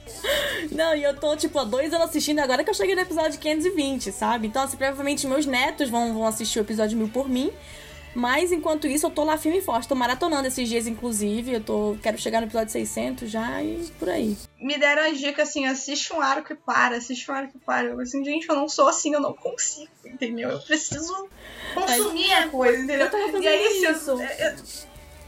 Não, 0.71 0.95
e 0.95 1.03
eu 1.03 1.17
tô, 1.19 1.35
tipo, 1.37 1.59
há 1.59 1.65
dois 1.65 1.93
anos 1.93 2.09
assistindo 2.09 2.41
agora 2.41 2.63
que 2.65 2.71
eu 2.71 2.75
cheguei 2.75 2.95
no 2.95 3.01
episódio 3.01 3.39
520, 3.39 4.13
sabe? 4.13 4.49
Então, 4.49 4.63
assim, 4.63 4.77
provavelmente 4.77 5.27
meus 5.27 5.47
netos 5.47 5.89
vão, 5.91 6.13
vão 6.15 6.27
assistir 6.27 6.59
o 6.59 6.63
episódio 6.63 6.97
1000 6.99 7.09
por 7.09 7.29
mim. 7.29 7.53
Mas, 8.15 8.53
enquanto 8.53 8.87
isso, 8.87 9.07
eu 9.07 9.11
tô 9.11 9.25
lá 9.25 9.39
firme 9.39 9.59
e 9.59 9.63
forte. 9.63 9.89
Tô 9.89 9.95
maratonando 9.95 10.47
esses 10.47 10.69
dias, 10.69 10.87
inclusive. 10.87 11.53
Eu 11.55 11.61
tô... 11.63 11.97
Quero 12.03 12.19
chegar 12.19 12.41
no 12.41 12.47
episódio 12.47 12.71
600 12.71 13.31
já 13.31 13.63
e 13.63 13.91
por 13.99 14.09
aí. 14.09 14.37
Me 14.61 14.77
deram 14.79 15.05
a 15.05 15.11
dica 15.11 15.43
assim: 15.43 15.67
assiste 15.67 16.13
um 16.13 16.21
arco 16.21 16.53
e 16.53 16.57
para, 16.57 16.97
assiste 16.97 17.31
um 17.31 17.35
arco 17.35 17.57
e 17.57 17.61
para. 17.61 17.89
Eu 17.89 18.01
assim, 18.01 18.23
gente, 18.25 18.49
eu 18.49 18.55
não 18.55 18.69
sou 18.69 18.89
assim, 18.89 19.15
eu 19.15 19.21
não 19.21 19.33
consigo, 19.33 19.91
entendeu? 20.05 20.51
Eu 20.51 20.61
preciso 20.61 21.29
consumir 21.75 22.33
a 22.33 22.49
coisa, 22.49 22.79
entendeu? 22.83 23.07
Eu 23.07 23.11
tava 23.11 23.25
fazendo 23.25 23.45
e 23.45 23.49
aí, 23.49 23.71
se 23.81 23.85
eu- 23.85 23.93
isso. 23.93 24.11
eu- 24.11 24.55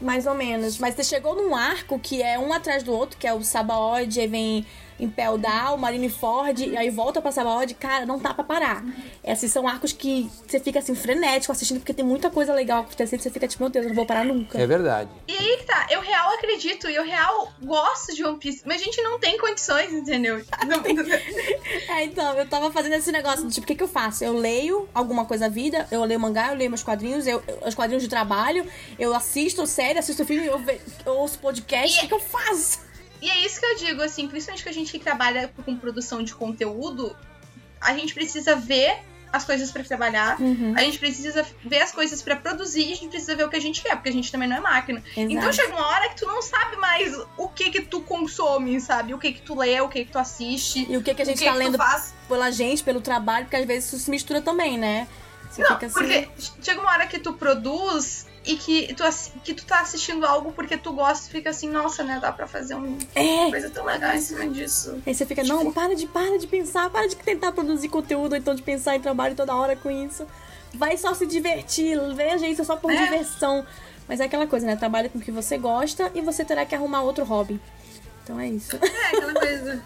Mais 0.01 0.27
ou 0.27 0.35
menos. 0.35 0.77
Mas 0.77 0.93
você 0.95 1.03
chegou 1.03 1.35
num 1.35 1.55
arco 1.55 1.97
que 1.99 2.21
é 2.21 2.37
um 2.37 2.53
atrás 2.53 2.83
do 2.83 2.93
outro, 2.93 3.17
que 3.17 3.25
é 3.25 3.33
o 3.33 3.41
Sabaody, 3.43 4.19
aí 4.21 4.27
vem 4.27 4.65
Impel 4.99 5.37
Down, 5.37 5.77
Marineford, 5.77 6.69
e 6.69 6.77
aí 6.77 6.89
volta 6.89 7.21
pra 7.21 7.31
Sabaody. 7.31 7.73
Cara, 7.73 8.05
não 8.05 8.17
dá 8.19 8.33
pra 8.33 8.43
parar. 8.43 8.83
Esses 9.23 9.51
são 9.51 9.67
arcos 9.67 9.91
que 9.91 10.29
você 10.47 10.59
fica 10.59 10.79
assim, 10.79 10.95
frenético 10.95 11.51
assistindo, 11.51 11.79
porque 11.79 11.93
tem 11.93 12.05
muita 12.05 12.29
coisa 12.29 12.53
legal 12.53 12.81
acontecendo. 12.81 13.19
Você 13.21 13.29
fica 13.29 13.47
tipo, 13.47 13.63
meu 13.63 13.69
Deus, 13.69 13.85
eu 13.85 13.89
não 13.89 13.95
vou 13.95 14.05
parar 14.05 14.23
nunca. 14.23 14.57
É 14.59 14.65
verdade. 14.67 15.09
E 15.27 15.33
aí 15.35 15.57
que 15.57 15.63
tá, 15.65 15.87
eu 15.89 16.01
real 16.01 16.31
acredito 16.33 16.89
e 16.89 16.95
eu 16.95 17.03
real 17.03 17.51
gosto 17.61 18.13
de 18.15 18.23
One 18.23 18.37
Piece, 18.37 18.61
mas 18.65 18.81
a 18.81 18.85
gente 18.85 19.01
não 19.01 19.19
tem 19.19 19.37
condições, 19.37 19.91
entendeu? 19.91 20.41
Não- 20.65 20.83
É, 21.95 22.03
então, 22.05 22.33
eu 22.37 22.47
tava 22.47 22.71
fazendo 22.71 22.93
esse 22.93 23.11
negócio, 23.11 23.47
tipo, 23.49 23.63
o 23.65 23.67
que 23.67 23.75
que 23.75 23.83
eu 23.83 23.87
faço? 23.87 24.23
Eu 24.23 24.33
leio 24.33 24.87
alguma 24.93 25.25
coisa 25.25 25.45
à 25.45 25.49
vida, 25.49 25.87
eu 25.91 26.03
leio 26.03 26.19
mangá, 26.19 26.49
eu 26.49 26.55
leio 26.55 26.69
meus 26.69 26.83
quadrinhos, 26.83 27.27
eu, 27.27 27.41
eu- 27.47 27.67
os 27.67 27.75
quadrinhos 27.75 28.03
de 28.03 28.09
trabalho, 28.09 28.65
eu 28.97 29.13
assisto 29.13 29.65
série, 29.67 29.99
assisto 29.99 30.25
filme, 30.25 30.45
eu, 30.47 30.57
ve- 30.59 30.79
eu 31.05 31.13
ouço 31.13 31.37
podcast, 31.39 31.97
o 31.97 32.01
que 32.01 32.07
que 32.07 32.13
eu 32.13 32.19
faço? 32.19 32.84
E 33.25 33.29
é 33.29 33.45
isso 33.45 33.59
que 33.59 33.65
eu 33.65 33.75
digo, 33.77 34.01
assim, 34.03 34.27
principalmente 34.27 34.61
que 34.63 34.69
a 34.69 34.73
gente 34.73 34.91
que 34.91 34.99
trabalha 34.99 35.51
com 35.65 35.75
produção 35.75 36.21
de 36.21 36.33
conteúdo, 36.35 37.15
a 37.81 37.91
gente 37.97 38.13
precisa 38.13 38.55
ver 38.55 38.99
as 39.33 39.43
coisas 39.43 39.71
pra 39.71 39.83
trabalhar, 39.83 40.39
Uhum. 40.39 40.73
a 40.77 40.81
gente 40.81 40.97
precisa 40.99 41.45
ver 41.65 41.81
as 41.81 41.91
coisas 41.91 42.21
pra 42.21 42.35
produzir, 42.35 42.87
e 42.87 42.93
a 42.93 42.95
gente 42.95 43.09
precisa 43.09 43.35
ver 43.35 43.43
o 43.45 43.49
que 43.49 43.55
a 43.57 43.59
gente 43.59 43.81
quer, 43.81 43.95
porque 43.95 44.09
a 44.09 44.13
gente 44.13 44.31
também 44.31 44.47
não 44.47 44.57
é 44.57 44.59
máquina. 44.61 45.03
Então 45.17 45.49
Exato. 45.49 45.55
chega 45.55 45.73
uma 45.75 45.87
hora 45.87 46.07
que 46.09 46.15
tu 46.17 46.25
não 46.27 46.41
sabe 46.41 46.77
mais 46.77 47.13
o 47.37 47.47
que 47.49 47.69
que 47.71 47.81
tu 47.81 47.99
consome, 48.01 48.79
sabe? 48.79 49.13
O 49.13 49.17
que 49.19 49.33
que 49.33 49.41
tu 49.41 49.55
lê, 49.55 49.81
o 49.81 49.89
que 49.89 50.05
que 50.05 50.11
tu 50.11 50.19
assiste. 50.19 50.85
E 50.89 50.95
o 50.95 51.01
que 51.01 51.13
que 51.15 51.21
a 51.21 51.25
gente 51.25 51.39
que 51.39 51.45
tá 51.45 51.51
que 51.51 51.57
lendo 51.57 51.77
faz. 51.77 52.13
pela 52.29 52.51
gente, 52.51 52.83
pelo 52.83 53.01
trabalho, 53.01 53.45
porque 53.45 53.57
às 53.57 53.65
vezes 53.65 53.91
isso 53.91 53.97
se 54.05 54.09
mistura 54.11 54.39
também, 54.41 54.77
né? 54.77 55.07
Você 55.49 55.63
Não, 55.63 55.75
assim. 55.75 55.89
porque 55.89 56.29
chega 56.61 56.79
uma 56.79 56.91
hora 56.91 57.07
que 57.07 57.17
tu 57.19 57.33
produz 57.33 58.27
e 58.45 58.55
que 58.57 58.93
tu, 58.93 59.03
que 59.43 59.53
tu 59.53 59.65
tá 59.65 59.79
assistindo 59.81 60.25
algo 60.25 60.51
porque 60.51 60.77
tu 60.77 60.93
gosta 60.93 61.27
e 61.27 61.31
fica 61.31 61.49
assim, 61.49 61.69
nossa, 61.69 62.03
né? 62.03 62.19
Dá 62.21 62.31
pra 62.31 62.47
fazer 62.47 62.75
uma 62.75 62.97
É! 63.15 63.49
coisa 63.49 63.69
tão 63.69 63.85
legal 63.85 64.13
em 64.13 64.21
cima 64.21 64.47
disso. 64.47 65.01
Aí 65.05 65.13
você 65.15 65.25
fica, 65.25 65.43
não, 65.43 65.71
para 65.71 65.95
de, 65.95 66.05
para 66.07 66.37
de 66.37 66.47
pensar, 66.47 66.89
para 66.89 67.07
de 67.07 67.15
tentar 67.15 67.51
produzir 67.51 67.89
conteúdo, 67.89 68.33
ou 68.33 68.37
então 68.37 68.53
de 68.55 68.61
pensar 68.61 68.95
em 68.95 68.99
trabalho 69.01 69.35
toda 69.35 69.55
hora 69.55 69.75
com 69.75 69.89
isso. 69.89 70.25
Vai 70.73 70.97
só 70.97 71.13
se 71.13 71.25
divertir, 71.25 71.97
veja 72.13 72.47
isso 72.47 72.63
só 72.65 72.75
por 72.75 72.91
É. 72.91 73.03
diversão. 73.03 73.65
Mas 74.07 74.19
é 74.19 74.25
aquela 74.25 74.45
coisa, 74.45 74.67
né? 74.67 74.75
Trabalha 74.75 75.09
com 75.09 75.17
o 75.17 75.21
que 75.21 75.31
você 75.31 75.57
gosta 75.57 76.11
e 76.13 76.21
você 76.21 76.45
terá 76.45 76.63
que 76.65 76.75
arrumar 76.75 77.01
outro 77.01 77.23
hobby. 77.25 77.59
Então 78.23 78.39
é 78.39 78.47
isso. 78.49 78.75
É, 78.75 79.07
aquela 79.17 79.33
coisa. 79.33 79.83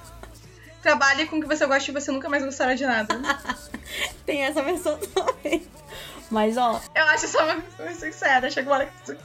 Trabalhe 0.81 1.25
com 1.27 1.37
o 1.37 1.41
que 1.41 1.47
você 1.47 1.65
gosta 1.65 1.91
e 1.91 1.93
você 1.93 2.11
nunca 2.11 2.27
mais 2.29 2.43
gostará 2.43 2.73
de 2.73 2.85
nada. 2.85 3.19
Tem 4.25 4.43
essa 4.43 4.61
versão 4.63 4.97
também. 5.13 5.61
Mas 6.29 6.57
ó, 6.57 6.79
Eu 6.95 7.03
acho 7.07 7.25
isso 7.25 7.37
uma 7.37 7.55
coisa 7.77 7.99
sincera. 7.99 8.49
Chega 8.51 8.69
uma 8.69 8.75
hora 8.77 8.85
que 8.85 8.91
tu, 9.05 9.15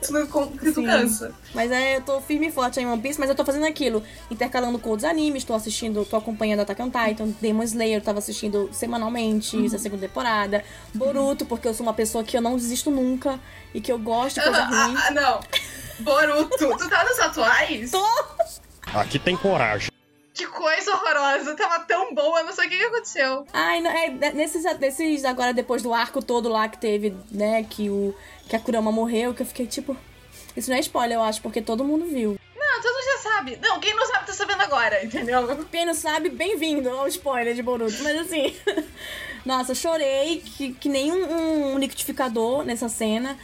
que 0.00 0.06
tu, 0.08 0.50
que 0.58 0.72
tu 0.72 0.74
Sim. 0.80 0.86
cansa. 0.86 1.34
Mas 1.54 1.70
é, 1.70 1.96
eu 1.96 2.00
tô 2.02 2.20
firme 2.20 2.48
e 2.48 2.52
forte 2.52 2.80
em 2.80 2.86
One 2.86 3.00
Piece, 3.00 3.18
mas 3.20 3.28
eu 3.28 3.34
tô 3.34 3.44
fazendo 3.44 3.66
aquilo, 3.66 4.02
intercalando 4.30 4.78
com 4.78 4.90
outros 4.90 5.08
animes, 5.08 5.42
tô 5.44 5.54
assistindo, 5.54 6.04
tô 6.04 6.16
acompanhando 6.16 6.60
Attack 6.60 6.80
on 6.82 6.90
Titan, 6.90 7.28
Demon 7.40 7.62
Slayer, 7.62 7.98
eu 7.98 8.02
tava 8.04 8.18
assistindo 8.18 8.68
semanalmente, 8.72 9.64
essa 9.64 9.78
segunda 9.78 10.06
temporada, 10.06 10.64
Boruto, 10.94 11.44
porque 11.46 11.66
eu 11.68 11.74
sou 11.74 11.84
uma 11.84 11.94
pessoa 11.94 12.22
que 12.24 12.36
eu 12.36 12.40
não 12.42 12.56
desisto 12.56 12.90
nunca 12.90 13.38
e 13.74 13.80
que 13.80 13.90
eu 13.90 13.98
gosto 13.98 14.36
de 14.36 14.42
coisa 14.44 14.62
Ah, 14.62 14.84
ruim. 14.86 14.96
ah, 14.98 15.10
não. 15.12 15.40
Boruto, 16.00 16.56
tu 16.76 16.88
tá 16.90 17.04
nos 17.04 17.18
atuais? 17.18 17.90
Tô! 17.90 18.06
Aqui 18.94 19.18
tem 19.18 19.36
coragem. 19.36 19.88
Que 20.36 20.46
coisa 20.46 20.92
horrorosa. 20.92 21.56
Tava 21.56 21.80
tão 21.84 22.14
boa, 22.14 22.40
eu 22.40 22.46
não 22.46 22.52
sei 22.52 22.66
o 22.66 22.68
que, 22.70 22.76
que 22.76 22.84
aconteceu. 22.84 23.46
Ai, 23.54 23.80
não, 23.80 23.90
é, 23.90 24.08
nesses, 24.32 24.64
nesses 24.78 25.24
agora, 25.24 25.54
depois 25.54 25.82
do 25.82 25.94
arco 25.94 26.22
todo 26.22 26.48
lá 26.50 26.68
que 26.68 26.76
teve, 26.78 27.16
né, 27.30 27.64
que, 27.68 27.88
o, 27.88 28.14
que 28.48 28.54
a 28.54 28.60
Kurama 28.60 28.92
morreu, 28.92 29.32
que 29.32 29.40
eu 29.42 29.46
fiquei 29.46 29.66
tipo. 29.66 29.96
Isso 30.54 30.68
não 30.70 30.76
é 30.76 30.80
spoiler, 30.80 31.16
eu 31.16 31.22
acho, 31.22 31.40
porque 31.40 31.62
todo 31.62 31.84
mundo 31.84 32.04
viu. 32.06 32.38
Não, 32.54 32.82
todo 32.82 32.92
mundo 32.92 33.04
já 33.04 33.30
sabe. 33.30 33.58
Não, 33.62 33.80
quem 33.80 33.94
não 33.94 34.06
sabe 34.06 34.26
tá 34.26 34.32
sabendo 34.34 34.62
agora, 34.62 35.04
entendeu? 35.04 35.64
Quem 35.70 35.86
não 35.86 35.94
sabe, 35.94 36.28
bem-vindo 36.28 36.90
ao 36.90 37.08
spoiler 37.08 37.54
de 37.54 37.62
Boruto. 37.62 38.02
Mas 38.02 38.18
assim, 38.18 38.54
nossa, 39.44 39.74
chorei 39.74 40.42
que, 40.44 40.72
que 40.74 40.88
nem 40.88 41.12
um, 41.12 41.74
um 41.74 41.78
liquidificador 41.78 42.62
nessa 42.64 42.88
cena. 42.90 43.38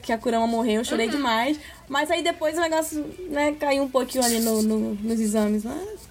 Que 0.00 0.12
a 0.12 0.16
Kurama 0.18 0.46
morreu, 0.46 0.82
chorei 0.84 1.08
demais. 1.08 1.58
Mas 1.86 2.10
aí 2.10 2.22
depois 2.22 2.56
o 2.56 2.60
negócio, 2.60 3.04
né, 3.28 3.54
caiu 3.60 3.82
um 3.82 3.88
pouquinho 3.90 4.24
ali 4.24 4.40
no, 4.40 4.62
no- 4.62 4.94
nos 4.94 5.20
exames. 5.20 5.64
Mas 5.64 6.07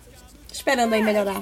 esperando 0.58 0.94
aí 0.94 1.02
melhorar. 1.02 1.42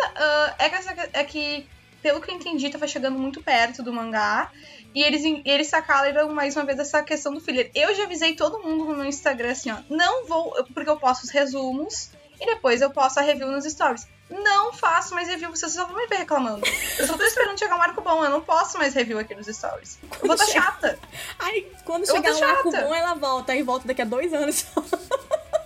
Ah, 0.00 0.54
é, 0.58 0.68
que 0.70 0.76
é 1.12 1.24
que, 1.24 1.68
pelo 2.02 2.20
que 2.20 2.30
eu 2.30 2.34
entendi, 2.34 2.70
tava 2.70 2.86
chegando 2.86 3.18
muito 3.18 3.42
perto 3.42 3.82
do 3.82 3.92
mangá. 3.92 4.50
E 4.94 5.02
eles, 5.02 5.22
eles 5.44 5.66
sacaram 5.68 6.32
mais 6.32 6.56
uma 6.56 6.64
vez 6.64 6.78
essa 6.78 7.02
questão 7.02 7.32
do 7.34 7.40
filler. 7.40 7.70
Eu 7.74 7.94
já 7.94 8.04
avisei 8.04 8.34
todo 8.34 8.58
mundo 8.62 8.84
no 8.84 8.96
meu 8.96 9.04
Instagram 9.04 9.50
assim, 9.52 9.70
ó. 9.70 9.76
Não 9.90 10.26
vou. 10.26 10.52
Porque 10.72 10.88
eu 10.88 10.96
posto 10.96 11.24
os 11.24 11.30
resumos 11.30 12.10
e 12.40 12.46
depois 12.46 12.80
eu 12.80 12.90
posto 12.90 13.18
a 13.18 13.22
review 13.22 13.48
nos 13.50 13.64
stories. 13.64 14.06
Não 14.30 14.72
faço 14.72 15.14
mais 15.14 15.26
review, 15.28 15.50
vocês 15.50 15.72
só 15.72 15.86
vão 15.86 15.96
me 15.96 16.06
ver 16.06 16.16
reclamando. 16.16 16.62
Eu 16.98 17.06
só 17.06 17.16
tô 17.16 17.24
esperando 17.24 17.58
chegar 17.58 17.76
um 17.76 17.82
arco 17.82 18.00
bom, 18.02 18.22
eu 18.22 18.30
não 18.30 18.42
posso 18.42 18.76
mais 18.76 18.92
review 18.94 19.18
aqui 19.18 19.34
nos 19.34 19.46
stories. 19.46 19.98
Eu 20.20 20.26
vou 20.26 20.36
chega- 20.36 20.52
chata. 20.52 20.98
Aí 21.38 21.70
quando 21.84 22.06
Eu 22.06 22.14
chegar 22.14 22.32
tô 22.34 22.38
um 22.40 22.44
arco 22.44 22.70
chata. 22.72 22.84
bom, 22.86 22.94
ela 22.94 23.14
volta. 23.14 23.52
Aí 23.52 23.62
volta 23.62 23.88
daqui 23.88 24.02
a 24.02 24.04
dois 24.04 24.32
anos. 24.34 24.66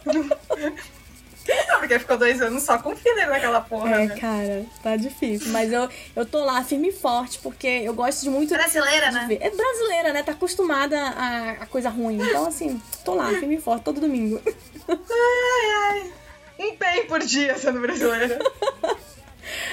Não, 1.68 1.78
porque 1.80 1.98
ficou 1.98 2.16
dois 2.16 2.40
anos 2.40 2.62
só 2.62 2.78
com 2.78 2.94
filler 2.94 3.28
naquela 3.28 3.60
porra. 3.60 3.90
É, 4.02 4.06
né? 4.06 4.16
cara, 4.16 4.64
tá 4.82 4.96
difícil. 4.96 5.50
Mas 5.50 5.72
eu, 5.72 5.88
eu 6.14 6.24
tô 6.24 6.44
lá 6.44 6.62
firme 6.62 6.88
e 6.88 6.92
forte, 6.92 7.38
porque 7.40 7.66
eu 7.66 7.92
gosto 7.94 8.22
de 8.22 8.30
muito. 8.30 8.54
Brasileira, 8.54 9.08
de 9.08 9.14
né? 9.14 9.24
ver. 9.28 9.38
É 9.40 9.50
brasileira, 9.50 10.12
né? 10.12 10.22
Tá 10.22 10.32
acostumada 10.32 10.98
a, 11.00 11.50
a 11.62 11.66
coisa 11.66 11.88
ruim. 11.90 12.18
Então, 12.22 12.46
assim, 12.46 12.80
tô 13.04 13.14
lá, 13.14 13.28
firme 13.30 13.56
e 13.56 13.60
forte, 13.60 13.82
todo 13.82 14.00
domingo. 14.00 14.40
Ai, 14.88 15.70
ai. 16.00 16.12
Um 16.60 16.76
bem 16.76 17.06
por 17.06 17.18
dia 17.20 17.56
sendo 17.58 17.80
brasileira. 17.80 18.38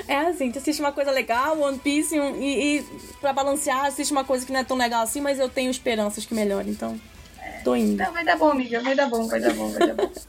É 0.07 0.17
assim, 0.21 0.51
tu 0.51 0.57
assiste 0.57 0.79
uma 0.79 0.91
coisa 0.91 1.11
legal, 1.11 1.59
One 1.59 1.77
Piece, 1.77 2.19
um- 2.19 2.41
e, 2.41 2.79
e 2.79 2.85
pra 3.21 3.31
balancear, 3.31 3.85
assiste 3.85 4.11
uma 4.11 4.23
coisa 4.23 4.45
que 4.45 4.51
não 4.51 4.59
é 4.61 4.63
tão 4.63 4.75
legal 4.75 5.03
assim, 5.03 5.21
mas 5.21 5.37
eu 5.39 5.47
tenho 5.47 5.69
esperanças 5.69 6.25
que 6.25 6.33
melhore, 6.33 6.69
então. 6.69 6.99
Tô 7.63 7.75
indo. 7.75 8.01
Não, 8.01 8.11
vai 8.11 8.23
dar 8.25 8.37
bom, 8.37 8.49
amiga. 8.51 8.81
Vai 8.81 8.95
dar 8.95 9.07
bom, 9.07 9.27
vai 9.27 9.39
dar 9.39 9.53
bom, 9.53 9.69
vai 9.69 9.87
dar 9.87 9.93
bom. 9.95 10.09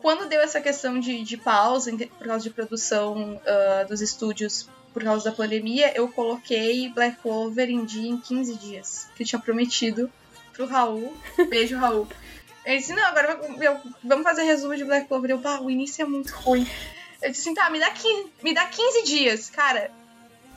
Quando 0.00 0.28
deu 0.28 0.40
essa 0.40 0.60
questão 0.60 0.98
de, 0.98 1.22
de 1.22 1.36
pausa, 1.36 1.90
por 2.18 2.26
causa 2.26 2.42
de 2.42 2.50
produção 2.50 3.40
ah, 3.46 3.84
dos 3.84 4.00
estúdios 4.00 4.68
por 4.92 5.04
causa 5.04 5.30
da 5.30 5.32
pandemia, 5.36 5.92
eu 5.94 6.08
coloquei 6.08 6.88
Black 6.88 7.18
Clover 7.22 7.68
em 7.68 7.84
dia 7.84 8.10
em 8.10 8.18
15 8.18 8.54
dias. 8.56 9.06
Que 9.14 9.22
eu 9.22 9.26
tinha 9.26 9.38
prometido 9.40 10.10
pro 10.52 10.66
Raul. 10.66 11.16
Beijo, 11.48 11.76
Raul. 11.76 12.08
Ele 12.64 12.78
disse, 12.78 12.92
não, 12.92 13.04
agora 13.06 13.38
eu- 13.60 13.80
vamos 14.02 14.24
fazer 14.24 14.42
resumo 14.42 14.76
de 14.76 14.84
Black 14.84 15.06
Clover. 15.06 15.30
Eu, 15.30 15.40
o 15.62 15.70
início 15.70 16.02
é 16.02 16.04
muito 16.04 16.32
ruim. 16.34 16.66
Eu 17.22 17.30
disse 17.30 17.42
assim, 17.42 17.54
tá, 17.54 17.70
me 17.70 17.78
dá 17.78 17.90
15, 17.90 18.32
me 18.42 18.54
dá 18.54 18.66
15 18.66 19.04
dias. 19.04 19.50
Cara, 19.50 19.90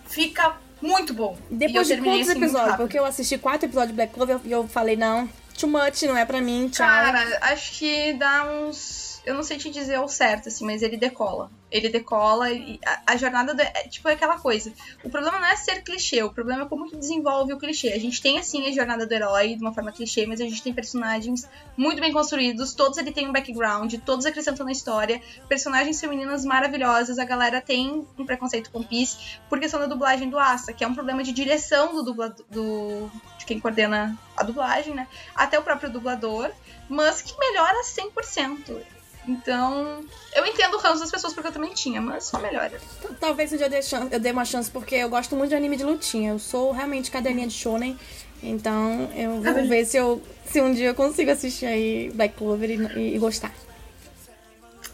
fica 0.08 0.58
muito 0.82 1.14
bom. 1.14 1.38
Eu 1.50 1.58
Depois 1.58 1.88
de 1.88 1.94
terminei 1.94 2.20
quantos 2.20 2.30
assim, 2.30 2.40
episódios? 2.44 2.76
Porque 2.78 3.00
eu 3.00 3.06
assisti 3.06 3.38
quatro 3.38 3.68
episódios 3.68 3.92
de 3.92 3.96
Black 3.96 4.14
Clover 4.14 4.40
e 4.44 4.52
eu 4.52 4.68
falei, 4.68 4.96
não, 4.96 5.30
too 5.58 5.70
much, 5.70 6.02
não 6.04 6.18
é 6.18 6.26
pra 6.26 6.42
mim, 6.42 6.70
tchau. 6.70 6.86
Cara, 6.86 7.38
acho 7.42 7.78
que 7.78 8.14
dá 8.14 8.44
uns. 8.52 9.21
Eu 9.26 9.36
não 9.36 9.44
sei 9.44 9.58
te 9.58 9.70
dizer 9.70 9.96
ao 9.96 10.08
certo, 10.08 10.50
assim, 10.50 10.66
mas 10.66 10.82
ele 10.82 10.98
decola. 10.98 11.52
Ele 11.70 11.90
decola 11.90 12.52
e 12.52 12.80
a, 12.86 13.14
a 13.14 13.18
jornada 13.18 13.54
do, 13.54 13.62
é 13.62 13.88
tipo 13.88 14.08
aquela 14.08 14.40
coisa. 14.40 14.74
O 15.04 15.10
problema 15.10 15.40
não 15.40 15.48
é 15.48 15.56
ser 15.56 15.84
clichê, 15.84 16.24
o 16.24 16.32
problema 16.32 16.64
é 16.64 16.66
como 16.66 16.90
que 16.90 16.98
desenvolve 16.98 17.54
o 17.54 17.58
clichê. 17.58 17.90
A 17.90 18.00
gente 18.00 18.22
tem, 18.22 18.40
assim, 18.40 18.68
a 18.68 18.72
jornada 18.72 19.06
do 19.06 19.14
herói 19.14 19.56
de 19.56 19.62
uma 19.62 19.74
forma 19.74 19.92
clichê, 19.92 20.26
mas 20.26 20.42
a 20.42 20.44
gente 20.44 20.64
tem 20.64 20.74
personagens 20.74 21.48
muito 21.78 22.02
bem 22.02 22.12
construídos, 22.12 22.74
todos 22.74 22.98
ele 22.98 23.12
tem 23.12 23.28
um 23.28 23.32
background, 23.32 23.94
todos 24.06 24.26
acrescentam 24.26 24.66
na 24.66 24.72
história, 24.72 25.22
personagens 25.48 26.02
femininas 26.02 26.44
maravilhosas, 26.44 27.20
a 27.20 27.26
galera 27.26 27.62
tem 27.62 28.06
um 28.18 28.26
preconceito 28.26 28.72
com 28.72 28.84
Peace 28.84 29.40
por 29.48 29.60
questão 29.60 29.80
da 29.80 29.86
dublagem 29.86 30.30
do 30.30 30.40
Asa, 30.40 30.74
que 30.74 30.84
é 30.84 30.88
um 30.88 30.96
problema 30.96 31.24
de 31.24 31.32
direção 31.32 31.94
do 31.94 32.04
dublador. 32.04 32.46
Do, 32.50 33.10
de 33.38 33.46
quem 33.46 33.60
coordena 33.60 34.18
a 34.36 34.44
dublagem, 34.44 34.94
né? 34.94 35.08
Até 35.36 35.58
o 35.60 35.64
próprio 35.64 35.90
dublador, 35.90 36.52
mas 36.90 37.22
que 37.22 37.38
melhora 37.38 37.84
100%. 37.84 39.01
Então, 39.28 40.04
eu 40.36 40.46
entendo 40.46 40.76
o 40.76 40.80
ranço 40.80 41.00
das 41.02 41.12
pessoas 41.12 41.34
porque 41.34 41.48
eu 41.48 41.52
também 41.52 41.74
tinha, 41.74 42.02
mas 42.02 42.24
só 42.26 42.40
melhora. 42.40 42.80
Talvez 43.20 43.54
um 43.54 43.58
dia 43.58 43.68
eu 43.68 43.70
dê, 43.70 43.82
chan- 43.82 44.08
eu 44.12 44.20
dê 44.20 44.32
uma 44.32 44.44
chance, 44.46 44.70
porque 44.70 44.96
eu 44.96 45.10
gosto 45.10 45.36
muito 45.36 45.50
de 45.50 45.56
anime 45.56 45.78
de 45.78 45.84
lutinha. 45.84 46.32
Eu 46.32 46.40
sou 46.40 46.72
realmente 46.72 47.12
caderninha 47.12 47.48
de 47.48 47.54
shonen. 47.54 47.98
Então, 48.42 49.10
eu 49.16 49.40
vou 49.42 49.68
ver 49.68 49.86
se, 49.86 49.98
eu, 49.98 50.22
se 50.52 50.60
um 50.60 50.74
dia 50.74 50.88
eu 50.88 50.96
consigo 50.96 51.30
assistir 51.30 51.68
aí 51.68 52.10
Black 52.16 52.36
Clover 52.36 52.70
e, 52.72 52.76
e- 53.00 53.16
e 53.16 53.20
gostar. 53.20 53.54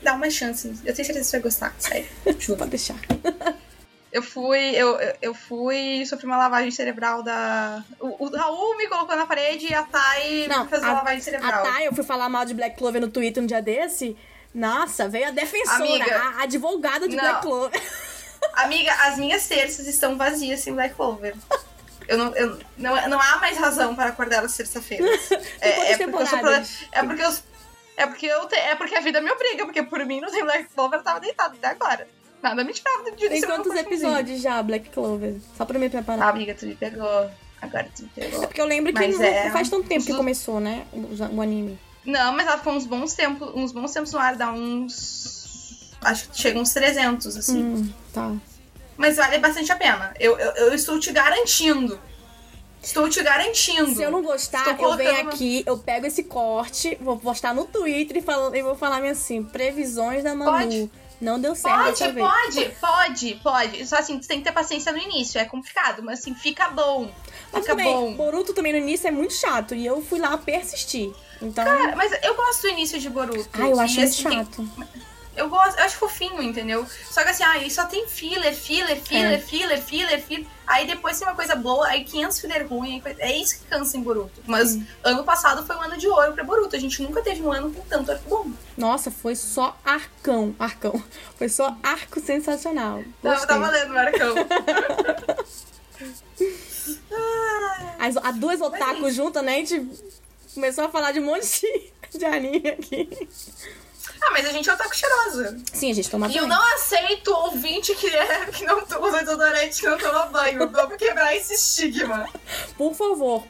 Dá 0.02 0.14
uma 0.14 0.30
chance. 0.30 0.68
Eu 0.86 0.94
tenho 0.94 1.06
certeza 1.06 1.20
que 1.20 1.24
você 1.24 1.38
vai 1.38 1.42
gostar, 1.44 1.76
sério. 1.80 2.06
Pode 2.58 2.70
deixar. 2.72 2.98
Eu 4.18 4.24
fui, 4.24 4.60
eu, 4.76 4.98
eu- 5.22 5.34
fui 5.34 6.04
sofrer 6.08 6.26
uma 6.26 6.38
lavagem 6.38 6.72
cerebral 6.72 7.22
da. 7.22 7.84
O, 8.00 8.26
o 8.26 8.36
Raul 8.36 8.76
me 8.78 8.88
colocou 8.88 9.16
na 9.16 9.26
parede 9.28 9.68
e 9.68 9.74
a 9.76 9.84
Thay 9.84 10.48
Não, 10.48 10.68
fez 10.68 10.82
uma 10.82 10.92
a, 10.92 10.94
lavagem 10.96 11.20
a 11.20 11.24
cerebral. 11.24 11.64
Thay, 11.64 11.88
eu 11.88 11.94
fui 11.94 12.04
falar 12.04 12.28
mal 12.30 12.44
de 12.46 12.54
Black 12.56 12.78
Clover 12.78 13.00
no 13.00 13.10
Twitter 13.10 13.42
um 13.44 13.46
dia 13.46 13.62
desse. 13.62 14.18
Nossa, 14.54 15.08
veio 15.08 15.28
a 15.28 15.32
defensora, 15.32 15.76
Amiga. 15.84 16.18
a 16.40 16.44
advogada 16.44 17.08
de 17.08 17.16
Não. 17.16 17.24
Black 17.24 17.42
Clover. 17.42 17.82
Amiga, 18.54 18.92
as 19.06 19.18
minhas 19.18 19.48
terças 19.48 19.86
estão 19.88 20.18
vazias 20.18 20.62
sem 20.62 20.74
Black 20.74 20.96
Clover. 20.96 21.36
Eu 22.08 22.18
não, 22.18 22.36
eu, 22.36 22.58
não, 22.78 23.10
não 23.10 23.22
há 23.22 23.38
mais 23.38 23.58
razão 23.58 23.94
para 23.96 24.10
acordar 24.10 24.44
às 24.44 24.56
terça-feiras. 24.56 25.30
É, 25.62 25.92
é, 25.92 25.98
porque 25.98 26.04
eu 26.06 26.10
pro- 26.10 26.22
é 26.92 27.04
porque 27.04 27.22
eu. 27.24 27.34
É 27.98 28.06
porque 28.08 28.26
eu 28.28 28.46
te- 28.48 28.56
é 28.56 28.76
porque 28.76 28.96
a 28.96 29.02
vida 29.02 29.20
me 29.22 29.30
obriga, 29.32 29.66
porque 29.66 29.82
por 29.84 30.04
mim 30.06 30.22
não 30.22 30.32
tem 30.32 30.44
Black 30.44 30.66
Clover, 30.74 31.00
eu 31.00 31.04
tava 31.04 31.20
deitado 31.20 31.56
até 31.58 31.68
agora. 31.68 32.08
Nada 32.50 32.64
me 32.64 32.74
tirava 32.74 33.04
do 33.04 33.16
dia 33.16 33.30
Tem 33.30 33.42
quantos 33.42 33.74
episódios 33.76 34.42
já, 34.42 34.62
Black 34.64 34.90
Clover? 34.90 35.36
Só 35.58 35.66
pra 35.66 35.78
me 35.78 35.90
preparar. 35.90 36.28
Ah, 36.28 36.30
amiga, 36.30 36.54
tu 36.54 36.66
me 36.66 36.76
pegou. 36.76 37.30
Agora 37.62 37.90
tu 37.96 38.04
me 38.04 38.10
pegou. 38.10 38.42
Porque 38.42 38.62
eu 38.62 38.66
lembro 38.66 38.94
que 38.94 39.08
não, 39.08 39.24
é- 39.24 39.52
faz 39.52 39.70
tanto 39.70 39.88
tempo 39.88 40.06
que 40.06 40.14
começou, 40.14 40.60
né? 40.60 40.86
O, 40.94 41.42
anime. 41.42 41.78
Não, 42.06 42.32
mas 42.34 42.48
ela 42.48 42.58
ficou 42.58 42.74
uns 42.74 42.86
bons 42.86 43.14
tempos, 43.14 43.52
uns 43.54 43.72
bons 43.72 43.92
tempos 43.92 44.14
no 44.14 44.20
ar, 44.20 44.36
dá 44.36 44.52
uns. 44.52 45.96
Acho 46.02 46.30
que 46.30 46.40
chega 46.40 46.58
uns 46.60 46.72
300, 46.72 47.36
assim. 47.36 47.64
Hum, 47.64 47.94
tá. 48.14 48.34
Mas 48.96 49.18
vale 49.18 49.40
bastante 49.40 49.72
a 49.72 49.76
pena. 49.76 50.14
Eu, 50.20 50.38
eu, 50.40 50.52
eu 50.54 50.74
estou 50.74 51.00
te 51.00 51.12
garantindo. 51.12 52.00
Estou 52.82 53.10
te 53.10 53.22
garantindo. 53.22 53.94
Se 53.94 54.02
eu 54.02 54.12
não 54.12 54.22
gostar, 54.22 54.80
eu 54.80 54.96
venho 54.96 55.28
aqui, 55.28 55.64
eu 55.66 55.78
pego 55.78 56.06
esse 56.06 56.24
corte, 56.24 56.98
vou 57.02 57.18
postar 57.18 57.54
no 57.54 57.66
Twitter 57.66 58.18
e, 58.18 58.22
falo, 58.22 58.56
e 58.56 58.62
vou 58.62 58.76
falar 58.76 59.04
assim: 59.04 59.44
previsões 59.44 60.24
da 60.24 60.34
Manu. 60.34 60.52
Pode. 60.52 60.92
Não 61.20 61.40
deu 61.40 61.56
certo 61.56 61.76
Pode, 61.78 61.90
dessa 61.92 62.12
vez. 62.12 62.28
pode, 62.28 62.70
pode, 62.80 63.36
pode. 63.42 63.88
Só 63.88 63.98
assim, 63.98 64.20
tu 64.20 64.28
tem 64.28 64.38
que 64.38 64.44
ter 64.44 64.52
paciência 64.52 64.92
no 64.92 65.00
início. 65.00 65.40
É 65.40 65.46
complicado, 65.46 66.04
mas 66.04 66.20
assim, 66.20 66.36
fica 66.36 66.70
bom. 66.70 67.12
Mas 67.52 67.62
Fica 67.64 67.76
também, 67.76 67.86
bom. 67.92 68.14
Boruto 68.14 68.54
também 68.54 68.72
no 68.72 68.78
início 68.80 69.08
é 69.08 69.12
muito 69.12 69.34
chato. 69.34 69.74
E 69.74 69.86
eu 69.86 70.02
fui 70.04 70.20
lá 70.20 70.38
persistir. 70.38 71.12
Então. 71.42 71.64
Cara, 71.66 71.96
mas 71.96 72.12
eu 72.24 72.36
gosto 72.36 72.62
do 72.64 72.68
início 72.70 73.00
de 73.00 73.10
Boruto. 73.10 73.50
ai, 73.54 73.72
eu 73.72 73.80
acho 73.80 74.00
assim, 74.02 74.24
chato. 74.24 74.70
Eu 75.36 75.50
gosto, 75.50 75.78
eu 75.80 75.86
acho 75.86 75.98
fofinho, 75.98 76.42
entendeu? 76.42 76.86
Só 77.12 77.24
que 77.24 77.30
assim, 77.30 77.44
aí 77.44 77.70
só 77.70 77.86
tem 77.86 78.08
filler, 78.08 78.56
filler, 78.56 78.98
filler, 79.00 79.34
É. 79.34 79.38
filler, 79.40 79.82
filler, 79.82 80.22
filler. 80.22 80.48
Aí 80.68 80.86
depois 80.86 81.18
tem 81.18 81.26
uma 81.26 81.34
coisa 81.34 81.56
boa, 81.56 81.88
aí 81.88 82.04
500 82.04 82.40
filler 82.40 82.68
ruim. 82.68 83.02
É 83.20 83.36
isso 83.38 83.58
que 83.58 83.66
cansa 83.66 83.98
em 83.98 84.02
Boruto. 84.02 84.42
Mas 84.46 84.78
ano 85.02 85.24
passado 85.24 85.66
foi 85.66 85.76
um 85.78 85.82
ano 85.82 85.98
de 85.98 86.08
ouro 86.08 86.34
pra 86.34 86.44
Boruto. 86.44 86.76
A 86.76 86.80
gente 86.80 87.02
nunca 87.02 87.22
teve 87.22 87.42
um 87.42 87.52
ano 87.52 87.72
com 87.72 87.82
tanto 87.84 88.12
arco 88.12 88.30
bom. 88.30 88.52
Nossa, 88.78 89.10
foi 89.10 89.34
só 89.36 89.78
arcão. 89.86 90.54
Arcão. 90.60 91.02
Foi 91.38 91.48
só 91.50 91.76
arco 91.84 92.20
sensacional. 92.20 93.04
Tá, 93.22 93.30
Gostei. 93.30 93.48
tá 93.48 93.58
valendo, 93.60 93.94
Marcão. 93.94 94.36
As, 98.00 98.16
as 98.18 98.36
duas 98.38 98.62
otakus 98.62 99.16
juntas, 99.16 99.44
né? 99.44 99.56
A 99.56 99.58
gente 99.58 99.90
começou 100.54 100.86
a 100.86 100.90
falar 100.90 101.12
de 101.12 101.20
um 101.20 101.26
monte 101.26 101.62
de, 101.62 101.92
de 102.20 102.26
anime 102.26 102.70
aqui. 102.70 103.28
Ah, 104.22 104.32
mas 104.32 104.46
a 104.46 104.52
gente 104.52 104.70
é 104.70 104.74
otaku 104.74 104.96
cheirosa. 104.96 105.58
Sim, 105.74 105.92
a 105.92 105.94
gente 105.96 106.10
toma 106.10 106.28
E 106.28 106.38
eu 106.38 106.48
banho. 106.48 106.48
não 106.60 106.74
aceito 106.76 107.28
ouvinte 107.34 107.94
que, 107.96 108.08
é, 108.08 108.46
que 108.48 108.66
não 108.66 108.80
usa 109.02 109.20
desodorante, 109.24 109.80
que 109.80 109.88
não 109.88 109.98
toma 109.98 110.26
banho. 110.28 110.70
Vamos 110.70 110.98
quebrar 110.98 111.36
esse 111.36 111.54
estigma. 111.54 112.28
Por 112.78 112.94
favor, 112.94 113.44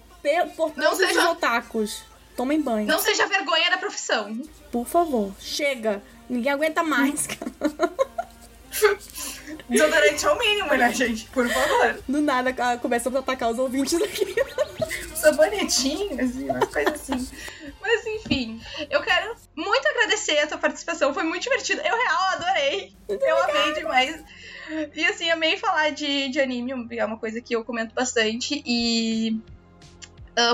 por 0.56 0.74
Não 0.76 0.90
todos 0.92 1.00
os 1.00 1.08
seja- 1.08 1.32
otakus, 1.32 2.04
tomem 2.36 2.62
banho. 2.62 2.86
Não 2.88 3.00
seja 3.00 3.26
vergonha 3.28 3.70
da 3.72 3.78
profissão. 3.78 4.42
Por 4.72 4.86
favor, 4.86 5.32
chega. 5.40 6.02
Ninguém 6.30 6.52
aguenta 6.52 6.84
mais. 6.84 7.28
Desodorante 9.70 10.26
é 10.26 10.30
o 10.32 10.38
mínimo, 10.38 10.74
né, 10.74 10.94
gente? 10.94 11.26
Por 11.30 11.48
favor. 11.50 12.00
Do 12.08 12.22
nada 12.22 12.54
ah, 12.60 12.78
começamos 12.78 13.18
a 13.18 13.20
atacar 13.22 13.50
os 13.52 13.58
ouvintes 13.60 14.00
aqui. 14.02 14.36
Sabonetinho, 15.16 16.22
assim, 16.22 16.50
umas 16.50 16.66
coisas 16.70 16.94
assim. 16.94 17.28
Mas 17.82 18.06
enfim, 18.06 18.62
eu 18.90 19.02
quero 19.02 19.36
muito 19.58 19.88
agradecer 19.88 20.38
a 20.40 20.48
tua 20.48 20.58
participação. 20.58 21.14
Foi 21.14 21.24
muito 21.24 21.44
divertido. 21.44 21.82
Eu 21.82 21.98
real 21.98 22.24
adorei. 22.34 22.94
eu 23.10 23.44
amei 23.44 23.74
demais. 23.74 24.24
E 24.96 25.06
assim, 25.06 25.30
amei 25.32 25.58
falar 25.58 25.90
de, 25.90 26.30
de 26.30 26.40
anime, 26.40 26.74
é 26.92 27.06
uma 27.06 27.18
coisa 27.18 27.42
que 27.42 27.56
eu 27.56 27.66
comento 27.66 27.94
bastante. 27.96 28.62
E 28.66 29.40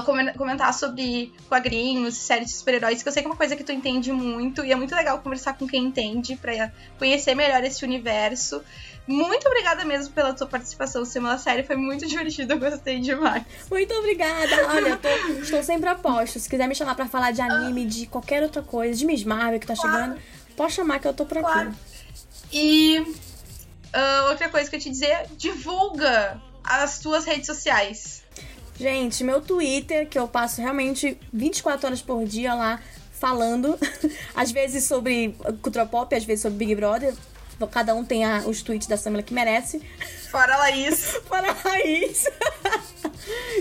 comen- 0.06 0.34
comentar 0.34 0.74
sobre 0.74 1.34
quadrinhos, 1.50 2.16
séries 2.16 2.48
de 2.48 2.54
super-heróis, 2.54 3.04
que 3.04 3.10
eu 3.10 3.12
sei 3.12 3.22
que 3.22 3.28
é 3.28 3.32
uma 3.32 3.36
coisa 3.38 3.56
que 3.56 3.64
tu 3.64 3.72
entende 3.74 4.12
muito. 4.14 4.64
E 4.64 4.72
é 4.72 4.76
muito 4.76 4.96
legal 4.96 5.20
conversar 5.20 5.58
com 5.58 5.68
quem 5.68 5.84
entende 5.84 6.38
pra 6.38 6.72
conhecer 6.98 7.36
melhor 7.36 7.62
esse 7.64 7.84
universo. 7.84 8.64
Muito 9.06 9.46
obrigada 9.48 9.84
mesmo 9.84 10.14
pela 10.14 10.34
tua 10.34 10.48
participação, 10.48 11.04
Semana 11.04 11.38
Série. 11.38 11.64
Foi 11.64 11.76
muito 11.76 12.08
divertido, 12.08 12.54
eu 12.54 12.60
gostei 12.60 13.00
demais. 13.00 13.44
Muito 13.70 13.94
obrigada. 13.94 14.68
Olha, 14.70 14.90
eu 14.90 14.98
tô, 14.98 15.10
estou 15.42 15.64
sempre 15.64 15.90
a 15.90 15.96
posto. 15.96 16.40
Se 16.40 16.50
quiser 16.50 16.68
me 16.68 16.76
chamar 16.76 16.96
pra 16.96 17.06
falar 17.06 17.32
de 17.32 17.42
anime, 17.42 17.86
de 17.86 18.06
qualquer 18.08 18.42
outra 18.44 18.62
coisa, 18.62 18.98
de 18.98 19.06
Miss 19.06 19.24
Marvel 19.24 19.60
que 19.60 19.68
tá 19.68 19.76
chegando, 19.76 20.18
pode 20.56 20.74
chamar 20.74 21.00
que 21.00 21.08
eu 21.08 21.14
tô 21.14 21.26
por 21.26 21.38
aqui. 21.38 21.52
Claro. 21.52 21.76
E 22.52 23.06
ah, 23.94 24.28
outra 24.30 24.50
coisa 24.50 24.70
que 24.70 24.76
eu 24.76 24.80
te 24.80 24.90
dizer, 24.90 25.28
divulga 25.38 26.42
as 26.64 27.00
tuas 27.00 27.26
redes 27.26 27.46
sociais. 27.46 28.24
Gente, 28.80 29.24
meu 29.24 29.40
Twitter, 29.40 30.10
que 30.10 30.18
eu 30.18 30.28
passo 30.28 30.60
realmente 30.60 31.18
24 31.32 31.86
horas 31.86 32.02
por 32.02 32.26
dia 32.26 32.56
lá 32.56 32.80
falando, 33.12 33.78
às 34.36 34.52
vezes 34.52 34.86
sobre 34.86 35.36
cultura 35.62 35.86
pop, 35.86 36.14
às 36.16 36.26
vezes 36.26 36.42
sobre 36.42 36.58
Big 36.58 36.76
Brother. 36.76 37.14
Cada 37.72 37.94
um 37.96 38.04
tem 38.04 38.26
a- 38.26 38.44
os 38.46 38.62
tweets 38.62 38.88
da 38.88 38.98
Samela 38.98 39.24
que 39.24 39.34
merece. 39.34 39.82
Fora 40.32 40.56
a 40.56 40.58
Laís. 40.58 41.20
Para 41.30 41.50
a 41.52 41.54
Raiz. 41.54 42.28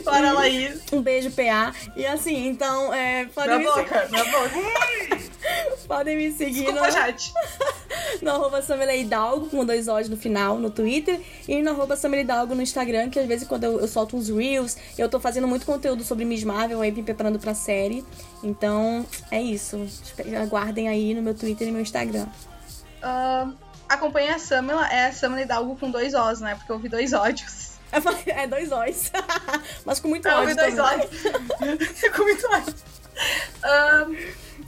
Fora 0.03 0.31
a 0.31 0.33
Laís. 0.33 0.81
Um 0.93 1.01
beijo, 1.03 1.31
PA. 1.31 1.73
E 1.95 2.05
assim, 2.07 2.49
então, 2.49 2.93
é, 2.93 3.25
Na 3.25 3.31
podem 3.31 3.59
me, 3.59 3.65
boca, 3.65 4.09
na 4.11 4.25
boca. 4.25 5.23
Podem 5.87 6.17
me 6.17 6.33
seguir 6.33 6.63
Desculpa, 6.63 6.87
no, 6.87 6.93
chat. 6.93 7.33
no 8.23 8.31
arroba 8.31 8.63
Samela 8.63 8.95
Hidalgo, 8.95 9.47
com 9.49 9.65
dois 9.65 9.89
O's 9.89 10.09
no 10.09 10.17
final, 10.17 10.59
no 10.59 10.71
Twitter. 10.71 11.21
E 11.47 11.61
no 11.61 11.71
arroba 11.73 11.97
Samela 11.97 12.23
Hidalgo 12.23 12.55
no 12.55 12.63
Instagram, 12.63 13.11
que 13.11 13.19
às 13.19 13.27
vezes 13.27 13.47
quando 13.47 13.65
eu, 13.65 13.81
eu 13.81 13.89
solto 13.89 14.17
uns 14.17 14.29
Reels, 14.29 14.77
eu 14.97 15.09
tô 15.09 15.21
fazendo 15.21 15.47
muito 15.47 15.67
conteúdo 15.67 16.03
sobre 16.05 16.25
Miss 16.25 16.45
Marvel 16.45 16.81
aí, 16.81 16.91
me 16.93 17.03
preparando 17.03 17.39
pra 17.39 17.55
série. 17.55 18.05
Então, 18.43 19.05
é 19.31 19.43
isso. 19.43 19.87
Aguardem 20.41 20.89
aí 20.89 21.13
no 21.13 21.21
meu 21.23 21.35
Twitter 21.35 21.67
e 21.67 21.71
no 21.71 21.75
meu 21.75 21.83
Instagram. 21.83 22.27
Ah, 23.03 23.51
acompanha 23.95 24.37
a 24.37 24.39
Samela, 24.39 24.87
é 24.89 25.07
a 25.07 25.13
Samela 25.13 25.43
Hidalgo 25.43 25.77
com 25.77 25.91
dois 25.91 26.15
Os, 26.15 26.41
né? 26.41 26.55
Porque 26.55 26.71
eu 26.71 26.77
ouvi 26.77 26.89
dois 26.89 27.13
ódios. 27.13 27.73
É 28.27 28.47
dois 28.49 28.73
O's. 28.73 29.13
Mas 29.85 30.01
com 30.01 30.09
muito 30.09 30.27
Eu 30.27 30.37
ódio 30.39 30.49
ouvi 30.49 30.55
dois 30.55 30.75
também. 30.75 31.01
ódios. 31.01 31.89
Ficou 32.01 32.25
muito 32.25 32.47
ódio. 32.47 32.75
Ah, 33.63 34.07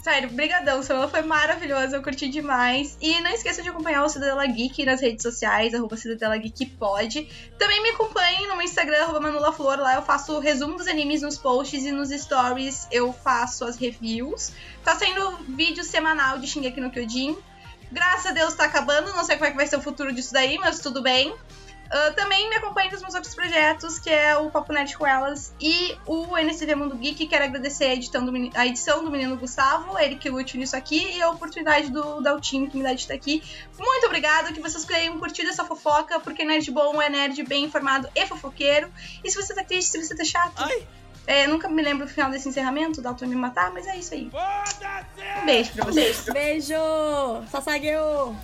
sério, 0.02 0.30
brigadão, 0.30 0.82
Samela 0.82 1.08
foi 1.08 1.22
maravilhosa, 1.22 1.96
eu 1.96 2.02
curti 2.02 2.28
demais. 2.28 2.98
E 3.00 3.18
não 3.22 3.30
esqueça 3.30 3.62
de 3.62 3.70
acompanhar 3.70 4.04
o 4.04 4.08
Cidadela 4.08 4.46
Geek 4.46 4.84
nas 4.84 5.00
redes 5.00 5.22
sociais, 5.22 5.74
arroba 5.74 5.96
Cidadela 5.96 6.36
Geek 6.36 6.66
pode. 6.66 7.26
Também 7.58 7.82
me 7.82 7.90
acompanhem 7.90 8.46
no 8.46 8.56
meu 8.56 8.64
Instagram, 8.64 9.02
arroba 9.04 9.20
Manula 9.20 9.52
Flor, 9.52 9.78
lá 9.78 9.94
eu 9.94 10.02
faço 10.02 10.34
o 10.34 10.40
resumo 10.40 10.76
dos 10.76 10.86
animes 10.86 11.22
nos 11.22 11.38
posts 11.38 11.82
e 11.84 11.90
nos 11.90 12.10
stories 12.10 12.86
eu 12.92 13.12
faço 13.12 13.64
as 13.64 13.76
reviews. 13.76 14.52
Tá 14.84 14.94
saindo 14.94 15.38
vídeo 15.48 15.82
semanal 15.82 16.38
de 16.38 16.46
Shingeki 16.46 16.80
no 16.80 16.90
Kyojin. 16.90 17.38
Graças 17.94 18.26
a 18.26 18.32
Deus 18.32 18.54
tá 18.54 18.64
acabando, 18.64 19.12
não 19.12 19.24
sei 19.24 19.36
como 19.36 19.46
é 19.46 19.50
que 19.52 19.56
vai 19.56 19.66
ser 19.66 19.76
o 19.76 19.80
futuro 19.80 20.12
disso 20.12 20.32
daí, 20.32 20.58
mas 20.58 20.80
tudo 20.80 21.00
bem. 21.00 21.34
Ah, 21.90 22.10
também 22.10 22.48
me 22.50 22.56
acompanhe 22.56 22.90
nos 22.90 23.00
meus 23.02 23.14
outros 23.14 23.36
projetos, 23.36 24.00
que 24.00 24.10
é 24.10 24.36
o 24.36 24.50
Papo 24.50 24.72
Nerd 24.72 24.96
com 24.98 25.06
Elas 25.06 25.54
e 25.60 25.96
o 26.04 26.36
NSV 26.36 26.74
Mundo 26.74 26.96
Geek. 26.96 27.24
Quero 27.28 27.44
agradecer 27.44 27.84
a, 27.84 27.94
edição 27.94 28.26
do, 28.26 28.32
a 28.54 28.66
edição 28.66 29.04
do 29.04 29.12
menino 29.12 29.36
Gustavo, 29.36 29.96
ele 29.96 30.16
que 30.16 30.28
lute 30.28 30.58
nisso 30.58 30.76
aqui, 30.76 31.16
e 31.16 31.22
a 31.22 31.30
oportunidade 31.30 31.90
do 31.90 32.20
Daltinho 32.20 32.68
que 32.68 32.76
me 32.76 32.82
dá 32.82 32.92
de 32.92 33.02
estar 33.02 33.14
aqui. 33.14 33.42
Muito 33.78 34.06
obrigada, 34.06 34.52
que 34.52 34.60
vocês 34.60 34.84
tenham 34.84 35.16
curtido 35.20 35.50
essa 35.50 35.64
fofoca, 35.64 36.18
porque 36.18 36.44
nerd 36.44 36.68
bom 36.72 37.00
é 37.00 37.08
nerd 37.08 37.40
bem 37.44 37.64
informado 37.64 38.08
e 38.12 38.26
fofoqueiro. 38.26 38.90
E 39.22 39.30
se 39.30 39.40
você 39.40 39.54
tá 39.54 39.62
triste, 39.62 39.92
se 39.92 40.04
você 40.04 40.16
tá 40.16 40.24
chato, 40.24 40.62
é, 41.26 41.46
nunca 41.46 41.68
me 41.68 41.82
lembro 41.82 42.06
do 42.06 42.12
final 42.12 42.30
desse 42.30 42.48
encerramento, 42.48 43.00
o 43.00 43.02
Dalton 43.02 43.26
me 43.26 43.34
matar, 43.34 43.72
mas 43.72 43.86
é 43.86 43.96
isso 43.96 44.14
aí. 44.14 44.30
Um 45.42 45.46
beijo 45.46 45.72
pra 45.72 45.84
vocês. 45.86 46.24
Beijo! 46.32 46.74
Sasageu! 47.50 48.36